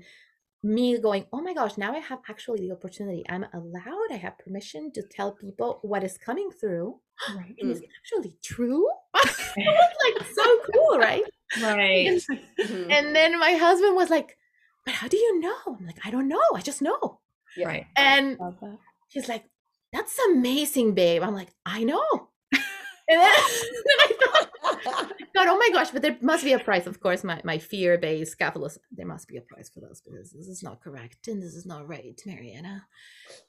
me 0.63 0.97
going, 0.97 1.25
oh 1.33 1.41
my 1.41 1.53
gosh, 1.53 1.77
now 1.77 1.93
I 1.93 1.99
have 1.99 2.19
actually 2.29 2.67
the 2.67 2.73
opportunity. 2.73 3.23
I'm 3.29 3.45
allowed, 3.53 4.11
I 4.11 4.15
have 4.15 4.37
permission 4.37 4.91
to 4.93 5.03
tell 5.03 5.33
people 5.33 5.79
what 5.81 6.03
is 6.03 6.17
coming 6.17 6.49
through. 6.51 6.99
Right. 7.35 7.55
And 7.59 7.69
it's 7.69 7.81
actually 7.99 8.37
true. 8.43 8.87
it 9.15 9.57
was 9.57 9.93
like 10.05 10.27
so 10.33 10.59
cool, 10.73 10.97
right? 10.99 11.23
Right. 11.61 12.19
Mhm. 12.59 12.91
And 12.91 13.15
then 13.15 13.39
my 13.39 13.51
husband 13.51 13.95
was 13.95 14.09
like, 14.09 14.39
but 14.85 14.93
how 14.93 15.07
do 15.07 15.17
you 15.17 15.39
know? 15.39 15.55
I'm 15.67 15.85
like, 15.85 15.99
I 16.05 16.11
don't 16.11 16.27
know. 16.27 16.41
I 16.55 16.61
just 16.61 16.81
know. 16.81 17.19
Yeah. 17.55 17.67
Right. 17.67 17.85
And 17.95 18.37
Love 18.39 18.57
that. 18.61 18.77
he's 19.09 19.29
like, 19.29 19.45
that's 19.91 20.17
amazing, 20.31 20.95
babe. 20.95 21.21
I'm 21.21 21.35
like, 21.35 21.53
I 21.65 21.83
know. 21.83 22.03
and 22.51 23.21
then, 23.21 23.31
then 23.31 23.99
I 23.99 24.11
thought, 24.19 24.49
I 24.65 25.25
thought, 25.35 25.47
oh 25.47 25.57
my 25.57 25.69
gosh, 25.71 25.91
but 25.91 26.01
there 26.01 26.17
must 26.21 26.43
be 26.43 26.53
a 26.53 26.59
price. 26.59 26.87
Of 26.87 26.99
course, 26.99 27.23
my, 27.23 27.39
my 27.43 27.57
fear 27.57 27.97
based 27.97 28.37
capitalism, 28.39 28.81
there 28.91 29.05
must 29.05 29.27
be 29.27 29.37
a 29.37 29.41
price 29.41 29.69
for 29.69 29.81
those 29.81 30.01
because 30.01 30.31
this 30.31 30.47
is 30.47 30.63
not 30.63 30.81
correct 30.81 31.27
and 31.27 31.41
this 31.41 31.53
is 31.53 31.65
not 31.65 31.87
right, 31.87 32.19
Mariana. 32.25 32.85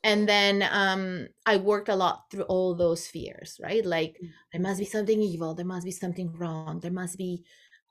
And 0.02 0.28
then 0.28 0.66
um, 0.70 1.28
I 1.46 1.56
worked 1.56 1.88
a 1.88 1.96
lot 1.96 2.24
through 2.30 2.42
all 2.42 2.74
those 2.74 3.06
fears, 3.06 3.58
right? 3.62 3.84
Like, 3.84 4.16
there 4.52 4.60
must 4.60 4.80
be 4.80 4.84
something 4.86 5.20
evil, 5.20 5.54
there 5.54 5.64
must 5.66 5.86
be 5.86 5.92
something 5.92 6.32
wrong, 6.32 6.80
there 6.80 6.92
must 6.92 7.16
be, 7.16 7.44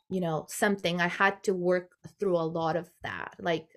you 0.10 0.22
know, 0.22 0.46
something. 0.50 1.02
I 1.02 1.08
had 1.08 1.44
to 1.46 1.54
work 1.54 1.94
through 2.20 2.38
a 2.38 2.44
lot 2.46 2.76
of 2.76 2.92
that, 3.04 3.36
like 3.40 3.70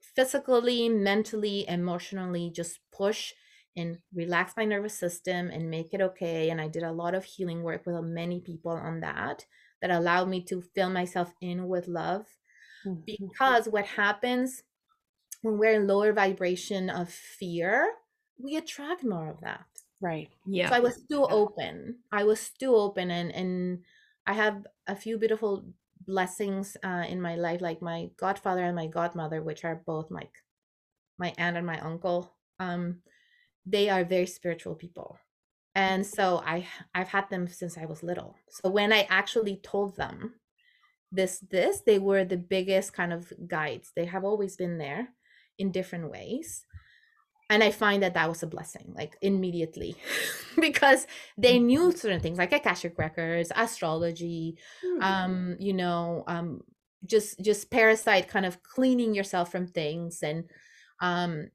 physically, 0.00 0.88
mentally, 0.88 1.66
emotionally, 1.68 2.50
just 2.50 2.80
push 2.90 3.32
and 3.76 3.98
relax 4.12 4.54
my 4.56 4.64
nervous 4.64 4.94
system 4.98 5.50
and 5.50 5.70
make 5.70 5.94
it 5.94 6.00
okay. 6.00 6.50
And 6.50 6.60
I 6.60 6.68
did 6.68 6.82
a 6.82 6.92
lot 6.92 7.14
of 7.14 7.24
healing 7.24 7.62
work 7.62 7.86
with 7.86 8.02
many 8.04 8.40
people 8.40 8.72
on 8.72 9.00
that 9.00 9.46
that 9.80 9.90
allowed 9.90 10.28
me 10.28 10.42
to 10.44 10.60
fill 10.60 10.90
myself 10.90 11.32
in 11.40 11.68
with 11.68 11.88
love. 11.88 12.26
Mhm. 12.84 13.06
Because 13.06 13.68
what 13.68 13.86
happens 13.86 14.64
when 15.42 15.58
we're 15.58 15.74
in 15.74 15.86
lower 15.88 16.12
vibration 16.12 16.90
of 16.90 17.10
fear, 17.10 17.94
we 18.38 18.56
attract 18.56 19.04
more 19.04 19.30
of 19.30 19.40
that. 19.42 19.66
Right. 20.00 20.30
Yeah. 20.44 20.70
So 20.70 20.74
I 20.76 20.80
was 20.80 20.96
still 20.96 21.28
open. 21.30 22.04
I 22.12 22.24
was 22.24 22.40
still 22.40 22.76
open, 22.76 23.10
and 23.10 23.32
and 23.32 23.84
I 24.26 24.34
have 24.34 24.66
a 24.86 24.96
few 24.96 25.18
beautiful 25.18 25.64
blessings 26.06 26.76
uh, 26.82 27.04
in 27.08 27.20
my 27.20 27.36
life, 27.36 27.60
like 27.60 27.82
my 27.82 28.10
godfather 28.16 28.64
and 28.64 28.76
my 28.76 28.86
godmother, 28.86 29.42
which 29.42 29.64
are 29.64 29.82
both 29.86 30.10
like 30.10 30.32
my 31.18 31.32
aunt 31.38 31.56
and 31.56 31.66
my 31.66 31.80
uncle. 31.80 32.32
Um, 32.58 32.98
they 33.66 33.88
are 33.88 34.04
very 34.04 34.26
spiritual 34.26 34.74
people, 34.74 35.18
and 35.74 36.06
so 36.06 36.42
I 36.44 36.66
I've 36.94 37.08
had 37.08 37.30
them 37.30 37.48
since 37.48 37.78
I 37.78 37.86
was 37.86 38.02
little. 38.02 38.36
So 38.50 38.70
when 38.70 38.92
I 38.92 39.06
actually 39.10 39.60
told 39.62 39.96
them 39.96 40.34
this 41.10 41.38
this, 41.50 41.82
they 41.82 41.98
were 41.98 42.24
the 42.24 42.36
biggest 42.36 42.92
kind 42.92 43.12
of 43.12 43.32
guides. 43.46 43.92
They 43.94 44.06
have 44.06 44.24
always 44.24 44.56
been 44.56 44.78
there 44.78 45.08
in 45.58 45.70
different 45.70 46.10
ways 46.10 46.64
and 47.52 47.62
i 47.64 47.70
find 47.70 48.02
that 48.02 48.14
that 48.14 48.28
was 48.28 48.42
a 48.42 48.48
blessing 48.48 48.92
like 48.96 49.16
immediately. 49.22 49.96
Because 50.60 51.06
they 51.38 51.58
knew 51.58 51.92
certain 51.92 52.20
things 52.20 52.38
like 52.38 52.52
akashic 52.52 52.98
records 52.98 53.52
astrology 53.56 54.58
Hmm. 54.82 55.00
um 55.02 55.56
you 55.60 55.72
know 55.74 56.24
um 56.28 56.62
just 57.06 57.40
just 57.40 57.70
parasite 57.70 58.28
kind 58.28 58.46
of 58.46 58.62
cleaning 58.62 59.14
yourself 59.14 59.50
from 59.52 59.66
things 59.66 60.22
and 60.22 60.44
um 61.00 61.50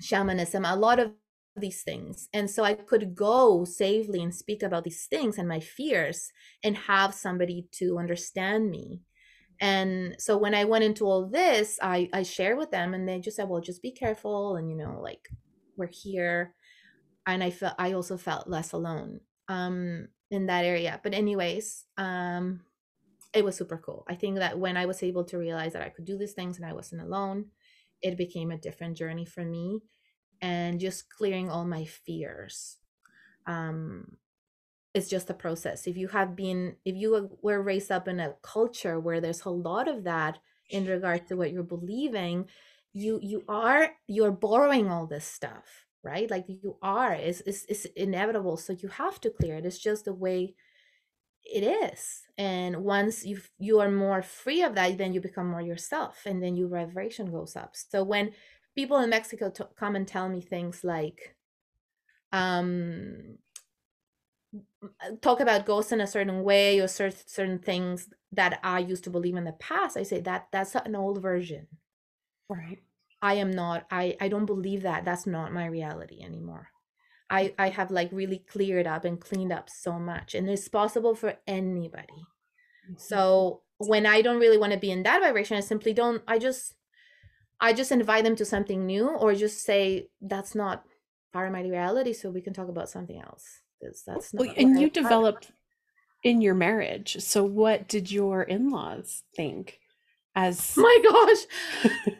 shamanism 0.00 0.64
a 0.64 0.76
lot 0.76 0.98
of 1.00 1.12
these 1.56 1.82
things. 1.82 2.28
And 2.32 2.50
so 2.50 2.64
i 2.64 2.74
could 2.74 3.14
go 3.16 3.64
safely 3.64 4.22
and 4.22 4.34
speak 4.34 4.62
about 4.62 4.84
these 4.84 5.06
things 5.06 5.38
and 5.38 5.48
my 5.48 5.60
fears 5.60 6.30
and 6.64 6.76
have 6.76 7.14
somebody 7.14 7.68
to 7.72 7.98
understand 7.98 8.70
me 8.70 9.02
and 9.60 10.14
so 10.18 10.36
when 10.36 10.54
i 10.54 10.64
went 10.64 10.84
into 10.84 11.04
all 11.04 11.26
this 11.26 11.78
i 11.82 12.08
i 12.12 12.22
shared 12.22 12.58
with 12.58 12.70
them 12.70 12.94
and 12.94 13.08
they 13.08 13.18
just 13.18 13.36
said 13.36 13.48
well 13.48 13.60
just 13.60 13.82
be 13.82 13.90
careful 13.90 14.56
and 14.56 14.70
you 14.70 14.76
know 14.76 15.00
like 15.00 15.28
we're 15.76 15.86
here. 15.86 16.54
And 17.26 17.42
i 17.42 17.50
felt 17.50 17.74
i 17.78 17.92
also 17.92 18.16
felt 18.16 18.48
less 18.48 18.72
alone 18.72 19.20
um 19.48 20.08
in 20.30 20.46
that 20.46 20.64
area. 20.64 21.00
But 21.02 21.14
anyways 21.14 21.84
um 21.96 22.60
it 23.34 23.44
was 23.44 23.56
super 23.56 23.78
cool. 23.78 24.04
I 24.08 24.14
think 24.14 24.36
that 24.36 24.58
when 24.58 24.76
i 24.76 24.86
was 24.86 25.02
able 25.02 25.24
to 25.24 25.38
realize 25.38 25.72
that 25.74 25.82
i 25.82 25.90
could 25.90 26.04
do 26.04 26.18
these 26.18 26.32
things 26.32 26.56
and 26.56 26.66
i 26.66 26.72
wasn't 26.72 27.02
alone 27.02 27.46
it 28.02 28.16
became 28.16 28.50
a 28.50 28.58
different 28.58 28.96
journey 28.96 29.24
for 29.24 29.44
me 29.44 29.80
and 30.40 30.80
just 30.80 31.10
clearing 31.10 31.50
all 31.50 31.64
my 31.64 31.84
fears 31.84 32.76
um 33.46 34.16
it's 34.94 35.08
just 35.08 35.30
a 35.30 35.34
process. 35.34 35.86
If 35.86 35.96
you 35.96 36.08
have 36.08 36.34
been 36.36 36.76
if 36.84 36.96
you 36.96 37.30
were- 37.42 37.62
raised 37.62 37.90
up 37.92 38.08
in 38.08 38.20
a 38.20 38.34
culture 38.42 38.98
where 39.00 39.20
there's 39.20 39.44
a 39.44 39.50
lot 39.50 39.88
of 39.88 40.04
that 40.04 40.38
in 40.70 40.86
regard 40.86 41.26
to 41.28 41.36
what 41.36 41.52
you're 41.52 41.62
believing 41.62 42.46
you 42.92 43.20
you 43.22 43.44
are 43.48 43.90
you're 44.06 44.32
borrowing 44.32 44.90
all 44.90 45.06
this 45.06 45.26
stuff 45.26 45.86
right? 46.04 46.30
Like 46.30 46.44
you 46.48 46.76
are 46.80 47.12
it's, 47.12 47.40
it's, 47.42 47.64
it's 47.68 47.84
inevitable 47.96 48.56
so 48.56 48.72
you 48.72 48.88
have 48.88 49.20
to 49.22 49.30
clear 49.30 49.56
it. 49.56 49.66
It's 49.66 49.78
just 49.78 50.04
the 50.06 50.14
way 50.14 50.54
it 51.44 51.62
is 51.62 52.22
and 52.36 52.84
once 52.84 53.24
you 53.24 53.40
you 53.58 53.80
are 53.80 53.90
more 53.90 54.20
free 54.22 54.62
of 54.62 54.74
that 54.74 54.98
then 54.98 55.12
you 55.14 55.20
become 55.20 55.48
more 55.48 55.62
yourself 55.62 56.22
and 56.26 56.42
then 56.42 56.56
your 56.56 56.68
vibration 56.68 57.30
goes 57.30 57.56
up. 57.56 57.74
So 57.74 58.04
when 58.04 58.32
people 58.74 58.98
in 58.98 59.10
mexico 59.10 59.50
t- 59.50 59.64
come 59.76 59.96
and 59.96 60.06
tell 60.06 60.28
me 60.28 60.40
things 60.42 60.84
like 60.84 61.34
um 62.32 63.38
talk 65.20 65.40
about 65.40 65.66
ghosts 65.66 65.92
in 65.92 66.00
a 66.00 66.06
certain 66.06 66.42
way 66.42 66.80
or 66.80 66.88
certain 66.88 67.18
certain 67.26 67.58
things 67.58 68.08
that 68.32 68.60
I 68.62 68.78
used 68.80 69.04
to 69.04 69.10
believe 69.10 69.36
in 69.36 69.44
the 69.44 69.52
past, 69.52 69.96
I 69.96 70.02
say 70.02 70.20
that 70.20 70.48
that's 70.52 70.74
an 70.74 70.94
old 70.94 71.20
version. 71.22 71.66
Right. 72.48 72.78
I 73.20 73.34
am 73.34 73.50
not. 73.50 73.86
I 73.90 74.16
I 74.20 74.28
don't 74.28 74.46
believe 74.46 74.82
that. 74.82 75.04
That's 75.04 75.26
not 75.26 75.52
my 75.52 75.66
reality 75.66 76.22
anymore. 76.22 76.68
I 77.30 77.54
I 77.58 77.70
have 77.70 77.90
like 77.90 78.10
really 78.12 78.38
cleared 78.38 78.86
up 78.86 79.04
and 79.04 79.20
cleaned 79.20 79.52
up 79.52 79.68
so 79.68 79.98
much, 79.98 80.34
and 80.34 80.48
it's 80.48 80.68
possible 80.68 81.14
for 81.14 81.34
anybody. 81.46 82.26
Mm-hmm. 82.86 82.94
So 82.96 83.62
when 83.78 84.06
I 84.06 84.22
don't 84.22 84.40
really 84.40 84.58
want 84.58 84.72
to 84.72 84.78
be 84.78 84.90
in 84.90 85.02
that 85.02 85.20
vibration, 85.20 85.56
I 85.56 85.60
simply 85.60 85.92
don't. 85.92 86.22
I 86.28 86.38
just 86.38 86.74
I 87.60 87.72
just 87.72 87.92
invite 87.92 88.24
them 88.24 88.36
to 88.36 88.44
something 88.44 88.86
new, 88.86 89.08
or 89.08 89.34
just 89.34 89.64
say 89.64 90.08
that's 90.20 90.54
not 90.54 90.84
part 91.32 91.48
of 91.48 91.52
my 91.52 91.62
reality, 91.62 92.12
so 92.12 92.30
we 92.30 92.40
can 92.40 92.54
talk 92.54 92.68
about 92.68 92.88
something 92.88 93.20
else. 93.20 93.60
That's 93.80 94.06
not. 94.06 94.24
Well, 94.32 94.52
and 94.56 94.80
you 94.80 94.90
developed 94.90 95.50
in 96.24 96.40
your 96.40 96.54
marriage. 96.54 97.16
So 97.20 97.44
what 97.44 97.88
did 97.88 98.10
your 98.10 98.42
in-laws 98.42 99.22
think 99.36 99.78
as 100.38 100.76
my 100.76 100.98
gosh 101.84 101.92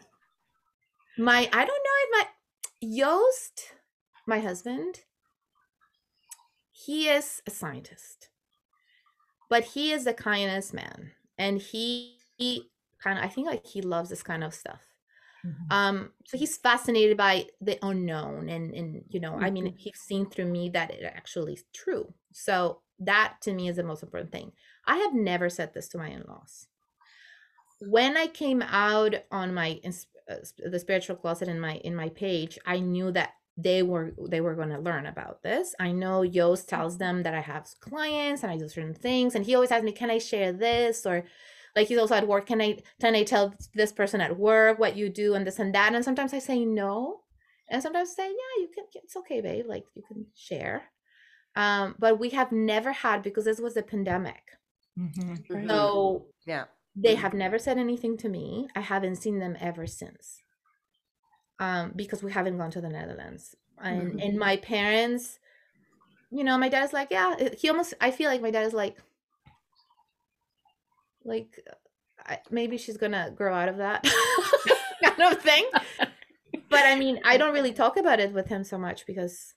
my 1.17 1.49
i 1.53 1.65
don't 1.65 1.67
know 1.67 1.97
if 2.03 2.09
my 2.11 2.25
joost 2.83 3.73
my 4.27 4.39
husband 4.39 4.99
he 6.71 7.07
is 7.07 7.41
a 7.47 7.51
scientist 7.51 8.29
but 9.49 9.63
he 9.63 9.91
is 9.91 10.03
the 10.03 10.13
kindest 10.13 10.73
man 10.73 11.11
and 11.37 11.61
he, 11.61 12.17
he 12.37 12.69
kind 13.01 13.17
of 13.17 13.23
i 13.23 13.27
think 13.27 13.47
like 13.47 13.65
he 13.65 13.81
loves 13.81 14.09
this 14.09 14.23
kind 14.23 14.43
of 14.43 14.53
stuff 14.53 14.81
Mhm. 15.43 15.69
um 15.71 16.11
so 16.25 16.37
he's 16.37 16.57
fascinated 16.57 17.17
by 17.17 17.45
the 17.61 17.77
unknown 17.83 18.49
and 18.49 18.73
and 18.73 19.03
you 19.09 19.19
know 19.19 19.37
i 19.39 19.49
mean 19.51 19.65
Mhm. 19.65 19.77
he's 19.77 19.99
seen 19.99 20.29
through 20.29 20.45
me 20.45 20.69
that 20.69 20.91
it 20.91 21.03
actually 21.03 21.53
is 21.53 21.65
true. 21.73 22.13
So 22.33 22.81
that 22.99 23.37
to 23.43 23.53
me 23.53 23.69
is 23.69 23.77
the 23.77 23.83
most 23.83 24.03
important 24.03 24.31
thing. 24.31 24.51
I 24.85 24.97
have 24.97 25.13
never 25.13 25.49
said 25.49 25.73
this 25.73 25.87
to 25.89 25.97
my 25.97 26.09
in-laws. 26.09 26.67
When 27.79 28.17
i 28.17 28.27
came 28.27 28.61
out 28.61 29.15
on 29.31 29.53
my 29.53 29.79
uh, 30.29 30.35
the 30.57 30.79
spiritual 30.79 31.15
closet 31.15 31.47
in 31.47 31.59
my 31.59 31.75
in 31.77 31.95
my 31.95 32.09
page 32.09 32.59
i 32.65 32.79
knew 32.79 33.11
that 33.11 33.31
they 33.57 33.83
were 33.83 34.13
they 34.29 34.39
were 34.41 34.55
going 34.55 34.69
to 34.69 34.79
learn 34.79 35.05
about 35.05 35.43
this. 35.43 35.75
I 35.81 35.91
know 35.91 36.25
joost 36.25 36.69
tells 36.69 36.97
them 36.97 37.23
that 37.23 37.33
i 37.33 37.41
have 37.41 37.67
clients 37.81 38.43
and 38.43 38.51
i 38.51 38.57
do 38.57 38.69
certain 38.69 38.93
things 38.93 39.35
and 39.35 39.45
he 39.45 39.55
always 39.55 39.71
asks 39.71 39.83
me 39.85 39.91
can 39.91 40.09
i 40.11 40.17
share 40.17 40.51
this? 40.53 41.05
or 41.05 41.25
like 41.75 41.87
he's 41.87 41.97
also 41.97 42.15
at 42.15 42.27
work 42.27 42.45
can 42.45 42.61
i 42.61 42.77
can 42.99 43.15
i 43.15 43.23
tell 43.23 43.53
this 43.73 43.91
person 43.91 44.21
at 44.21 44.37
work 44.37 44.79
what 44.79 44.95
you 44.95 45.09
do 45.09 45.35
and 45.35 45.45
this 45.45 45.59
and 45.59 45.73
that 45.75 45.93
and 45.93 46.03
sometimes 46.03 46.33
i 46.33 46.39
say 46.39 46.65
no 46.65 47.21
and 47.69 47.81
sometimes 47.83 48.09
I 48.11 48.13
say 48.23 48.27
yeah 48.27 48.61
you 48.61 48.69
can 48.73 48.85
it's 48.93 49.15
okay 49.15 49.41
babe 49.41 49.65
like 49.67 49.85
you 49.95 50.03
can 50.07 50.25
share 50.35 50.83
um 51.55 51.95
but 51.99 52.19
we 52.19 52.29
have 52.29 52.51
never 52.51 52.91
had 52.91 53.21
because 53.23 53.45
this 53.45 53.59
was 53.59 53.77
a 53.77 53.83
pandemic 53.83 54.43
Mhm. 54.97 55.47
Mhm. 55.47 55.67
so 55.67 56.25
yeah. 56.45 56.65
they 56.95 57.15
have 57.15 57.33
never 57.33 57.57
said 57.59 57.77
anything 57.77 58.17
to 58.17 58.29
me 58.29 58.67
i 58.75 58.81
haven't 58.81 59.15
seen 59.15 59.39
them 59.39 59.55
ever 59.59 59.87
since 59.87 60.41
um, 61.59 61.91
because 61.95 62.23
we 62.23 62.31
haven't 62.31 62.57
gone 62.57 62.71
to 62.71 62.81
the 62.81 62.89
Netherlands. 62.89 63.55
And 63.81 64.13
Mhm. 64.13 64.23
and 64.25 64.39
my 64.39 64.57
parents, 64.57 65.39
you 66.31 66.43
know, 66.43 66.57
my 66.57 66.69
dad 66.69 66.83
is 66.83 66.93
like, 66.93 67.11
yeah, 67.11 67.35
he 67.57 67.69
almost. 67.69 67.93
I 68.01 68.11
feel 68.11 68.29
like 68.29 68.41
my 68.41 68.51
dad 68.51 68.65
is 68.65 68.73
like, 68.73 68.97
like, 71.23 71.61
I, 72.25 72.39
maybe 72.51 72.77
she's 72.77 72.97
gonna 72.97 73.31
grow 73.35 73.53
out 73.53 73.69
of 73.69 73.77
that 73.77 74.03
kind 75.03 75.33
of 75.33 75.41
thing. 75.41 75.65
But 76.69 76.85
I 76.85 76.95
mean, 76.95 77.19
I 77.25 77.37
don't 77.37 77.53
really 77.53 77.73
talk 77.83 77.97
about 77.97 78.19
it 78.19 78.33
with 78.33 78.47
him 78.47 78.63
so 78.63 78.77
much 78.77 79.05
because 79.05 79.53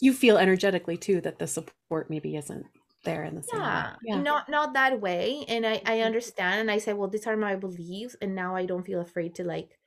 You 0.00 0.12
feel 0.12 0.36
energetically 0.36 0.96
too 0.96 1.20
that 1.22 1.38
the 1.38 1.46
support 1.46 2.10
maybe 2.10 2.36
isn't 2.36 2.66
there 3.04 3.24
in 3.24 3.36
the 3.36 3.42
same 3.42 3.60
way. 3.60 3.66
yeah, 3.66 3.94
Yeah. 4.02 4.20
not 4.20 4.48
not 4.48 4.74
that 4.74 5.00
way 5.00 5.44
and 5.46 5.64
i 5.64 5.74
i 5.74 5.76
mm-hmm. 5.76 6.06
understand 6.06 6.60
and 6.60 6.70
i 6.70 6.78
say 6.78 6.92
well 6.92 7.06
these 7.06 7.26
are 7.28 7.36
my 7.36 7.54
beliefs 7.54 8.16
and 8.20 8.34
now 8.34 8.56
i 8.56 8.66
don't 8.66 8.82
feel 8.84 9.00
afraid 9.00 9.36
to 9.36 9.44
like 9.44 9.78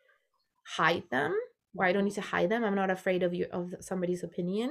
hide 0.63 1.03
them 1.11 1.35
or 1.75 1.83
i 1.83 1.91
don't 1.91 2.05
need 2.05 2.13
to 2.13 2.21
hide 2.21 2.49
them 2.49 2.63
i'm 2.63 2.75
not 2.75 2.89
afraid 2.89 3.21
of 3.21 3.33
you 3.33 3.45
of 3.51 3.73
somebody's 3.81 4.23
opinion 4.23 4.69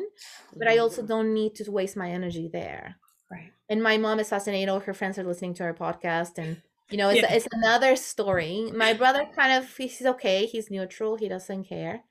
but 0.57 0.66
i 0.66 0.79
also 0.79 1.03
mm-hmm. 1.03 1.09
don't 1.09 1.35
need 1.35 1.55
to 1.57 1.70
waste 1.70 1.95
my 1.95 2.11
energy 2.11 2.49
there 2.51 2.97
Right. 3.31 3.53
and 3.68 3.83
my 3.83 3.99
mom 3.99 4.20
is 4.20 4.29
fascinated 4.31 4.68
all 4.70 4.81
her 4.81 4.95
friends 4.95 5.18
are 5.18 5.24
listening 5.24 5.55
to 5.55 5.64
our 5.64 5.74
podcast 5.74 6.39
and 6.39 6.62
you 6.91 6.97
know 6.97 7.11
it's, 7.11 7.20
Yeah. 7.20 7.33
it's 7.33 7.49
another 7.53 7.95
story 7.97 8.70
my 8.74 8.95
brother 8.95 9.26
kind 9.37 9.53
of 9.62 9.76
he's 9.76 10.01
okay 10.07 10.47
he's 10.47 10.70
neutral 10.70 11.16
he 11.16 11.29
doesn't 11.29 11.64
care 11.64 12.05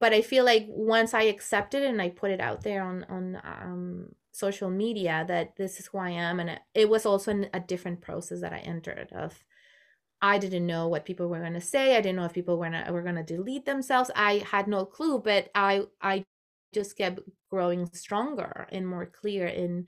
but 0.00 0.12
i 0.12 0.20
feel 0.22 0.44
like 0.44 0.64
once 0.68 1.14
i 1.14 1.22
accept 1.22 1.74
it 1.74 1.82
and 1.84 2.02
i 2.02 2.08
put 2.08 2.30
it 2.30 2.40
out 2.40 2.62
there 2.62 2.82
on 2.82 3.04
on 3.08 3.40
um 3.44 4.08
social 4.32 4.70
media 4.70 5.24
that 5.28 5.54
this 5.56 5.78
is 5.80 5.86
who 5.86 5.98
i 5.98 6.10
am 6.10 6.40
and 6.40 6.50
it, 6.50 6.60
it 6.74 6.88
was 6.88 7.06
also 7.06 7.44
a 7.52 7.60
different 7.60 8.00
process 8.00 8.40
that 8.40 8.52
i 8.52 8.58
entered 8.58 9.08
of 9.12 9.44
i 10.20 10.36
didn't 10.38 10.66
know 10.66 10.88
what 10.88 11.04
people 11.04 11.28
were 11.28 11.40
going 11.40 11.54
to 11.54 11.60
say 11.60 11.96
i 11.96 12.00
didn't 12.00 12.16
know 12.16 12.24
if 12.24 12.32
people 12.32 12.58
were 12.58 12.68
going 12.68 12.84
to 12.84 12.92
were 12.92 13.02
going 13.02 13.14
to 13.14 13.22
delete 13.22 13.64
themselves 13.66 14.10
i 14.16 14.38
had 14.50 14.66
no 14.66 14.84
clue 14.84 15.18
but 15.20 15.48
i 15.54 15.82
i 16.02 16.24
just 16.74 16.96
kept 16.98 17.20
growing 17.50 17.86
stronger 17.92 18.66
and 18.70 18.86
more 18.86 19.06
clear 19.06 19.46
in 19.46 19.86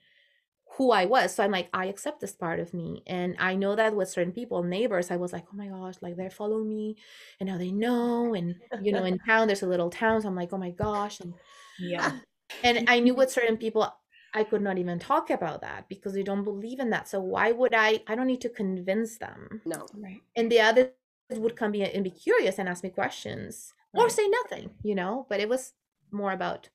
who 0.76 0.92
I 0.92 1.06
was. 1.06 1.34
So 1.34 1.42
I'm 1.42 1.50
like, 1.50 1.68
I 1.72 1.86
accept 1.86 2.20
this 2.20 2.32
part 2.32 2.60
of 2.60 2.72
me. 2.72 3.02
And 3.06 3.36
I 3.38 3.54
know 3.54 3.76
that 3.76 3.94
with 3.94 4.08
certain 4.08 4.32
people, 4.32 4.62
neighbors, 4.62 5.10
I 5.10 5.16
was 5.16 5.32
like, 5.32 5.44
oh 5.52 5.56
my 5.56 5.68
gosh, 5.68 5.96
like 6.00 6.16
they 6.16 6.28
follow 6.30 6.62
me 6.62 6.96
and 7.38 7.48
now 7.48 7.58
they 7.58 7.72
know. 7.72 8.34
And, 8.34 8.54
you 8.80 8.92
know, 8.92 9.04
in 9.04 9.18
town, 9.26 9.46
there's 9.46 9.62
a 9.62 9.66
little 9.66 9.90
town. 9.90 10.22
So 10.22 10.28
I'm 10.28 10.36
like, 10.36 10.52
oh 10.52 10.58
my 10.58 10.70
gosh. 10.70 11.20
And, 11.20 11.34
Yeah. 11.78 12.20
and 12.64 12.88
I 12.88 13.00
knew 13.00 13.14
with 13.14 13.30
certain 13.30 13.56
people, 13.56 13.92
I 14.32 14.44
could 14.44 14.62
not 14.62 14.78
even 14.78 14.98
talk 14.98 15.30
about 15.30 15.60
that 15.62 15.88
because 15.88 16.14
they 16.14 16.22
don't 16.22 16.44
believe 16.44 16.78
in 16.78 16.90
that. 16.90 17.08
So 17.08 17.20
why 17.20 17.50
would 17.50 17.74
I? 17.74 18.00
I 18.06 18.14
don't 18.14 18.28
need 18.28 18.40
to 18.42 18.48
convince 18.48 19.18
them. 19.18 19.60
No. 19.64 19.86
Right. 19.94 20.20
And 20.36 20.50
the 20.50 20.60
others 20.60 20.90
would 21.30 21.56
come 21.56 21.72
be 21.72 21.82
and 21.82 22.04
be 22.04 22.10
curious 22.10 22.58
and 22.58 22.68
ask 22.68 22.84
me 22.84 22.90
questions 22.90 23.72
or 23.92 24.08
say 24.08 24.26
nothing, 24.28 24.70
you 24.82 24.94
know, 24.94 25.26
but 25.28 25.40
it 25.40 25.48
was 25.48 25.72
more 26.12 26.30
about, 26.32 26.68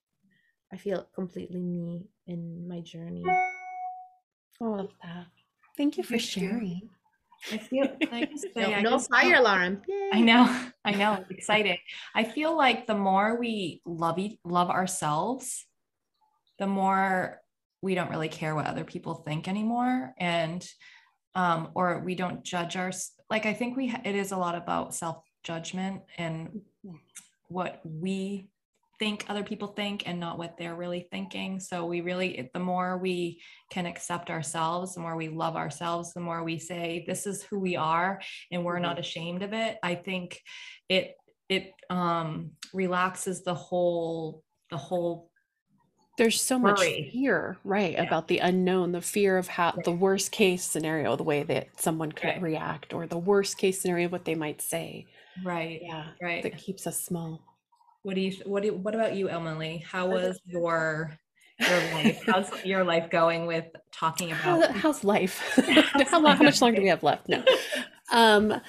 I 0.71 0.77
feel 0.77 1.07
completely 1.15 1.63
me 1.63 2.09
in 2.27 2.67
my 2.67 2.81
journey. 2.81 3.23
I 4.61 4.65
love 4.65 4.89
that. 5.03 5.27
Thank 5.77 5.97
you 5.97 6.03
for 6.03 6.17
sharing. 6.17 6.89
I 7.51 7.57
feel 7.57 7.87
I 8.11 8.25
just 8.25 8.43
say 8.53 8.61
No, 8.61 8.73
I 8.73 8.81
no 8.81 8.99
fire 8.99 9.31
feel- 9.33 9.41
alarm. 9.41 9.81
I 10.13 10.21
know, 10.21 10.45
I 10.85 10.91
know, 10.91 11.13
it's 11.21 11.29
exciting. 11.31 11.77
I 12.15 12.23
feel 12.23 12.55
like 12.57 12.87
the 12.87 12.95
more 12.95 13.37
we 13.39 13.81
love 13.85 14.17
each, 14.17 14.39
love 14.43 14.69
ourselves, 14.69 15.65
the 16.57 16.67
more 16.67 17.41
we 17.81 17.93
don't 17.93 18.09
really 18.09 18.29
care 18.29 18.55
what 18.55 18.65
other 18.65 18.83
people 18.85 19.15
think 19.15 19.47
anymore, 19.47 20.13
and 20.17 20.67
um, 21.35 21.69
or 21.75 21.99
we 21.99 22.15
don't 22.15 22.43
judge 22.43 22.75
our. 22.77 22.91
Like 23.29 23.45
I 23.45 23.53
think 23.53 23.75
we 23.75 23.87
ha- 23.89 24.01
it 24.05 24.15
is 24.15 24.31
a 24.31 24.37
lot 24.37 24.55
about 24.55 24.95
self 24.95 25.21
judgment 25.43 26.01
and 26.17 26.61
what 27.49 27.81
we 27.83 28.47
think 28.99 29.25
other 29.29 29.43
people 29.43 29.67
think 29.69 30.07
and 30.07 30.19
not 30.19 30.37
what 30.37 30.57
they're 30.57 30.75
really 30.75 31.07
thinking. 31.11 31.59
So 31.59 31.85
we 31.85 32.01
really, 32.01 32.49
the 32.53 32.59
more 32.59 32.97
we 32.97 33.41
can 33.71 33.85
accept 33.85 34.29
ourselves, 34.29 34.95
the 34.95 35.01
more 35.01 35.15
we 35.15 35.29
love 35.29 35.55
ourselves, 35.55 36.13
the 36.13 36.19
more 36.21 36.43
we 36.43 36.59
say, 36.59 37.03
this 37.07 37.27
is 37.27 37.43
who 37.43 37.59
we 37.59 37.75
are 37.75 38.21
and 38.51 38.63
we're 38.63 38.79
not 38.79 38.99
ashamed 38.99 39.43
of 39.43 39.53
it. 39.53 39.77
I 39.83 39.95
think 39.95 40.41
it, 40.89 41.15
it 41.49 41.73
um, 41.89 42.51
relaxes 42.73 43.43
the 43.43 43.53
whole, 43.53 44.43
the 44.69 44.77
whole, 44.77 45.29
There's 46.17 46.41
so 46.41 46.57
much 46.57 46.79
Worry. 46.79 47.09
fear, 47.11 47.57
right, 47.65 47.91
Yeah. 47.93 48.03
about 48.03 48.29
the 48.29 48.39
unknown, 48.39 48.93
the 48.93 49.01
fear 49.01 49.37
of 49.37 49.47
how 49.49 49.71
the 49.83 49.91
worst 49.91 50.31
case 50.31 50.63
scenario, 50.63 51.15
the 51.17 51.23
way 51.23 51.43
that 51.43 51.79
someone 51.79 52.11
could 52.13 52.27
Right. 52.29 52.41
react, 52.41 52.93
or 52.93 53.05
the 53.05 53.17
worst 53.17 53.57
case 53.57 53.81
scenario, 53.81 54.05
of 54.05 54.11
what 54.13 54.25
they 54.25 54.35
might 54.35 54.61
say. 54.61 55.05
right. 55.43 55.81
Yeah, 55.81 56.11
Right. 56.21 56.41
that 56.43 56.57
keeps 56.57 56.87
us 56.87 56.97
small. 57.03 57.41
What 58.05 58.13
do 58.13 58.21
you, 58.21 58.37
what 58.45 58.61
do, 58.61 58.71
what 58.71 58.93
about 58.93 59.15
you, 59.15 59.29
Emily? 59.29 59.83
How 59.83 60.05
was 60.05 60.39
your, 60.45 61.17
your 61.59 61.79
life? 61.91 62.21
How's 62.23 62.63
your 62.63 62.83
life 62.83 63.09
going 63.09 63.47
with 63.47 63.65
talking 63.91 64.31
about? 64.31 64.69
how's 64.69 65.03
life? 65.03 65.41
how, 66.11 66.21
long, 66.21 66.37
how 66.37 66.43
much 66.43 66.61
longer 66.61 66.75
do 66.75 66.83
we 66.83 66.89
have 66.89 67.01
left? 67.01 67.27
No. 67.27 67.43
Um, 68.13 68.61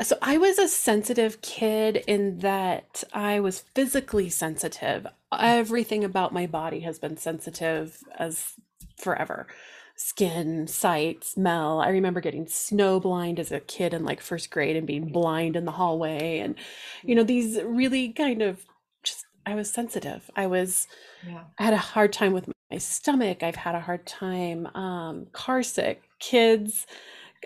so 0.00 0.16
I 0.22 0.38
was 0.38 0.58
a 0.58 0.68
sensitive 0.68 1.42
kid 1.42 2.02
in 2.06 2.38
that 2.38 3.04
I 3.12 3.40
was 3.40 3.60
physically 3.74 4.30
sensitive. 4.30 5.06
Everything 5.38 6.02
about 6.02 6.32
my 6.32 6.46
body 6.46 6.80
has 6.80 6.98
been 6.98 7.18
sensitive 7.18 7.98
as 8.18 8.54
forever. 8.96 9.48
Skin, 10.04 10.66
sight, 10.66 11.22
smell. 11.22 11.80
I 11.80 11.88
remember 11.90 12.20
getting 12.20 12.48
snow 12.48 12.98
blind 12.98 13.38
as 13.38 13.52
a 13.52 13.60
kid 13.60 13.94
in 13.94 14.04
like 14.04 14.20
first 14.20 14.50
grade 14.50 14.74
and 14.74 14.84
being 14.84 15.12
blind 15.12 15.54
in 15.54 15.64
the 15.64 15.70
hallway. 15.70 16.40
And, 16.40 16.56
you 17.04 17.14
know, 17.14 17.22
these 17.22 17.62
really 17.62 18.08
kind 18.08 18.42
of 18.42 18.66
just, 19.04 19.26
I 19.46 19.54
was 19.54 19.70
sensitive. 19.70 20.28
I 20.34 20.48
was 20.48 20.88
Yeah. 21.24 21.44
I 21.56 21.62
had 21.62 21.72
a 21.72 21.78
hard 21.78 22.12
time 22.12 22.32
with 22.32 22.48
my 22.70 22.78
stomach. 22.78 23.44
I've 23.44 23.54
had 23.54 23.76
a 23.76 23.80
hard 23.80 24.04
time 24.04 24.66
um, 24.74 25.26
car 25.32 25.62
sick, 25.62 26.02
kids. 26.18 26.84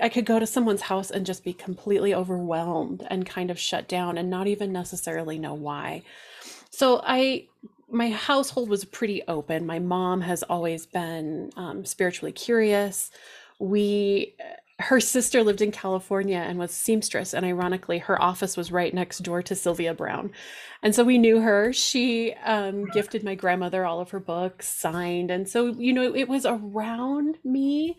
I 0.00 0.08
could 0.08 0.24
go 0.24 0.38
to 0.38 0.46
someone's 0.46 0.82
house 0.82 1.10
and 1.10 1.26
just 1.26 1.44
be 1.44 1.52
completely 1.52 2.14
overwhelmed 2.14 3.06
and 3.10 3.26
kind 3.26 3.50
of 3.50 3.58
shut 3.58 3.86
down 3.86 4.16
and 4.16 4.30
not 4.30 4.46
even 4.46 4.72
necessarily 4.72 5.38
know 5.38 5.54
why. 5.54 6.02
So 6.70 7.02
I 7.04 7.48
my 7.90 8.10
household 8.10 8.68
was 8.68 8.84
pretty 8.84 9.22
open. 9.28 9.66
My 9.66 9.78
mom 9.78 10.20
has 10.22 10.42
always 10.42 10.86
been 10.86 11.50
um, 11.56 11.84
spiritually 11.84 12.32
curious. 12.32 13.10
We 13.58 14.34
her 14.78 15.00
sister 15.00 15.42
lived 15.42 15.62
in 15.62 15.72
California 15.72 16.36
and 16.36 16.58
was 16.58 16.70
seamstress 16.70 17.32
and 17.32 17.46
ironically 17.46 17.98
her 17.98 18.20
office 18.20 18.58
was 18.58 18.70
right 18.70 18.92
next 18.92 19.20
door 19.20 19.42
to 19.42 19.54
Sylvia 19.54 19.94
Browne. 19.94 20.30
And 20.82 20.94
so 20.94 21.02
we 21.02 21.16
knew 21.16 21.40
her. 21.40 21.72
She 21.72 22.34
um, 22.44 22.84
gifted 22.90 23.24
my 23.24 23.34
grandmother 23.34 23.86
all 23.86 24.00
of 24.00 24.10
her 24.10 24.20
books 24.20 24.68
signed. 24.68 25.30
And 25.30 25.48
so, 25.48 25.68
you 25.68 25.94
know, 25.94 26.14
it 26.14 26.28
was 26.28 26.44
around 26.44 27.38
me, 27.42 27.96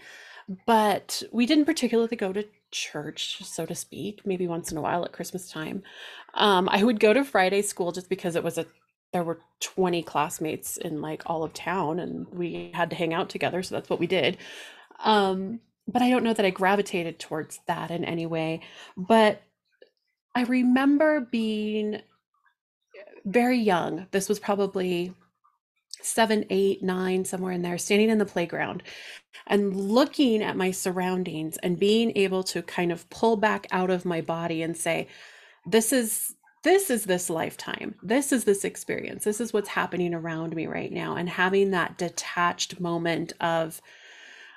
but 0.68 1.24
we 1.32 1.48
didn't 1.48 1.66
particularly 1.66 2.16
go 2.16 2.32
to 2.32 2.46
church, 2.70 3.44
so 3.44 3.66
to 3.66 3.74
speak, 3.74 4.22
maybe 4.24 4.48
once 4.48 4.72
in 4.72 4.78
a 4.78 4.82
while 4.82 5.04
at 5.04 5.14
Christmas 5.14 5.50
time. 5.50 5.82
Um, 6.36 6.70
I 6.70 6.84
would 6.84 7.00
go 7.00 7.12
to 7.12 7.24
Friday 7.24 7.64
school 7.64 7.92
just 7.92 8.08
because 8.08 8.36
it 8.36 8.44
was 8.44 8.60
a 8.60 8.68
there 9.14 9.24
were 9.24 9.40
20 9.62 10.04
classmates 10.04 10.78
in 10.78 11.02
like 11.02 11.24
all 11.26 11.44
of 11.44 11.54
town 11.54 12.00
and 12.00 12.28
we 12.30 12.72
had 12.74 12.90
to 12.90 12.96
hang 12.96 13.14
out 13.14 13.30
together 13.30 13.64
so 13.64 13.76
that's 13.76 13.90
what 13.90 14.00
we 14.00 14.08
did. 14.08 14.38
Um 15.04 15.60
but 15.88 16.02
i 16.02 16.10
don't 16.10 16.24
know 16.24 16.34
that 16.34 16.46
i 16.46 16.50
gravitated 16.50 17.20
towards 17.20 17.60
that 17.68 17.92
in 17.92 18.04
any 18.04 18.26
way 18.26 18.62
but 18.96 19.42
i 20.36 20.44
remember 20.44 21.22
being 21.22 22.02
very 23.26 23.58
young 23.58 24.08
this 24.12 24.30
was 24.30 24.40
probably 24.40 25.14
seven 26.02 26.46
eight 26.50 26.84
nine 26.84 27.26
somewhere 27.26 27.52
in 27.52 27.62
there 27.62 27.78
standing 27.78 28.10
in 28.10 28.18
the 28.18 28.26
playground 28.26 28.84
and 29.48 29.76
looking 29.76 30.42
at 30.44 30.58
my 30.58 30.72
surroundings 30.72 31.58
and 31.58 31.80
being 31.80 32.16
able 32.16 32.44
to 32.44 32.62
kind 32.62 32.92
of 32.92 33.10
pull 33.10 33.36
back 33.36 33.68
out 33.72 33.90
of 33.90 34.06
my 34.06 34.22
body 34.22 34.62
and 34.62 34.76
say 34.78 35.08
this 35.66 35.92
is 35.92 36.36
this 36.68 36.90
is 36.90 37.06
this 37.06 37.30
lifetime. 37.30 37.96
This 38.04 38.34
is 38.34 38.44
this 38.44 38.66
experience. 38.66 39.24
This 39.24 39.40
is 39.40 39.54
what's 39.54 39.70
happening 39.70 40.14
around 40.14 40.54
me 40.54 40.68
right 40.68 40.92
now. 40.92 41.16
And 41.16 41.30
having 41.30 41.72
that 41.72 41.98
detached 41.98 42.82
moment 42.82 43.32
of 43.40 43.82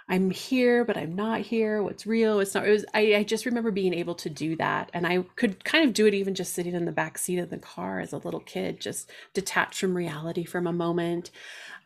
i'm 0.08 0.32
here 0.32 0.84
but 0.84 0.96
i'm 0.96 1.14
not 1.14 1.40
here. 1.40 1.84
What's 1.84 2.08
real? 2.08 2.40
It's 2.40 2.52
not? 2.52 2.66
It 2.66 2.72
was 2.72 2.84
I, 2.94 3.14
I 3.14 3.22
just 3.22 3.46
remember 3.46 3.70
being 3.70 3.94
able 3.94 4.16
to 4.16 4.28
do 4.28 4.56
that. 4.56 4.90
And 4.92 5.06
i 5.06 5.22
could 5.36 5.62
kind 5.64 5.84
of 5.84 5.94
do 5.94 6.06
it 6.06 6.14
even 6.14 6.34
just 6.34 6.52
sitting 6.52 6.74
in 6.74 6.84
the 6.84 6.90
back 6.90 7.16
seat 7.16 7.38
of 7.38 7.50
the 7.50 7.58
car 7.58 8.00
as 8.00 8.12
a 8.12 8.18
little 8.18 8.40
kid 8.40 8.80
just 8.80 9.08
detached 9.32 9.78
from 9.78 9.96
reality 9.96 10.44
from 10.44 10.66
a 10.66 10.72
moment. 10.72 11.30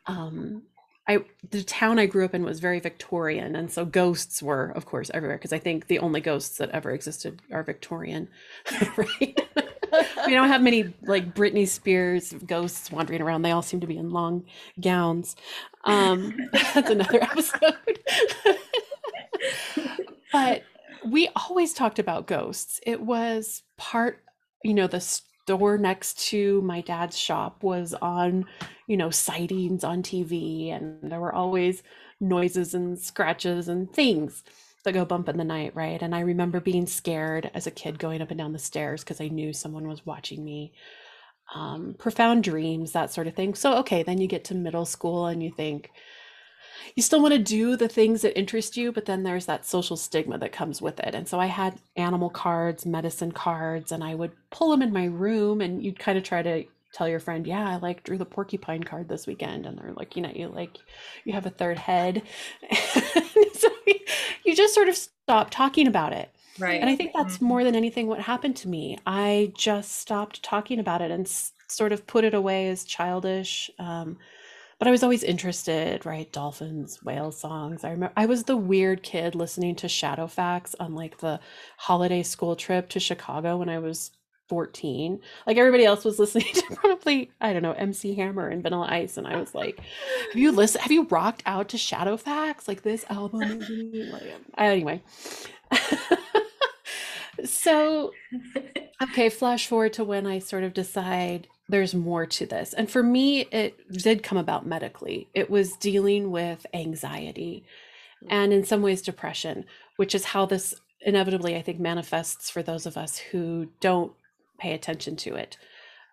Um 0.06 0.62
I 1.06 1.24
the 1.50 1.62
town 1.62 1.98
I 1.98 2.06
grew 2.06 2.24
up 2.24 2.34
in 2.34 2.44
was 2.44 2.60
very 2.60 2.80
Victorian, 2.80 3.54
and 3.56 3.70
so 3.70 3.84
ghosts 3.84 4.42
were, 4.42 4.72
of 4.74 4.86
course, 4.86 5.10
everywhere. 5.12 5.36
Because 5.36 5.52
I 5.52 5.58
think 5.58 5.86
the 5.86 5.98
only 5.98 6.22
ghosts 6.22 6.56
that 6.56 6.70
ever 6.70 6.92
existed 6.92 7.42
are 7.52 7.62
Victorian, 7.62 8.28
right? 8.96 9.38
We 10.26 10.32
don't 10.32 10.48
have 10.48 10.62
many 10.62 10.92
like 11.02 11.34
Britney 11.34 11.68
Spears 11.68 12.32
ghosts 12.46 12.90
wandering 12.90 13.22
around. 13.22 13.42
They 13.42 13.50
all 13.50 13.62
seem 13.62 13.80
to 13.80 13.86
be 13.86 13.96
in 13.96 14.10
long 14.10 14.44
gowns. 14.80 15.36
Um, 15.84 16.36
that's 16.52 16.90
another 16.90 17.22
episode. 17.22 18.00
but 20.32 20.62
we 21.04 21.28
always 21.36 21.72
talked 21.72 21.98
about 21.98 22.26
ghosts. 22.26 22.80
It 22.86 23.00
was 23.00 23.62
part 23.76 24.24
you 24.64 24.74
know, 24.74 24.86
the 24.88 25.00
store 25.00 25.78
next 25.78 26.18
to 26.30 26.60
my 26.62 26.80
dad's 26.80 27.16
shop 27.16 27.62
was 27.62 27.94
on, 27.94 28.46
you 28.88 28.96
know, 28.96 29.10
sightings 29.10 29.84
on 29.84 30.02
TV, 30.02 30.74
and 30.74 31.12
there 31.12 31.20
were 31.20 31.34
always 31.34 31.82
noises 32.18 32.74
and 32.74 32.98
scratches 32.98 33.68
and 33.68 33.92
things 33.92 34.42
that 34.84 34.92
go 34.92 35.04
bump 35.04 35.28
in 35.28 35.36
the 35.36 35.44
night, 35.44 35.74
right? 35.74 36.00
And 36.00 36.14
I 36.14 36.20
remember 36.20 36.60
being 36.60 36.86
scared 36.86 37.50
as 37.54 37.66
a 37.66 37.70
kid 37.70 37.98
going 37.98 38.22
up 38.22 38.30
and 38.30 38.38
down 38.38 38.52
the 38.52 38.58
stairs 38.58 39.02
because 39.02 39.20
I 39.20 39.28
knew 39.28 39.52
someone 39.52 39.88
was 39.88 40.06
watching 40.06 40.44
me. 40.44 40.72
Um, 41.54 41.94
profound 41.98 42.44
dreams, 42.44 42.92
that 42.92 43.12
sort 43.12 43.26
of 43.26 43.34
thing. 43.34 43.54
So, 43.54 43.76
okay, 43.78 44.02
then 44.02 44.18
you 44.18 44.26
get 44.26 44.44
to 44.44 44.54
middle 44.54 44.86
school 44.86 45.26
and 45.26 45.42
you 45.42 45.50
think, 45.50 45.90
you 46.94 47.02
still 47.02 47.20
want 47.20 47.34
to 47.34 47.38
do 47.38 47.76
the 47.76 47.88
things 47.88 48.22
that 48.22 48.38
interest 48.38 48.76
you, 48.76 48.92
but 48.92 49.06
then 49.06 49.22
there's 49.22 49.46
that 49.46 49.66
social 49.66 49.96
stigma 49.96 50.38
that 50.38 50.52
comes 50.52 50.80
with 50.80 51.00
it. 51.00 51.14
And 51.14 51.26
so 51.26 51.40
I 51.40 51.46
had 51.46 51.78
animal 51.96 52.30
cards, 52.30 52.86
medicine 52.86 53.32
cards, 53.32 53.90
and 53.90 54.04
I 54.04 54.14
would 54.14 54.32
pull 54.50 54.70
them 54.70 54.82
in 54.82 54.92
my 54.92 55.06
room, 55.06 55.60
and 55.60 55.82
you'd 55.82 55.98
kind 55.98 56.18
of 56.18 56.24
try 56.24 56.42
to 56.42 56.64
tell 56.94 57.08
your 57.08 57.20
friend, 57.20 57.46
yeah, 57.46 57.68
I 57.68 57.76
like 57.76 58.02
drew 58.04 58.16
the 58.16 58.24
porcupine 58.24 58.82
card 58.84 59.08
this 59.08 59.26
weekend, 59.26 59.66
and 59.66 59.76
they're 59.76 59.92
looking 59.92 60.24
at 60.24 60.36
you 60.36 60.48
like 60.48 60.78
you 61.24 61.32
have 61.34 61.46
a 61.46 61.50
third 61.50 61.78
head. 61.78 62.22
so 63.54 63.68
you 64.44 64.54
just 64.56 64.74
sort 64.74 64.88
of 64.88 64.96
stop 64.96 65.50
talking 65.50 65.86
about 65.86 66.12
it. 66.12 66.30
Right. 66.58 66.80
And 66.80 66.88
I 66.88 66.94
think 66.96 67.12
that's 67.14 67.38
Mhm. 67.38 67.42
more 67.42 67.64
than 67.64 67.74
anything 67.74 68.06
what 68.06 68.20
happened 68.20 68.56
to 68.58 68.68
me. 68.68 68.96
I 69.06 69.52
just 69.56 69.92
stopped 69.98 70.42
talking 70.42 70.78
about 70.78 71.02
it 71.02 71.10
and 71.10 71.26
s- 71.26 71.52
sort 71.68 71.92
of 71.92 72.06
put 72.06 72.24
it 72.24 72.32
away 72.34 72.68
as 72.68 72.84
childish. 72.84 73.70
Um, 73.78 74.18
but 74.78 74.86
I 74.88 74.90
was 74.92 75.02
always 75.02 75.24
interested, 75.24 76.04
right? 76.06 76.30
Dolphins, 76.32 77.02
whale 77.02 77.32
songs. 77.32 77.84
I 77.84 77.90
remember 77.90 78.12
I 78.16 78.26
was 78.26 78.44
the 78.44 78.56
weird 78.56 79.02
kid 79.02 79.34
listening 79.34 79.74
to 79.76 79.86
Shadowfax 79.88 80.74
on 80.78 80.94
like 80.94 81.18
the 81.18 81.40
holiday 81.78 82.22
school 82.22 82.54
trip 82.56 82.88
to 82.90 83.00
Chicago 83.00 83.56
when 83.56 83.68
I 83.68 83.78
was 83.78 84.10
14. 84.48 85.20
Like 85.46 85.56
everybody 85.56 85.84
else 85.84 86.04
was 86.04 86.18
listening 86.20 86.52
to 86.54 86.76
probably, 86.76 87.30
I 87.40 87.52
don't 87.52 87.62
know, 87.62 87.72
MC 87.72 88.14
Hammer 88.14 88.48
and 88.48 88.62
Vanilla 88.62 88.86
Ice. 88.90 89.16
And 89.16 89.26
I 89.26 89.36
was 89.36 89.54
like, 89.54 89.80
have 90.28 90.36
you 90.36 90.52
listened, 90.52 90.82
have 90.82 90.92
you 90.92 91.04
rocked 91.04 91.42
out 91.46 91.68
to 91.70 91.76
Shadowfax? 91.76 92.68
Like 92.68 92.82
this 92.82 93.04
album 93.08 93.42
is 93.42 93.68
really 93.68 94.10
like, 94.10 94.22
anyway. 94.56 95.02
so 97.44 98.12
okay 99.02 99.28
flash 99.28 99.66
forward 99.66 99.92
to 99.92 100.04
when 100.04 100.26
i 100.26 100.38
sort 100.38 100.62
of 100.62 100.72
decide 100.72 101.48
there's 101.68 101.94
more 101.94 102.26
to 102.26 102.46
this 102.46 102.72
and 102.72 102.90
for 102.90 103.02
me 103.02 103.40
it 103.50 103.76
did 103.90 104.22
come 104.22 104.38
about 104.38 104.66
medically 104.66 105.28
it 105.34 105.50
was 105.50 105.76
dealing 105.76 106.30
with 106.30 106.64
anxiety 106.72 107.64
and 108.28 108.52
in 108.52 108.64
some 108.64 108.82
ways 108.82 109.02
depression 109.02 109.64
which 109.96 110.14
is 110.14 110.26
how 110.26 110.46
this 110.46 110.74
inevitably 111.00 111.56
i 111.56 111.62
think 111.62 111.80
manifests 111.80 112.50
for 112.50 112.62
those 112.62 112.86
of 112.86 112.96
us 112.96 113.18
who 113.18 113.68
don't 113.80 114.12
pay 114.58 114.72
attention 114.72 115.16
to 115.16 115.34
it. 115.34 115.56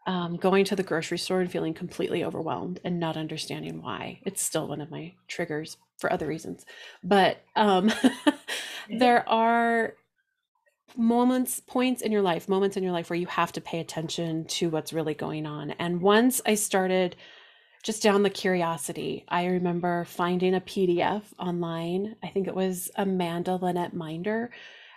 Um, 0.07 0.37
going 0.37 0.65
to 0.65 0.75
the 0.75 0.81
grocery 0.83 1.19
store 1.19 1.41
and 1.41 1.51
feeling 1.51 1.75
completely 1.75 2.23
overwhelmed 2.23 2.79
and 2.83 2.99
not 2.99 3.17
understanding 3.17 3.83
why. 3.83 4.19
It's 4.25 4.41
still 4.41 4.67
one 4.67 4.81
of 4.81 4.89
my 4.89 5.13
triggers 5.27 5.77
for 5.99 6.11
other 6.11 6.25
reasons. 6.25 6.65
But 7.03 7.43
um, 7.55 7.93
there 8.89 9.27
are 9.29 9.93
moments 10.97 11.59
points 11.59 12.01
in 12.01 12.11
your 12.11 12.21
life 12.21 12.49
moments 12.49 12.75
in 12.75 12.83
your 12.83 12.91
life 12.91 13.09
where 13.09 13.19
you 13.19 13.27
have 13.27 13.51
to 13.53 13.61
pay 13.61 13.79
attention 13.79 14.45
to 14.45 14.69
what's 14.69 14.93
really 14.93 15.13
going 15.13 15.45
on. 15.45 15.71
And 15.71 16.01
once 16.01 16.41
i 16.45 16.55
started 16.55 17.15
just 17.83 18.03
down 18.03 18.23
the 18.23 18.29
curiosity 18.29 19.25
i 19.29 19.45
remember 19.45 20.03
finding 20.05 20.55
a 20.55 20.61
pdf 20.61 21.23
online. 21.39 22.15
I 22.21 22.27
think 22.27 22.47
it 22.47 22.55
was 22.55 22.91
amanda 22.95 23.55
linette 23.55 23.93
meder 23.93 24.51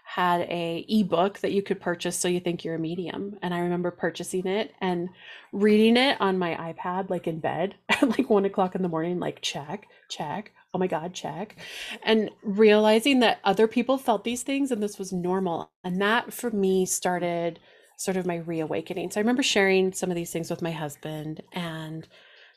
had 0.05 0.43
a 0.43 0.85
ebook 0.89 1.41
that 1.41 1.53
you 1.53 1.63
could 1.63 1.81
purchase 1.81 2.17
so 2.17 2.29
you 2.29 2.39
think 2.39 2.65
you're 2.65 2.77
a 2.77 2.79
medium. 2.79 3.37
And 3.43 3.53
i 3.53 3.59
remember 3.59 3.91
purchasing 3.91 4.47
it 4.47 4.73
and 4.81 5.09
reading 5.53 5.97
it 5.97 6.21
on 6.21 6.39
my 6.39 6.55
ipad 6.55 7.11
like 7.11 7.27
in 7.27 7.41
bed 7.41 7.75
at 7.89 8.03
like 8.03 8.31
one 8.31 8.45
o'clock 8.45 8.75
in 8.75 8.83
the 8.83 8.89
morning 8.89 9.19
like 9.19 9.41
check 9.41 9.87
check 10.09 10.53
oh 10.75 10.79
my 10.79 10.87
god 10.89 11.15
check. 11.15 11.57
And 12.03 12.31
realizing 12.43 13.21
that 13.21 13.39
other 13.45 13.69
people 13.69 13.97
felt 13.97 14.25
these 14.25 14.43
things 14.43 14.73
and 14.73 14.83
this 14.83 14.99
was 14.99 15.13
normal. 15.13 15.71
And 15.85 16.01
that 16.03 16.33
for 16.33 16.51
me 16.51 16.85
started 16.85 17.61
sort 17.97 18.17
of 18.17 18.27
my 18.27 18.37
reawakening. 18.37 19.11
So 19.11 19.21
i 19.21 19.23
remember 19.23 19.45
sharing 19.45 19.93
some 19.93 20.11
of 20.11 20.17
these 20.17 20.33
things 20.33 20.51
with 20.51 20.63
my 20.63 20.73
husband 20.73 21.43
and 21.53 22.07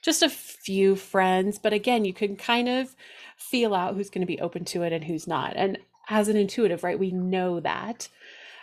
just 0.02 0.24
a 0.24 0.30
few 0.30 0.96
friends. 0.96 1.60
But 1.60 1.74
again 1.74 2.04
you 2.04 2.14
can 2.14 2.36
kind 2.36 2.68
of 2.68 2.96
feel 3.38 3.76
out 3.76 3.96
who's 3.96 4.10
going 4.10 4.22
to 4.22 4.28
be 4.28 4.42
open 4.42 4.66
to 4.66 4.82
it 4.82 4.92
and 4.92 5.04
who's 5.04 5.28
not. 5.28 5.54
And 5.56 5.78
as 6.10 6.28
an 6.28 6.38
intuitive 6.38 6.84
right 6.84 7.00
we 7.00 7.12
know 7.12 7.60
that 7.60 8.08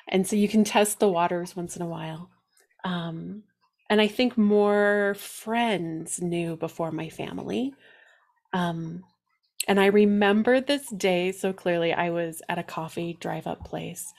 and 0.09 0.27
so 0.27 0.37
you 0.37 0.49
can 0.49 0.65
test 0.65 1.01
the 1.01 1.09
waters 1.09 1.57
once 1.57 1.77
in 1.77 1.83
a 1.83 1.87
while 1.87 2.31
um, 2.85 3.43
and 3.89 4.01
i 4.01 4.07
think 4.07 4.37
more 4.37 5.15
friends 5.19 6.21
knew 6.21 6.57
before 6.57 6.91
my 6.91 7.09
family 7.09 7.75
um, 8.53 9.03
and 9.67 9.81
I 9.81 9.87
remember 9.87 10.61
this 10.61 10.89
day 10.89 11.33
so 11.33 11.53
clearly. 11.53 11.93
I 11.93 12.11
was 12.11 12.43
at 12.49 12.59
a 12.59 12.63
coffee 12.63 13.17
drive 13.21 13.47
up 13.47 13.65
place. 13.65 14.13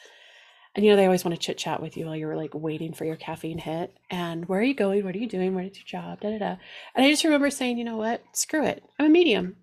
And 0.75 0.83
you 0.83 0.91
know, 0.91 0.97
they 0.97 1.05
always 1.05 1.23
want 1.23 1.33
to 1.35 1.41
chit 1.41 1.57
chat 1.57 1.81
with 1.81 1.95
you 1.95 2.05
while 2.05 2.17
you're 2.17 2.35
like 2.35 2.53
waiting 2.53 2.93
for 2.93 3.05
your 3.05 3.15
caffeine 3.15 3.57
hit. 3.57 3.95
And 4.09 4.45
where 4.45 4.59
are 4.59 4.63
you 4.63 4.73
going? 4.73 5.05
What 5.05 5.15
are 5.15 5.19
you 5.19 5.29
doing? 5.29 5.55
What 5.55 5.65
is 5.65 5.77
your 5.77 5.85
job? 5.85 6.19
Da 6.19 6.31
da 6.31 6.37
da. 6.37 6.55
And 6.95 7.05
I 7.05 7.09
just 7.09 7.23
remember 7.23 7.49
saying, 7.49 7.77
you 7.77 7.85
know 7.85 7.95
what? 7.95 8.23
Screw 8.33 8.65
it. 8.65 8.83
I'm 8.99 9.05
a 9.05 9.09
medium. 9.09 9.55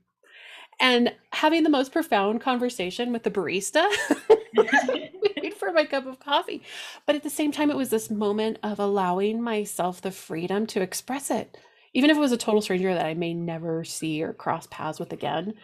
And 0.82 1.14
having 1.32 1.62
the 1.62 1.70
most 1.70 1.92
profound 1.92 2.42
conversation 2.42 3.10
with 3.12 3.22
the 3.22 3.30
barista. 3.30 3.88
for 5.58 5.72
my 5.72 5.84
cup 5.84 6.06
of 6.06 6.18
coffee. 6.18 6.62
But 7.06 7.14
at 7.14 7.22
the 7.22 7.30
same 7.30 7.52
time, 7.52 7.70
it 7.70 7.76
was 7.76 7.88
this 7.88 8.10
moment 8.10 8.58
of 8.62 8.78
allowing 8.78 9.40
myself 9.40 10.02
the 10.02 10.10
freedom 10.10 10.66
to 10.66 10.82
express 10.82 11.30
it 11.30 11.56
even 11.94 12.10
if 12.10 12.16
it 12.16 12.20
was 12.20 12.32
a 12.32 12.36
total 12.38 12.62
stranger 12.62 12.94
that 12.94 13.06
I 13.06 13.14
may 13.14 13.34
never 13.34 13.84
see 13.84 14.22
or 14.22 14.32
cross 14.32 14.66
paths 14.70 14.98
with 14.98 15.12
again, 15.12 15.54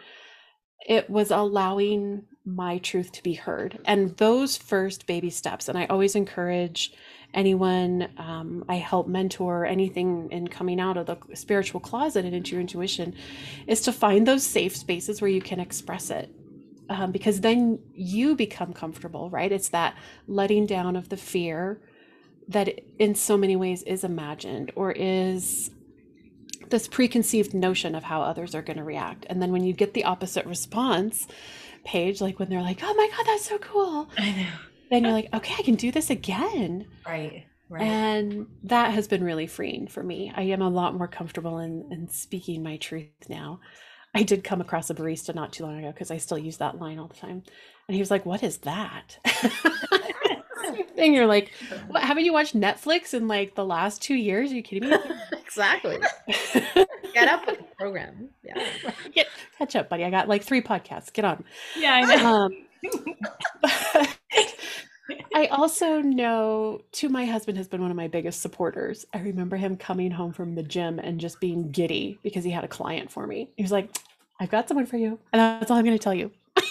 it 0.87 1.09
was 1.09 1.31
allowing 1.31 2.25
my 2.45 2.77
truth 2.77 3.11
to 3.13 3.23
be 3.23 3.33
heard. 3.33 3.79
And 3.85 4.15
those 4.17 4.55
first 4.55 5.07
baby 5.07 5.29
steps, 5.29 5.67
and 5.67 5.77
I 5.77 5.85
always 5.85 6.15
encourage 6.15 6.93
anyone 7.33 8.09
um, 8.17 8.65
I 8.67 8.75
help 8.75 9.07
mentor 9.07 9.65
anything 9.65 10.29
in 10.31 10.47
coming 10.47 10.79
out 10.79 10.97
of 10.97 11.05
the 11.05 11.17
spiritual 11.35 11.79
closet 11.79 12.25
and 12.25 12.33
into 12.33 12.51
your 12.51 12.61
intuition, 12.61 13.15
is 13.67 13.81
to 13.81 13.91
find 13.91 14.27
those 14.27 14.43
safe 14.43 14.75
spaces 14.75 15.21
where 15.21 15.29
you 15.29 15.41
can 15.41 15.59
express 15.59 16.09
it. 16.09 16.33
Um, 16.89 17.11
because 17.11 17.41
then 17.41 17.79
you 17.93 18.35
become 18.35 18.73
comfortable, 18.73 19.29
right? 19.29 19.51
It's 19.51 19.69
that 19.69 19.95
letting 20.27 20.65
down 20.65 20.95
of 20.95 21.09
the 21.09 21.17
fear 21.17 21.79
that 22.47 22.79
in 22.97 23.13
so 23.13 23.37
many 23.37 23.55
ways 23.55 23.83
is 23.83 24.03
imagined 24.03 24.71
or 24.75 24.91
is 24.91 25.69
this 26.69 26.87
preconceived 26.87 27.53
notion 27.53 27.95
of 27.95 28.03
how 28.03 28.21
others 28.21 28.55
are 28.55 28.61
going 28.61 28.77
to 28.77 28.83
react. 28.83 29.25
And 29.29 29.41
then 29.41 29.51
when 29.51 29.63
you 29.63 29.73
get 29.73 29.93
the 29.93 30.03
opposite 30.03 30.45
response, 30.45 31.27
Paige, 31.83 32.21
like 32.21 32.39
when 32.39 32.49
they're 32.49 32.61
like, 32.61 32.79
oh 32.83 32.93
my 32.93 33.09
God, 33.15 33.25
that's 33.25 33.47
so 33.47 33.57
cool. 33.59 34.09
I 34.17 34.31
know. 34.31 34.68
Then 34.89 35.03
you're 35.03 35.13
like, 35.13 35.29
okay, 35.33 35.55
I 35.57 35.63
can 35.63 35.75
do 35.75 35.91
this 35.91 36.09
again. 36.09 36.87
Right. 37.05 37.45
Right. 37.69 37.83
And 37.83 38.47
that 38.63 38.93
has 38.93 39.07
been 39.07 39.23
really 39.23 39.45
freeing 39.45 39.87
for 39.87 40.01
me. 40.01 40.33
I 40.35 40.41
am 40.43 40.61
a 40.61 40.69
lot 40.69 40.95
more 40.95 41.07
comfortable 41.07 41.59
in, 41.59 41.87
in 41.91 42.09
speaking 42.09 42.63
my 42.63 42.77
truth 42.77 43.09
now. 43.27 43.59
I 44.15 44.23
did 44.23 44.43
come 44.43 44.59
across 44.59 44.89
a 44.89 44.95
barista 44.95 45.35
not 45.35 45.53
too 45.53 45.63
long 45.63 45.77
ago 45.77 45.91
because 45.91 46.09
I 46.09 46.17
still 46.17 46.39
use 46.39 46.57
that 46.57 46.79
line 46.79 46.97
all 46.97 47.07
the 47.07 47.13
time. 47.13 47.43
And 47.87 47.95
he 47.95 48.01
was 48.01 48.09
like, 48.09 48.25
What 48.25 48.41
is 48.41 48.57
that? 48.59 49.19
thing. 50.99 51.13
You're 51.13 51.27
like, 51.27 51.51
what, 51.87 52.03
haven't 52.03 52.25
you 52.25 52.33
watched 52.33 52.55
Netflix 52.55 53.13
in 53.13 53.27
like 53.27 53.55
the 53.55 53.65
last 53.65 54.01
two 54.01 54.15
years? 54.15 54.51
Are 54.51 54.55
you 54.55 54.61
kidding 54.61 54.89
me? 54.89 54.97
exactly. 55.31 55.97
Get 57.13 57.27
up 57.27 57.47
with 57.47 57.57
the 57.57 57.65
program. 57.77 58.29
Yeah. 58.43 58.65
Get 59.13 59.27
catch 59.57 59.75
up, 59.75 59.89
buddy. 59.89 60.03
I 60.03 60.09
got 60.09 60.27
like 60.27 60.43
three 60.43 60.61
podcasts. 60.61 61.11
Get 61.11 61.25
on. 61.25 61.43
Yeah, 61.77 61.93
I 61.93 62.01
know. 62.01 62.25
Um, 62.25 62.51
I 65.33 65.47
also 65.47 66.01
know 66.01 66.81
too, 66.91 67.09
my 67.09 67.25
husband 67.25 67.57
has 67.57 67.67
been 67.67 67.81
one 67.81 67.89
of 67.91 67.97
my 67.97 68.07
biggest 68.07 68.41
supporters. 68.41 69.05
I 69.13 69.19
remember 69.19 69.57
him 69.57 69.75
coming 69.75 70.11
home 70.11 70.33
from 70.33 70.55
the 70.55 70.63
gym 70.63 70.99
and 70.99 71.19
just 71.19 71.39
being 71.39 71.71
giddy 71.71 72.19
because 72.23 72.43
he 72.43 72.51
had 72.51 72.63
a 72.63 72.67
client 72.67 73.11
for 73.11 73.25
me. 73.25 73.49
He 73.57 73.63
was 73.63 73.71
like, 73.71 73.89
I've 74.39 74.51
got 74.51 74.67
someone 74.67 74.85
for 74.85 74.97
you. 74.97 75.19
And 75.33 75.39
that's 75.39 75.71
all 75.71 75.77
I'm 75.77 75.85
going 75.85 75.97
to 75.97 76.03
tell 76.03 76.13
you. 76.13 76.31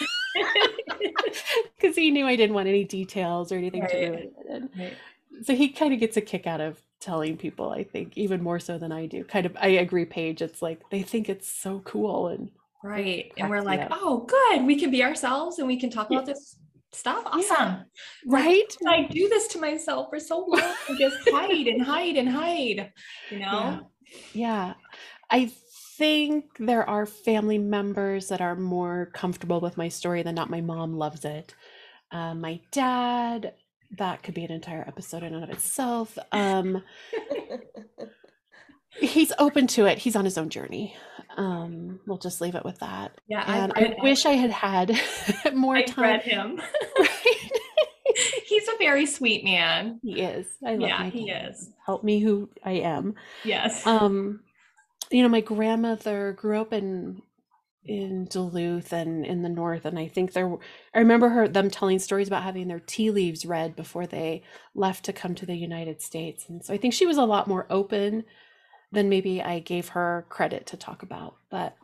Because 1.81 1.95
he 1.95 2.11
knew 2.11 2.27
I 2.27 2.35
didn't 2.35 2.55
want 2.55 2.69
any 2.69 2.83
details 2.83 3.53
or 3.53 3.57
anything 3.57 3.87
to 3.87 3.97
Right. 3.97 4.11
ruin 4.11 4.33
it. 4.49 4.63
Right. 4.77 4.97
so 5.45 5.55
he 5.55 5.69
kind 5.69 5.95
of 5.95 6.01
gets 6.01 6.17
a 6.17 6.21
kick 6.21 6.45
out 6.47 6.61
of 6.61 6.83
telling 6.99 7.37
people, 7.37 7.71
I 7.71 7.85
think, 7.85 8.19
even 8.19 8.43
more 8.43 8.59
so 8.59 8.79
than 8.79 8.91
I 8.91 9.07
do. 9.07 9.23
Kind 9.23 9.47
of, 9.47 9.57
I 9.61 9.69
agree, 9.69 10.05
Paige. 10.05 10.43
It's 10.43 10.61
like 10.61 10.81
they 10.91 11.03
think 11.03 11.29
it's 11.29 11.49
so 11.49 11.79
cool. 11.85 12.27
And 12.29 12.51
Right. 12.85 13.33
And 13.37 13.51
we're 13.51 13.63
like, 13.63 13.89
oh, 13.91 14.27
good. 14.29 14.65
We 14.67 14.79
can 14.79 14.91
be 14.91 15.03
ourselves 15.03 15.59
and 15.59 15.67
we 15.67 15.79
can 15.79 15.91
talk 15.91 16.09
Yeah. 16.11 16.19
about 16.19 16.27
this 16.27 16.57
stuff. 16.93 17.25
Yeah. 17.25 17.31
Awesome. 17.41 17.85
right? 18.27 18.77
I 18.87 19.03
do 19.11 19.29
this 19.29 19.49
to 19.49 19.61
myself 19.61 20.09
for 20.11 20.21
so 20.21 20.45
long 20.47 20.75
and 20.89 20.99
just 20.99 21.17
hide 21.29 21.67
and 21.67 21.83
hide 21.83 22.17
and 22.17 22.29
hide, 22.29 22.93
you 23.31 23.39
know? 23.41 23.91
Yeah. 24.33 24.75
I 25.31 25.51
think 25.99 26.45
there 26.59 26.89
are 26.89 27.05
family 27.05 27.59
members 27.59 28.29
that 28.29 28.41
are 28.41 28.55
more 28.55 29.11
comfortable 29.13 29.61
with 29.61 29.77
my 29.77 29.89
story 29.89 30.23
than 30.23 30.37
not. 30.37 30.49
My 30.49 30.61
mom 30.61 30.95
loves 30.97 31.25
it. 31.25 31.55
Uh, 32.13 32.35
my 32.35 32.61
dad 32.71 33.55
that 33.99 34.23
could 34.23 34.35
be 34.35 34.45
an 34.45 34.53
entire 34.53 34.85
episode 34.87 35.23
in 35.23 35.35
and 35.35 35.43
of 35.43 35.51
itself. 35.51 36.17
Um, 36.31 36.83
he's 39.01 39.33
open 39.39 39.67
to 39.69 39.87
it. 39.87 39.99
He's 39.99 40.17
on 40.17 40.25
his 40.25 40.39
own 40.39 40.51
journey. 40.51 40.95
Um, 41.39 42.01
we'll 42.07 42.19
just 42.19 42.41
leave 42.41 42.57
it 42.57 42.65
with 42.65 42.81
that. 42.81 43.21
Yeah, 43.29 43.45
and 43.47 43.73
read 43.77 43.97
I 43.99 44.03
wish 44.03 44.27
I 44.27 44.33
had 44.33 44.51
had 44.51 44.99
more 45.55 45.77
I've 45.77 45.87
time. 45.87 46.03
read 46.03 46.23
him. 46.23 46.61
Right? 46.99 47.51
He's 48.47 48.67
a 48.67 48.77
very 48.79 49.07
sweet 49.07 49.45
man. 49.45 50.01
he 50.03 50.21
is. 50.21 50.47
I 50.67 50.73
love 50.73 50.81
Yeah, 50.89 51.05
he 51.11 51.27
dad. 51.27 51.51
is. 51.51 51.71
Help 51.87 52.03
me 52.03 52.19
who 52.21 52.49
I 52.65 52.73
am. 52.73 53.15
Yes. 53.45 53.87
Um, 53.87 54.41
you 55.11 55.23
know, 55.23 55.29
my 55.29 55.41
grandmother 55.41 56.33
grew 56.33 56.61
up 56.61 56.73
in 56.73 57.23
in 57.85 58.27
Duluth 58.27 58.93
and 58.93 59.25
in 59.25 59.43
the 59.43 59.49
north, 59.49 59.85
and 59.85 59.99
I 59.99 60.09
think 60.09 60.33
there. 60.33 60.53
I 60.95 60.99
remember 60.99 61.29
her 61.29 61.47
them 61.49 61.71
telling 61.71 61.99
stories 62.01 62.27
about 62.29 62.43
having 62.43 62.67
their 62.69 62.81
tea 62.81 63.11
leaves 63.11 63.47
read 63.47 63.77
before 63.77 64.07
they 64.07 64.43
left 64.75 65.05
to 65.05 65.13
come 65.13 65.35
to 65.37 65.47
the 65.47 65.57
United 65.57 66.03
States, 66.03 66.47
and 66.49 66.65
so 66.65 66.75
I 66.75 66.79
think 66.79 66.93
she 66.95 67.07
was 67.07 67.17
a 67.17 67.25
lot 67.25 67.47
more 67.47 67.67
open 67.71 68.25
than 68.93 69.09
maybe 69.09 69.43
I 69.43 69.61
gave 69.61 69.89
her 69.91 70.27
credit 70.29 70.67
to 70.69 70.77
talk 70.77 71.03
about. 71.03 71.37
But 71.51 71.77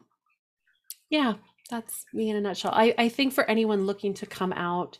yeah, 1.11 1.35
that's 1.71 2.05
me 2.13 2.31
in 2.31 2.37
a 2.37 2.41
nutshell. 2.41 2.73
I 2.75 2.95
I 2.99 3.09
think 3.09 3.33
for 3.33 3.45
anyone 3.45 3.87
looking 3.87 4.15
to 4.15 4.27
come 4.27 4.53
out. 4.53 4.99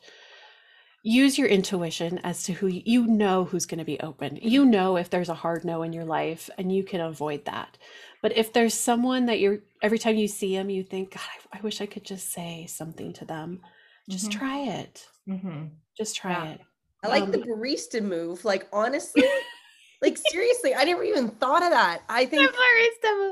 Use 1.07 1.37
your 1.37 1.49
intuition 1.49 2.19
as 2.25 2.45
to 2.45 2.55
who 2.55 2.67
you, 2.67 2.83
you 2.87 3.07
know 3.07 3.45
who's 3.45 3.67
going 3.67 3.79
to 3.79 3.85
be 3.85 4.01
open. 4.01 4.37
You 4.41 4.65
know 4.65 4.97
if 4.97 5.11
there's 5.11 5.29
a 5.29 5.35
hard 5.35 5.63
no 5.63 5.83
in 5.83 5.93
your 5.93 6.07
life, 6.07 6.49
and 6.57 6.75
you 6.75 6.83
can 6.83 7.03
avoid 7.03 7.45
that. 7.45 7.77
But 8.23 8.35
if 8.39 8.55
there's 8.55 8.73
someone 8.73 9.27
that 9.27 9.39
you're 9.39 9.59
every 9.83 9.99
time 9.99 10.17
you 10.17 10.29
see 10.29 10.57
them, 10.57 10.71
you 10.71 10.83
think, 10.83 11.13
God, 11.13 11.21
I, 11.53 11.59
I 11.59 11.61
wish 11.61 11.83
I 11.83 11.87
could 11.87 12.05
just 12.05 12.33
say 12.33 12.65
something 12.67 13.13
to 13.15 13.27
them. 13.27 13.61
Just 14.09 14.31
Mhm. 14.31 14.33
try 14.33 14.61
it. 14.61 15.07
Mhm. 15.29 15.83
Just 15.97 16.17
try 16.17 16.35
Yeah. 16.35 16.47
it. 16.53 16.61
I 17.03 17.09
like 17.09 17.31
Um, 17.31 17.33
the 17.33 17.39
barista 17.39 18.03
move. 18.03 18.45
Like 18.45 18.69
honestly, 18.73 19.23
like 20.05 20.19
seriously, 20.31 20.75
I 20.75 20.85
never 20.85 21.03
even 21.03 21.29
thought 21.31 21.63
of 21.63 21.71
that. 21.71 22.03
I 22.09 22.27
think 22.27 22.51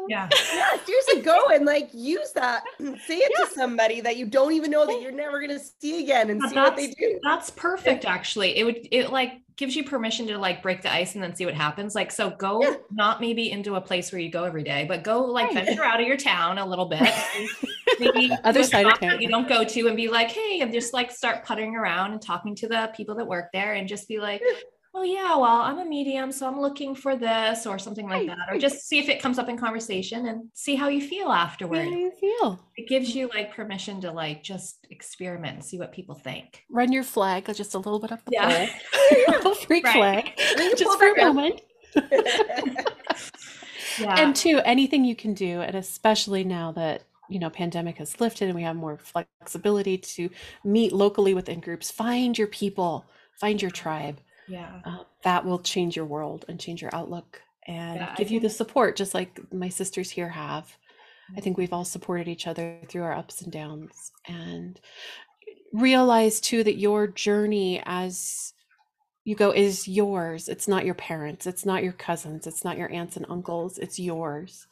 Yeah. 0.09 0.29
yeah, 0.55 0.77
seriously, 0.85 1.21
go 1.23 1.49
and 1.53 1.65
like 1.65 1.91
use 1.93 2.33
that. 2.33 2.63
Say 3.07 3.19
it 3.19 3.33
to 3.47 3.55
somebody 3.55 4.01
that 4.01 4.17
you 4.17 4.27
don't 4.27 4.53
even 4.53 4.71
know 4.71 4.87
that 4.87 5.01
you're 5.01 5.13
never 5.13 5.41
gonna 5.41 5.59
see 5.59 6.03
again 6.03 6.31
and 6.31 6.41
But 6.41 6.51
see 6.51 6.57
what 6.57 6.77
they 6.77 6.89
do. 6.89 7.21
That's 7.23 7.51
perfect 7.51 8.05
actually. 8.05 8.57
It 8.59 8.65
would 8.65 8.89
it 8.91 9.11
like 9.11 9.33
gives 9.57 9.77
you 9.77 9.85
permission 9.85 10.27
to 10.27 10.39
like 10.39 10.63
break 10.63 10.81
the 10.83 10.93
ice 10.93 11.15
and 11.15 11.23
then 11.23 11.37
see 11.37 11.45
what 11.45 11.55
happens. 11.55 11.95
Like 11.95 12.11
so 12.11 12.31
go 12.31 12.63
Yeah. 12.63 12.75
not 12.91 13.21
maybe 13.21 13.51
into 13.51 13.75
a 13.77 13.81
place 13.81 14.11
where 14.11 14.21
you 14.21 14.31
go 14.31 14.45
every 14.45 14.65
day, 14.65 14.87
but 14.89 15.05
go 15.05 15.25
like 15.27 15.53
Right. 15.55 15.67
venture 15.67 15.85
out 15.85 16.01
of 16.01 16.07
your 16.07 16.17
town 16.17 16.59
a 16.59 16.67
little 16.67 16.87
bit. 16.87 17.03
maybe 17.99 18.33
Other 18.45 18.63
side 18.65 18.87
of 18.87 18.93
shop 18.93 19.01
that 19.01 19.11
town. 19.13 19.21
you 19.21 19.29
don't 19.29 19.49
go 19.49 19.63
to 19.65 19.87
and 19.89 19.97
be 19.97 20.09
like, 20.09 20.31
hey, 20.31 20.61
and 20.61 20.73
just 20.73 20.93
like 20.95 21.11
start 21.11 21.45
puttering 21.45 21.77
around 21.77 22.13
and 22.13 22.23
talking 22.23 22.55
to 22.57 22.67
the 22.69 22.91
people 22.97 23.15
that 23.17 23.27
work 23.27 23.51
there 23.53 23.75
and 23.75 23.87
just 23.87 24.09
be 24.09 24.19
like, 24.19 24.43
well, 24.93 25.07
yeah, 25.07 25.37
well, 25.37 25.63
I'm 25.63 25.79
a 25.79 25.85
medium, 25.85 26.31
so 26.33 26.47
I'm 26.47 26.61
looking 26.61 26.95
for 26.95 27.17
this 27.17 27.67
or 27.67 27.79
something 27.79 28.09
like 28.09 28.27
that. 28.27 28.39
Or 28.51 28.59
just 28.59 28.87
see 28.87 28.99
if 28.99 29.09
it 29.09 29.21
comes 29.23 29.39
up 29.39 29.49
in 29.49 29.57
conversation 29.57 30.27
and 30.27 30.49
see 30.55 30.75
how 30.75 30.89
you 30.89 31.01
feel 31.01 31.29
How 31.31 31.45
afterward. 31.45 31.85
do 31.85 31.91
you 31.91 32.11
feel? 32.21 32.61
It 32.77 32.89
gives 32.89 33.15
you 33.15 33.29
like 33.35 33.55
permission 33.55 34.01
to 34.03 34.11
like 34.13 34.43
just 34.43 34.87
experiment 34.91 35.55
and 35.55 35.65
see 35.65 35.79
what 35.79 35.93
people 35.93 36.15
think. 36.15 36.63
Run 36.71 36.93
your 36.93 37.05
flag 37.05 37.47
just 37.55 37.75
a 37.75 37.79
little 37.79 38.01
bit 38.01 38.13
up 38.13 38.25
the 38.27 38.33
Yeah. 38.33 38.67
pole. 39.41 39.55
Freak 39.67 39.85
Right. 39.85 39.95
flag. 39.95 40.31
Just 40.77 40.99
for 40.99 41.13
a 41.15 41.25
moment. 41.33 41.61
Yeah. 43.99 44.21
and 44.25 44.35
two 44.35 44.59
anything 44.65 45.05
you 45.05 45.15
can 45.15 45.35
do 45.35 45.61
and 45.61 45.75
especially 45.75 46.45
now 46.45 46.73
that 46.73 47.03
you 47.29 47.39
know 47.39 47.51
pandemic 47.51 47.99
has 47.99 48.19
lifted 48.21 48.47
and 48.47 48.55
we 48.55 48.63
have 48.63 48.75
more 48.75 48.97
flexibility 48.99 49.99
to 49.99 50.31
meet 50.65 50.93
locally 50.93 51.35
within 51.35 51.61
groups 51.61 51.91
find 51.91 52.39
your 52.39 52.47
people 52.49 53.05
find 53.39 53.61
your 53.61 53.71
tribe 53.71 54.19
yeah. 54.49 54.81
uh, 54.85 55.05
that 55.25 55.45
will 55.45 55.59
change 55.59 55.97
your 55.97 56.05
world 56.07 56.45
and 56.49 56.59
change 56.59 56.83
your 56.83 56.95
outlook 56.95 57.43
and 57.67 57.97
Yeah, 57.97 58.15
give 58.17 58.31
you 58.31 58.41
the 58.41 58.51
support 58.51 58.97
just 58.97 59.15
like 59.15 59.41
my 59.53 59.69
sisters 59.69 60.11
here 60.11 60.29
have. 60.29 60.77
I 61.37 61.41
think 61.41 61.57
we've 61.57 61.73
all 61.73 61.85
supported 61.85 62.29
each 62.29 62.47
other 62.47 62.79
through 62.89 63.05
our 63.05 63.15
ups 63.15 63.41
and 63.41 63.53
downs 63.53 64.13
and 64.27 64.79
realize 65.73 66.41
too 66.41 66.63
that 66.65 66.77
your 66.77 67.07
journey 67.07 67.83
as 67.87 68.53
you 69.25 69.35
go 69.37 69.51
is 69.53 69.89
yours. 69.89 70.49
It's 70.49 70.69
not 70.69 70.85
your 70.85 70.95
parents 70.95 71.47
it's 71.47 71.65
not 71.65 71.83
your 71.83 71.93
cousins 71.93 72.47
it's 72.47 72.65
not 72.65 72.77
your 72.77 72.93
aunts 72.93 73.17
and 73.17 73.27
uncles 73.29 73.79
it's 73.79 73.99
yours. 73.99 74.67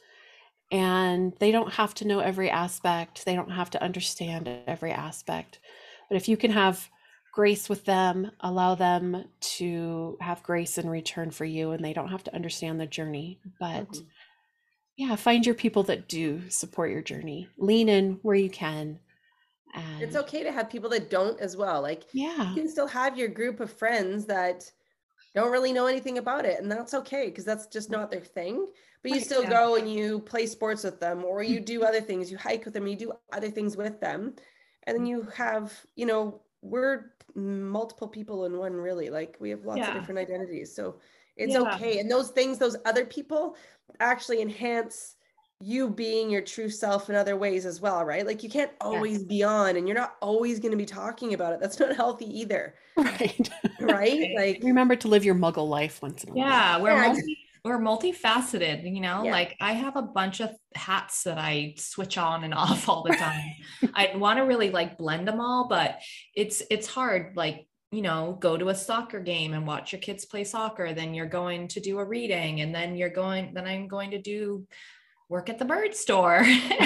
And 0.73 1.33
they 1.39 1.51
don't 1.51 1.73
have 1.73 1.95
to 1.95 2.07
know 2.07 2.21
every 2.21 2.51
aspect 2.51 3.25
they 3.25 3.37
don't 3.37 3.53
have 3.53 3.71
to 3.71 3.83
understand 3.83 4.49
every 4.67 4.91
aspect. 4.91 5.61
But 6.09 6.17
if 6.17 6.29
you 6.29 6.37
can 6.37 6.51
have 6.51 6.91
grace 7.33 7.69
with 7.69 7.85
them 7.85 8.31
allow 8.41 8.75
them 8.75 9.25
to 9.41 10.17
have 10.21 10.43
grace 10.43 10.79
in 10.79 10.89
return 10.91 11.31
for 11.31 11.45
you 11.45 11.73
and 11.73 11.85
they 11.85 11.93
don't 11.93 12.09
have 12.11 12.25
to 12.25 12.35
understand 12.35 12.81
the 12.81 12.87
journey. 12.87 13.41
But 13.59 13.89
Mhm. 13.89 14.07
yeah 14.97 15.17
find 15.17 15.47
your 15.47 15.55
people 15.55 15.83
that 15.85 16.09
do 16.09 16.49
support 16.51 16.91
your 16.91 17.03
journey. 17.03 17.49
Lean 17.59 17.89
in 17.89 18.15
where 18.23 18.37
you 18.37 18.51
can 18.51 19.01
and 19.75 20.03
It's 20.03 20.17
okay 20.17 20.43
to 20.43 20.53
have 20.53 20.71
people 20.71 20.91
that 20.91 21.11
don't 21.11 21.39
as 21.41 21.57
well. 21.57 21.83
Like 21.83 22.05
yeah. 22.13 22.57
you 22.57 22.63
can 22.63 22.69
still 22.71 22.87
have 22.87 23.17
your 23.17 23.29
group 23.29 23.61
of 23.61 23.73
friends 23.73 24.27
that 24.27 24.71
don't 25.35 25.53
really 25.53 25.73
know 25.73 25.87
anything 25.87 26.19
about 26.19 26.47
it 26.47 26.61
and 26.61 26.71
that's 26.71 26.95
okay 26.95 27.27
because 27.27 27.45
that's 27.45 27.67
just 27.69 27.91
not 27.91 28.11
their 28.11 28.21
thing. 28.25 28.67
But 29.03 29.13
you 29.13 29.21
Right, 29.21 29.27
still 29.27 29.43
yeah. 29.43 29.51
go 29.51 29.77
and 29.77 29.93
you 29.93 30.21
play 30.21 30.47
sports 30.47 30.85
with 30.85 31.01
them 31.01 31.25
or 31.25 31.43
you 31.43 31.61
do 31.61 31.85
other 31.85 32.01
things. 32.01 32.31
You 32.31 32.39
hike 32.39 32.65
with 32.65 32.75
them 32.75 32.87
you 32.87 32.97
do 32.97 33.13
other 33.33 33.51
things 33.51 33.77
with 33.77 34.01
them 34.01 34.37
and 34.85 34.97
then 34.97 35.07
you 35.07 35.23
have 35.23 35.87
you 35.97 36.07
know 36.07 36.43
we're 36.63 37.13
multiple 37.35 38.09
people 38.09 38.45
in 38.45 38.57
one 38.59 38.75
really. 38.75 39.09
Like 39.11 39.37
we 39.41 39.51
have 39.51 39.65
lots 39.65 39.79
Yeah. 39.79 39.89
of 39.89 39.95
different 39.95 40.19
identities 40.19 40.75
so 40.75 40.97
it's 41.37 41.55
Yeah. 41.55 41.75
okay. 41.75 41.99
And 42.01 42.11
those 42.11 42.31
things 42.31 42.59
those 42.59 42.77
other 42.85 43.05
people 43.05 43.57
actually 44.01 44.43
enhance 44.43 45.17
you 45.63 45.89
being 45.91 46.31
your 46.31 46.41
true 46.41 46.71
self 46.71 47.11
in 47.11 47.15
other 47.15 47.37
ways 47.37 47.67
as 47.67 47.81
well 47.81 48.05
right? 48.05 48.27
Like 48.27 48.43
you 48.43 48.49
can't 48.51 48.73
always 48.81 49.23
be 49.25 49.43
on 49.43 49.77
and 49.77 49.87
you're 49.87 49.97
not 49.97 50.17
always 50.21 50.59
going 50.59 50.71
to 50.73 50.77
be 50.77 50.87
talking 50.87 51.35
about 51.35 51.53
it. 51.53 51.61
That's 51.61 51.79
not 51.79 51.95
healthy 51.97 52.27
either. 52.41 52.75
Right. 52.97 53.51
Right? 53.81 54.29
Like 54.37 54.61
remember 54.63 54.97
to 54.97 55.09
live 55.09 55.25
your 55.25 55.35
muggle 55.35 55.69
life 55.69 56.03
once 56.03 56.25
in 56.25 56.31
a 56.31 56.35
while. 56.35 56.47
Yeah, 56.47 56.79
we're 56.79 56.91
Yeah, 56.91 57.07
multi, 57.09 57.39
we're 57.65 57.79
multifaceted, 57.79 58.85
you 58.85 59.01
know, 59.01 59.25
Yeah. 59.25 59.33
like 59.33 59.57
I 59.61 59.73
have 59.73 59.97
a 59.97 60.03
bunch 60.03 60.41
of 60.41 60.51
hats 60.75 61.25
that 61.25 61.39
I 61.39 61.75
switch 61.77 62.17
on 62.19 62.45
and 62.45 62.55
off 62.63 62.89
all 62.89 63.03
the 63.03 63.15
time. 63.15 63.53
I 63.95 64.13
want 64.17 64.39
to 64.39 64.45
really 64.45 64.71
like 64.71 64.99
blend 64.99 65.29
them 65.29 65.41
all, 65.41 65.69
but 65.69 66.01
it's 66.35 66.63
it's 66.71 66.87
hard 66.87 67.37
like 67.37 67.67
you 67.93 68.03
know, 68.03 68.37
go 68.39 68.57
to 68.57 68.69
a 68.69 68.75
soccer 68.75 69.19
game 69.19 69.53
and 69.53 69.67
watch 69.67 69.91
your 69.91 70.01
kids 70.01 70.25
play 70.25 70.45
soccer, 70.45 70.95
then 70.95 71.13
you're 71.13 71.27
going 71.27 71.67
to 71.67 71.81
do 71.81 71.99
a 71.99 72.05
reading 72.05 72.61
and 72.61 72.73
then 72.73 72.97
you're 72.97 73.11
going 73.11 73.53
then 73.53 73.67
I'm 73.67 73.89
going 73.89 74.13
to 74.13 74.19
do 74.23 74.65
work 75.29 75.49
at 75.49 75.59
the 75.59 75.65
bird 75.65 75.95
store. 75.95 76.41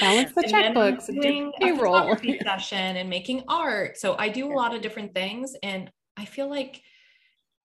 balance 0.00 0.32
the 0.34 0.42
checkbooks 0.46 1.08
and 1.08 1.20
do 1.20 1.28
doing 1.28 1.52
a 1.60 1.76
photography 1.76 2.38
session 2.42 2.96
and 2.96 3.10
making 3.10 3.44
art. 3.48 3.98
So 3.98 4.16
I 4.18 4.28
do 4.28 4.50
a 4.50 4.54
lot 4.54 4.74
of 4.74 4.82
different 4.82 5.14
things, 5.14 5.54
and 5.62 5.90
I 6.16 6.24
feel 6.24 6.48
like 6.48 6.82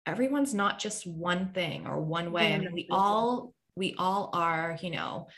everyone's 0.06 0.54
not 0.54 0.78
just 0.78 1.06
one 1.06 1.52
thing 1.52 1.86
or 1.86 2.00
one 2.00 2.32
way. 2.32 2.54
I 2.54 2.58
mean, 2.58 2.72
we 2.72 2.86
all 2.90 3.54
we 3.76 3.94
all 3.98 4.30
are, 4.32 4.78
you 4.82 4.90
know, 4.90 5.28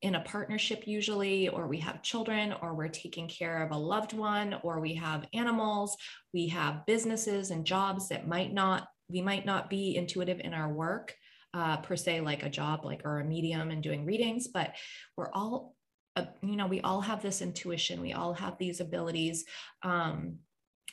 in 0.00 0.14
a 0.14 0.20
partnership 0.20 0.86
usually, 0.86 1.48
or 1.48 1.66
we 1.66 1.78
have 1.78 2.02
children, 2.02 2.54
or 2.62 2.74
we're 2.74 2.88
taking 2.88 3.28
care 3.28 3.62
of 3.62 3.72
a 3.72 3.76
loved 3.76 4.12
one, 4.12 4.56
or 4.62 4.80
we 4.80 4.94
have 4.94 5.26
animals, 5.34 5.96
we 6.32 6.46
have 6.48 6.86
businesses 6.86 7.50
and 7.50 7.64
jobs 7.64 8.08
that 8.08 8.28
might 8.28 8.52
not 8.52 8.88
we 9.10 9.22
might 9.22 9.46
not 9.46 9.70
be 9.70 9.96
intuitive 9.96 10.40
in 10.40 10.52
our 10.52 10.72
work 10.72 11.14
uh, 11.54 11.78
per 11.78 11.96
se, 11.96 12.20
like 12.20 12.42
a 12.42 12.50
job, 12.50 12.84
like 12.84 13.02
or 13.04 13.20
a 13.20 13.24
medium 13.24 13.70
and 13.70 13.82
doing 13.82 14.04
readings, 14.04 14.48
but 14.48 14.74
we're 15.16 15.32
all, 15.32 15.74
uh, 16.14 16.26
you 16.42 16.56
know, 16.56 16.66
we 16.66 16.80
all 16.82 17.00
have 17.00 17.22
this 17.22 17.40
intuition. 17.40 18.02
We 18.02 18.12
all 18.12 18.34
have 18.34 18.58
these 18.58 18.80
abilities. 18.80 19.46
Um, 19.82 20.40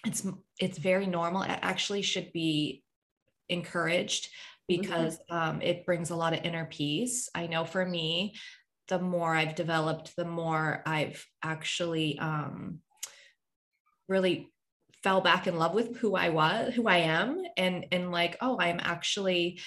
it's 0.06 0.26
it's 0.60 0.78
very 0.78 1.08
normal. 1.08 1.42
It 1.44 1.60
actually 1.62 2.04
should 2.04 2.32
be 2.32 2.84
encouraged 3.50 4.30
because 4.68 5.20
um, 5.30 5.62
it 5.62 5.86
brings 5.86 6.10
a 6.10 6.16
lot 6.16 6.34
of 6.34 6.44
inner 6.44 6.66
peace. 6.66 7.30
I 7.36 7.48
know 7.48 7.66
for 7.66 7.86
me, 7.86 8.36
the 8.88 9.00
more 9.00 9.36
I've 9.36 9.56
developed, 9.56 10.16
the 10.16 10.26
more 10.26 10.82
I've 10.86 11.24
actually 11.44 12.18
um, 12.20 12.80
really 14.08 14.52
fell 15.04 15.22
back 15.22 15.48
in 15.48 15.58
love 15.58 15.74
with 15.74 15.98
who 15.98 16.16
I 16.16 16.30
was, 16.30 16.74
who 16.74 16.88
I 16.88 16.98
am, 16.98 17.44
and 17.58 17.86
and 17.92 18.12
like, 18.12 18.38
oh, 18.42 18.60
I'm 18.60 18.80
actually. 18.82 19.60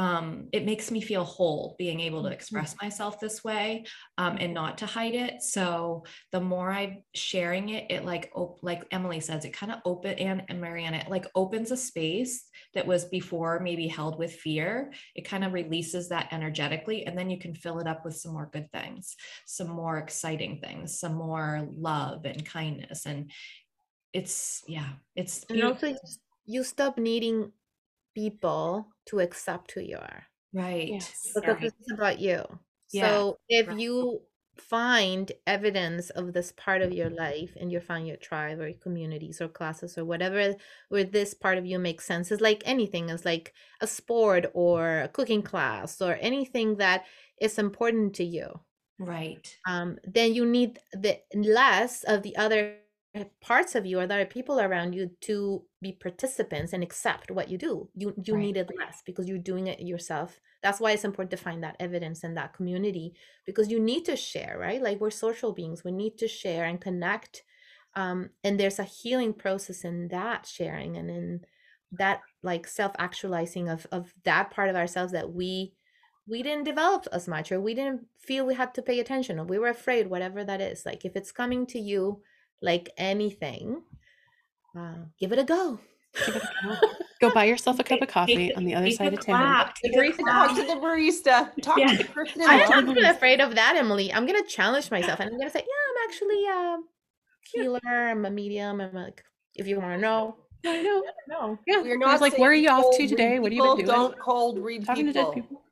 Um, 0.00 0.48
it 0.50 0.64
makes 0.64 0.90
me 0.90 1.02
feel 1.02 1.24
whole 1.24 1.76
being 1.78 2.00
able 2.00 2.22
to 2.22 2.30
express 2.30 2.74
myself 2.80 3.20
this 3.20 3.44
way 3.44 3.84
um, 4.16 4.38
and 4.40 4.54
not 4.54 4.78
to 4.78 4.86
hide 4.86 5.14
it. 5.14 5.42
So 5.42 6.04
the 6.32 6.40
more 6.40 6.72
I'm 6.72 7.02
sharing 7.14 7.68
it, 7.68 7.90
it 7.90 8.06
like 8.06 8.30
op- 8.34 8.62
like 8.62 8.82
Emily 8.92 9.20
says, 9.20 9.44
it 9.44 9.52
kind 9.52 9.70
of 9.70 9.80
open 9.84 10.18
and, 10.18 10.42
and 10.48 10.58
Mariana, 10.58 11.02
it 11.04 11.10
like 11.10 11.26
opens 11.34 11.70
a 11.70 11.76
space 11.76 12.48
that 12.72 12.86
was 12.86 13.04
before 13.04 13.60
maybe 13.60 13.88
held 13.88 14.18
with 14.18 14.32
fear. 14.32 14.90
It 15.14 15.28
kind 15.28 15.44
of 15.44 15.52
releases 15.52 16.08
that 16.08 16.32
energetically, 16.32 17.04
and 17.06 17.18
then 17.18 17.28
you 17.28 17.38
can 17.38 17.54
fill 17.54 17.78
it 17.78 17.86
up 17.86 18.02
with 18.02 18.16
some 18.16 18.32
more 18.32 18.48
good 18.50 18.72
things, 18.72 19.16
some 19.46 19.68
more 19.68 19.98
exciting 19.98 20.60
things, 20.64 20.98
some 20.98 21.14
more 21.14 21.68
love 21.76 22.24
and 22.24 22.42
kindness 22.46 23.04
and 23.04 23.30
it's 24.12 24.62
yeah 24.66 24.88
it's 25.14 25.44
And 25.50 25.62
also, 25.62 25.94
you 26.46 26.64
stop 26.64 26.98
needing 26.98 27.52
people 28.14 28.92
to 29.06 29.20
accept 29.20 29.72
who 29.72 29.80
you 29.80 29.96
are 29.98 30.26
Right. 30.52 30.88
Yes. 30.88 31.34
because 31.34 31.56
Right. 31.56 31.60
this 31.60 31.72
is 31.80 31.92
about 31.92 32.18
you. 32.20 32.44
Yeah. 32.92 33.22
So 33.22 33.38
if 33.48 33.66
Right. 33.66 33.76
you 33.78 34.22
find 34.56 35.30
evidence 35.46 36.10
of 36.10 36.32
this 36.32 36.52
part 36.52 36.82
of 36.82 36.92
your 36.92 37.08
life 37.08 37.56
and 37.58 37.70
you 37.72 37.80
find 37.80 38.06
your 38.06 38.16
tribe 38.16 38.58
or 38.60 38.68
your 38.68 38.78
communities 38.78 39.40
or 39.40 39.48
classes 39.48 39.96
or 39.96 40.04
whatever 40.04 40.54
where 40.88 41.04
this 41.04 41.32
part 41.32 41.56
of 41.56 41.64
you 41.64 41.78
makes 41.78 42.04
sense 42.04 42.30
is 42.30 42.40
like 42.42 42.62
anything 42.66 43.08
is 43.08 43.24
like 43.24 43.54
a 43.80 43.86
sport 43.86 44.46
or 44.52 45.00
a 45.02 45.08
cooking 45.08 45.40
class 45.42 46.02
or 46.02 46.14
anything 46.20 46.76
that 46.76 47.06
is 47.40 47.58
important 47.58 48.14
to 48.16 48.24
you 48.24 48.60
Right. 49.00 49.58
um, 49.68 49.98
then 50.04 50.34
you 50.34 50.46
need 50.46 50.78
the 50.92 51.20
less 51.34 52.02
of 52.04 52.22
the 52.22 52.36
other 52.36 52.79
parts 53.40 53.74
of 53.74 53.84
you 53.86 53.98
or 53.98 54.06
the 54.06 54.14
other 54.14 54.26
people 54.26 54.60
around 54.60 54.94
you 54.94 55.10
to 55.22 55.66
be 55.82 55.92
participants 55.92 56.72
and 56.72 56.82
accept 56.82 57.30
what 57.30 57.48
you 57.48 57.58
do. 57.58 57.90
You 57.94 58.14
you 58.24 58.36
Right. 58.36 58.38
need 58.38 58.56
it 58.56 58.70
less 58.78 59.02
because 59.04 59.28
you're 59.28 59.38
doing 59.38 59.66
it 59.66 59.80
yourself. 59.80 60.40
That's 60.62 60.78
why 60.78 60.92
it's 60.92 61.04
important 61.04 61.30
to 61.32 61.36
find 61.36 61.62
that 61.64 61.76
evidence 61.80 62.22
and 62.22 62.36
that 62.36 62.52
community 62.54 63.14
because 63.46 63.70
you 63.70 63.80
need 63.80 64.04
to 64.04 64.16
share, 64.16 64.56
right? 64.58 64.80
Like 64.80 65.00
we're 65.00 65.10
social 65.10 65.52
beings, 65.52 65.82
we 65.84 65.90
need 65.92 66.18
to 66.18 66.28
share 66.28 66.64
and 66.66 66.80
connect. 66.80 67.42
Um, 67.94 68.30
and 68.44 68.60
there's 68.60 68.78
a 68.78 68.84
healing 68.84 69.34
process 69.34 69.84
in 69.84 70.08
that 70.08 70.46
sharing 70.46 70.96
and 70.96 71.10
in 71.10 71.44
that 71.92 72.20
like 72.42 72.66
self-actualizing 72.68 73.68
of 73.68 73.86
of 73.90 74.14
that 74.24 74.50
part 74.50 74.68
of 74.68 74.76
ourselves 74.76 75.12
that 75.12 75.32
we 75.32 75.74
we 76.26 76.42
didn't 76.42 76.64
develop 76.64 77.06
as 77.12 77.26
much 77.26 77.50
or 77.50 77.60
we 77.60 77.74
didn't 77.74 78.06
feel 78.20 78.46
we 78.46 78.54
had 78.54 78.72
to 78.74 78.82
pay 78.82 79.00
attention 79.00 79.38
or 79.40 79.44
we 79.44 79.58
were 79.58 79.68
afraid 79.68 80.06
whatever 80.06 80.44
that 80.44 80.60
is 80.60 80.86
like 80.86 81.04
if 81.04 81.16
it's 81.16 81.32
coming 81.32 81.66
to 81.66 81.78
you 81.80 82.22
like 82.62 82.90
anything 82.96 83.82
uh, 84.78 84.94
give 85.18 85.32
it 85.32 85.38
a 85.38 85.44
go 85.44 85.78
Give 86.26 86.34
it 86.36 86.42
a 86.42 86.66
go. 86.68 86.74
Go 87.20 87.30
buy 87.32 87.44
yourself 87.44 87.78
a 87.78 87.84
cup 87.84 88.00
of 88.02 88.08
coffee 88.08 88.52
on 88.54 88.64
the 88.64 88.74
other 88.74 88.90
side 88.90 89.12
of 89.14 89.24
town. 89.24 89.36
clap, 89.36 89.76
The 89.82 89.90
take 89.90 90.16
barista, 90.16 90.24
talk 90.24 90.56
to 90.56 90.62
the 90.64 90.72
barista. 90.74 91.62
Talk 91.62 91.78
Yeah. 91.78 91.86
to 91.92 91.96
the 91.98 92.04
person 92.04 92.42
I'm 92.44 92.68
not 92.68 92.88
even 92.88 93.04
afraid 93.04 93.40
of 93.40 93.54
that 93.54 93.76
emily 93.76 94.12
i'm 94.12 94.26
gonna 94.26 94.42
challenge 94.48 94.90
myself 94.90 95.20
and 95.20 95.30
i'm 95.30 95.38
gonna 95.38 95.50
say 95.50 95.60
yeah 95.60 95.84
i'm 95.88 96.10
actually 96.10 96.46
a 96.46 96.78
healer 97.52 98.08
i'm 98.08 98.24
a 98.24 98.30
medium 98.30 98.80
i'm 98.80 98.92
like 98.94 99.22
if 99.54 99.66
you 99.68 99.78
want 99.78 99.92
to 99.94 99.98
know 100.00 100.36
I 100.66 100.82
know. 100.82 101.02
no 101.28 101.58
Yeah. 101.66 101.80
We're 101.82 101.96
not 101.96 102.20
like, 102.20 102.36
where 102.38 102.50
are 102.50 102.54
you 102.54 102.68
off 102.68 102.94
to 102.96 103.06
today? 103.08 103.38
What 103.38 103.50
have 103.52 103.56
you 103.56 103.62
been 103.76 103.76
doing? 103.76 103.86
Don't 103.86 104.18
cold 104.18 104.58
read 104.58 104.84
Talking 104.84 105.06
to 105.06 105.12
people. 105.12 105.32
dead 105.32 105.42
people. 105.42 105.62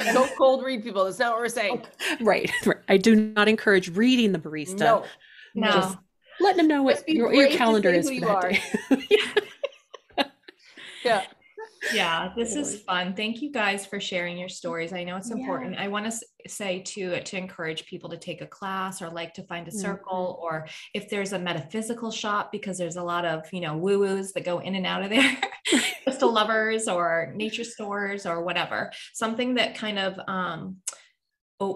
Yeah. 0.00 0.12
Don't 0.14 0.36
cold 0.38 0.64
read 0.64 0.82
people. 0.82 1.04
That's 1.04 1.18
not 1.18 1.32
what 1.32 1.40
we're 1.40 1.48
saying. 1.48 1.84
Right, 2.20 2.50
right. 2.66 2.78
I 2.88 2.96
do 2.96 3.14
not 3.14 3.46
encourage 3.48 3.90
reading 3.90 4.32
the 4.32 4.38
barista. 4.38 4.78
No. 4.78 5.04
No. 5.54 5.70
Just 5.72 5.98
letting 6.42 6.58
them 6.58 6.68
know 6.68 6.82
what 6.82 7.02
your, 7.08 7.32
your 7.32 7.48
calendar 7.48 7.90
is 7.90 8.08
who 8.08 8.10
for 8.10 8.14
you 8.14 8.20
that 8.20 8.36
are. 8.36 8.50
day. 8.50 9.06
Yeah. 11.04 11.24
yeah 11.92 12.28
this 12.36 12.54
is 12.54 12.80
fun 12.82 13.12
thank 13.16 13.42
you 13.42 13.50
guys 13.50 13.84
for 13.84 13.98
sharing 13.98 14.38
your 14.38 14.48
stories 14.48 14.92
i 14.92 15.02
know 15.02 15.16
it's 15.16 15.30
Yeah. 15.30 15.36
important 15.38 15.76
i 15.78 15.88
want 15.88 16.08
to 16.08 16.16
say 16.48 16.78
too 16.80 17.18
to 17.20 17.36
encourage 17.36 17.86
people 17.86 18.08
to 18.10 18.16
take 18.16 18.40
a 18.40 18.46
class 18.46 19.02
or 19.02 19.10
like 19.10 19.34
to 19.34 19.42
find 19.42 19.66
a 19.66 19.72
Mhm. 19.72 19.80
circle 19.80 20.38
or 20.40 20.68
if 20.94 21.08
there's 21.08 21.32
a 21.32 21.38
metaphysical 21.40 22.12
shop 22.12 22.52
because 22.52 22.78
there's 22.78 22.94
a 22.96 23.02
lot 23.02 23.24
of 23.24 23.52
you 23.52 23.60
know 23.60 23.76
woo 23.76 23.98
woos 23.98 24.32
that 24.34 24.44
go 24.44 24.60
in 24.60 24.76
and 24.76 24.86
out 24.86 25.02
of 25.02 25.10
there 25.10 25.36
crystal 26.04 26.32
lovers 26.32 26.86
or 26.86 27.32
nature 27.34 27.64
stores 27.64 28.26
or 28.26 28.44
whatever 28.44 28.92
something 29.12 29.54
that 29.54 29.74
kind 29.74 29.98
of 29.98 30.16
um 30.28 30.76
o- 30.86 30.96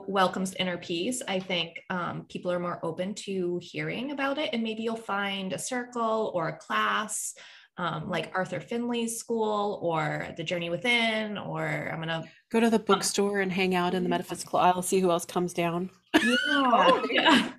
welcomes 0.08 0.54
inner 0.54 0.78
peace 0.78 1.22
i 1.28 1.38
think 1.38 1.80
um, 1.90 2.26
people 2.28 2.50
are 2.50 2.58
more 2.58 2.80
open 2.82 3.14
to 3.14 3.58
hearing 3.62 4.10
about 4.10 4.38
it. 4.38 4.50
And 4.52 4.62
maybe 4.62 4.82
you'll 4.82 4.96
find 4.96 5.52
a 5.52 5.58
circle 5.58 6.32
or 6.34 6.48
a 6.48 6.56
class 6.56 7.34
um, 7.78 8.08
like 8.08 8.32
arthur 8.34 8.60
findlay's 8.60 9.18
school 9.18 9.78
or 9.82 10.28
the 10.36 10.44
journey 10.44 10.70
within 10.70 11.36
or 11.38 11.90
i'm 11.92 12.00
gonna 12.00 12.24
Go 12.50 12.60
to 12.60 12.70
the 12.70 12.78
bookstore 12.78 13.40
and 13.40 13.52
hang 13.52 13.74
out 13.74 13.92
in 13.92 14.02
the 14.04 14.08
metaphysical 14.08 14.60
aisle, 14.60 14.80
see 14.80 15.00
who 15.00 15.10
else 15.10 15.24
comes 15.24 15.52
down. 15.52 15.90
yeah. 16.14 16.36
Oh, 16.48 17.06
yeah 17.10 17.50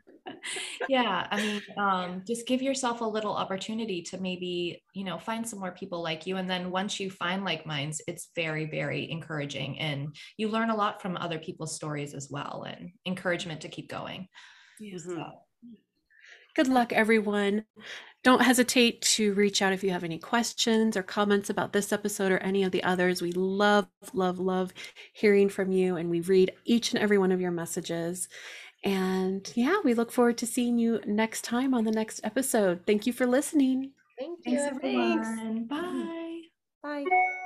yeah 0.88 1.28
i 1.32 1.38
mean 1.38 1.62
um, 1.78 2.24
just 2.26 2.48
give 2.48 2.62
yourself 2.62 3.02
a 3.02 3.06
little 3.06 3.34
opportunity 3.34 4.02
to 4.02 4.18
maybe 4.18 4.84
you 4.94 5.04
know 5.04 5.18
find 5.20 5.48
some 5.48 5.60
more 5.60 5.72
people 5.72 6.02
like 6.02 6.26
you 6.26 6.38
and 6.38 6.50
then 6.50 6.72
once 6.72 7.00
you 7.00 7.10
find 7.10 7.44
like 7.44 7.66
minds 7.66 8.02
it's 8.08 8.30
very 8.36 8.66
very 8.66 9.10
encouraging 9.12 9.80
and 9.80 10.16
you 10.38 10.50
learn 10.50 10.70
a 10.70 10.76
lot 10.76 11.02
from 11.02 11.18
other 11.18 11.40
people's 11.40 11.76
stories 11.76 12.14
as 12.14 12.30
well 12.32 12.64
and 12.68 12.92
encouragement 13.06 13.62
to 13.62 13.70
keep 13.70 13.90
going 13.90 14.28
Yes. 14.80 15.08
Mhm. 15.08 15.32
Good 16.56 16.68
luck, 16.68 16.92
everyone. 16.92 17.66
Don't 18.24 18.42
hesitate 18.42 19.02
to 19.04 19.34
reach 19.36 19.62
out 19.62 19.74
if 19.74 19.84
you 19.84 19.92
have 19.92 20.04
any 20.04 20.20
questions 20.20 20.98
or 20.98 21.04
comments 21.04 21.50
about 21.50 21.72
this 21.74 21.94
episode 21.94 22.32
or 22.32 22.40
any 22.40 22.64
of 22.64 22.72
the 22.72 22.84
others. 22.84 23.22
We 23.22 23.32
love, 23.32 23.90
love, 24.14 24.40
love 24.40 24.74
hearing 25.14 25.50
from 25.50 25.72
you, 25.72 25.96
and 25.98 26.10
we 26.10 26.22
read 26.22 26.52
each 26.66 26.94
and 26.94 27.02
every 27.02 27.18
one 27.20 27.32
of 27.32 27.40
your 27.42 27.52
messages. 27.52 28.28
And 28.88 29.52
yeah, 29.56 29.78
we 29.84 29.94
look 29.94 30.12
forward 30.12 30.38
to 30.38 30.48
seeing 30.48 30.78
you 30.78 31.02
next 31.06 31.44
time 31.44 31.74
on 31.74 31.84
the 31.84 31.92
next 31.92 32.22
episode. 32.24 32.82
Thank 32.88 33.06
you 33.06 33.14
for 33.14 33.26
listening. 33.26 33.92
thank 34.18 34.40
you 34.46 34.58
thanks 34.58 34.78
everyone. 34.78 35.20
everyone 35.20 35.64
bye 35.66 37.04
Bye. 37.06 37.44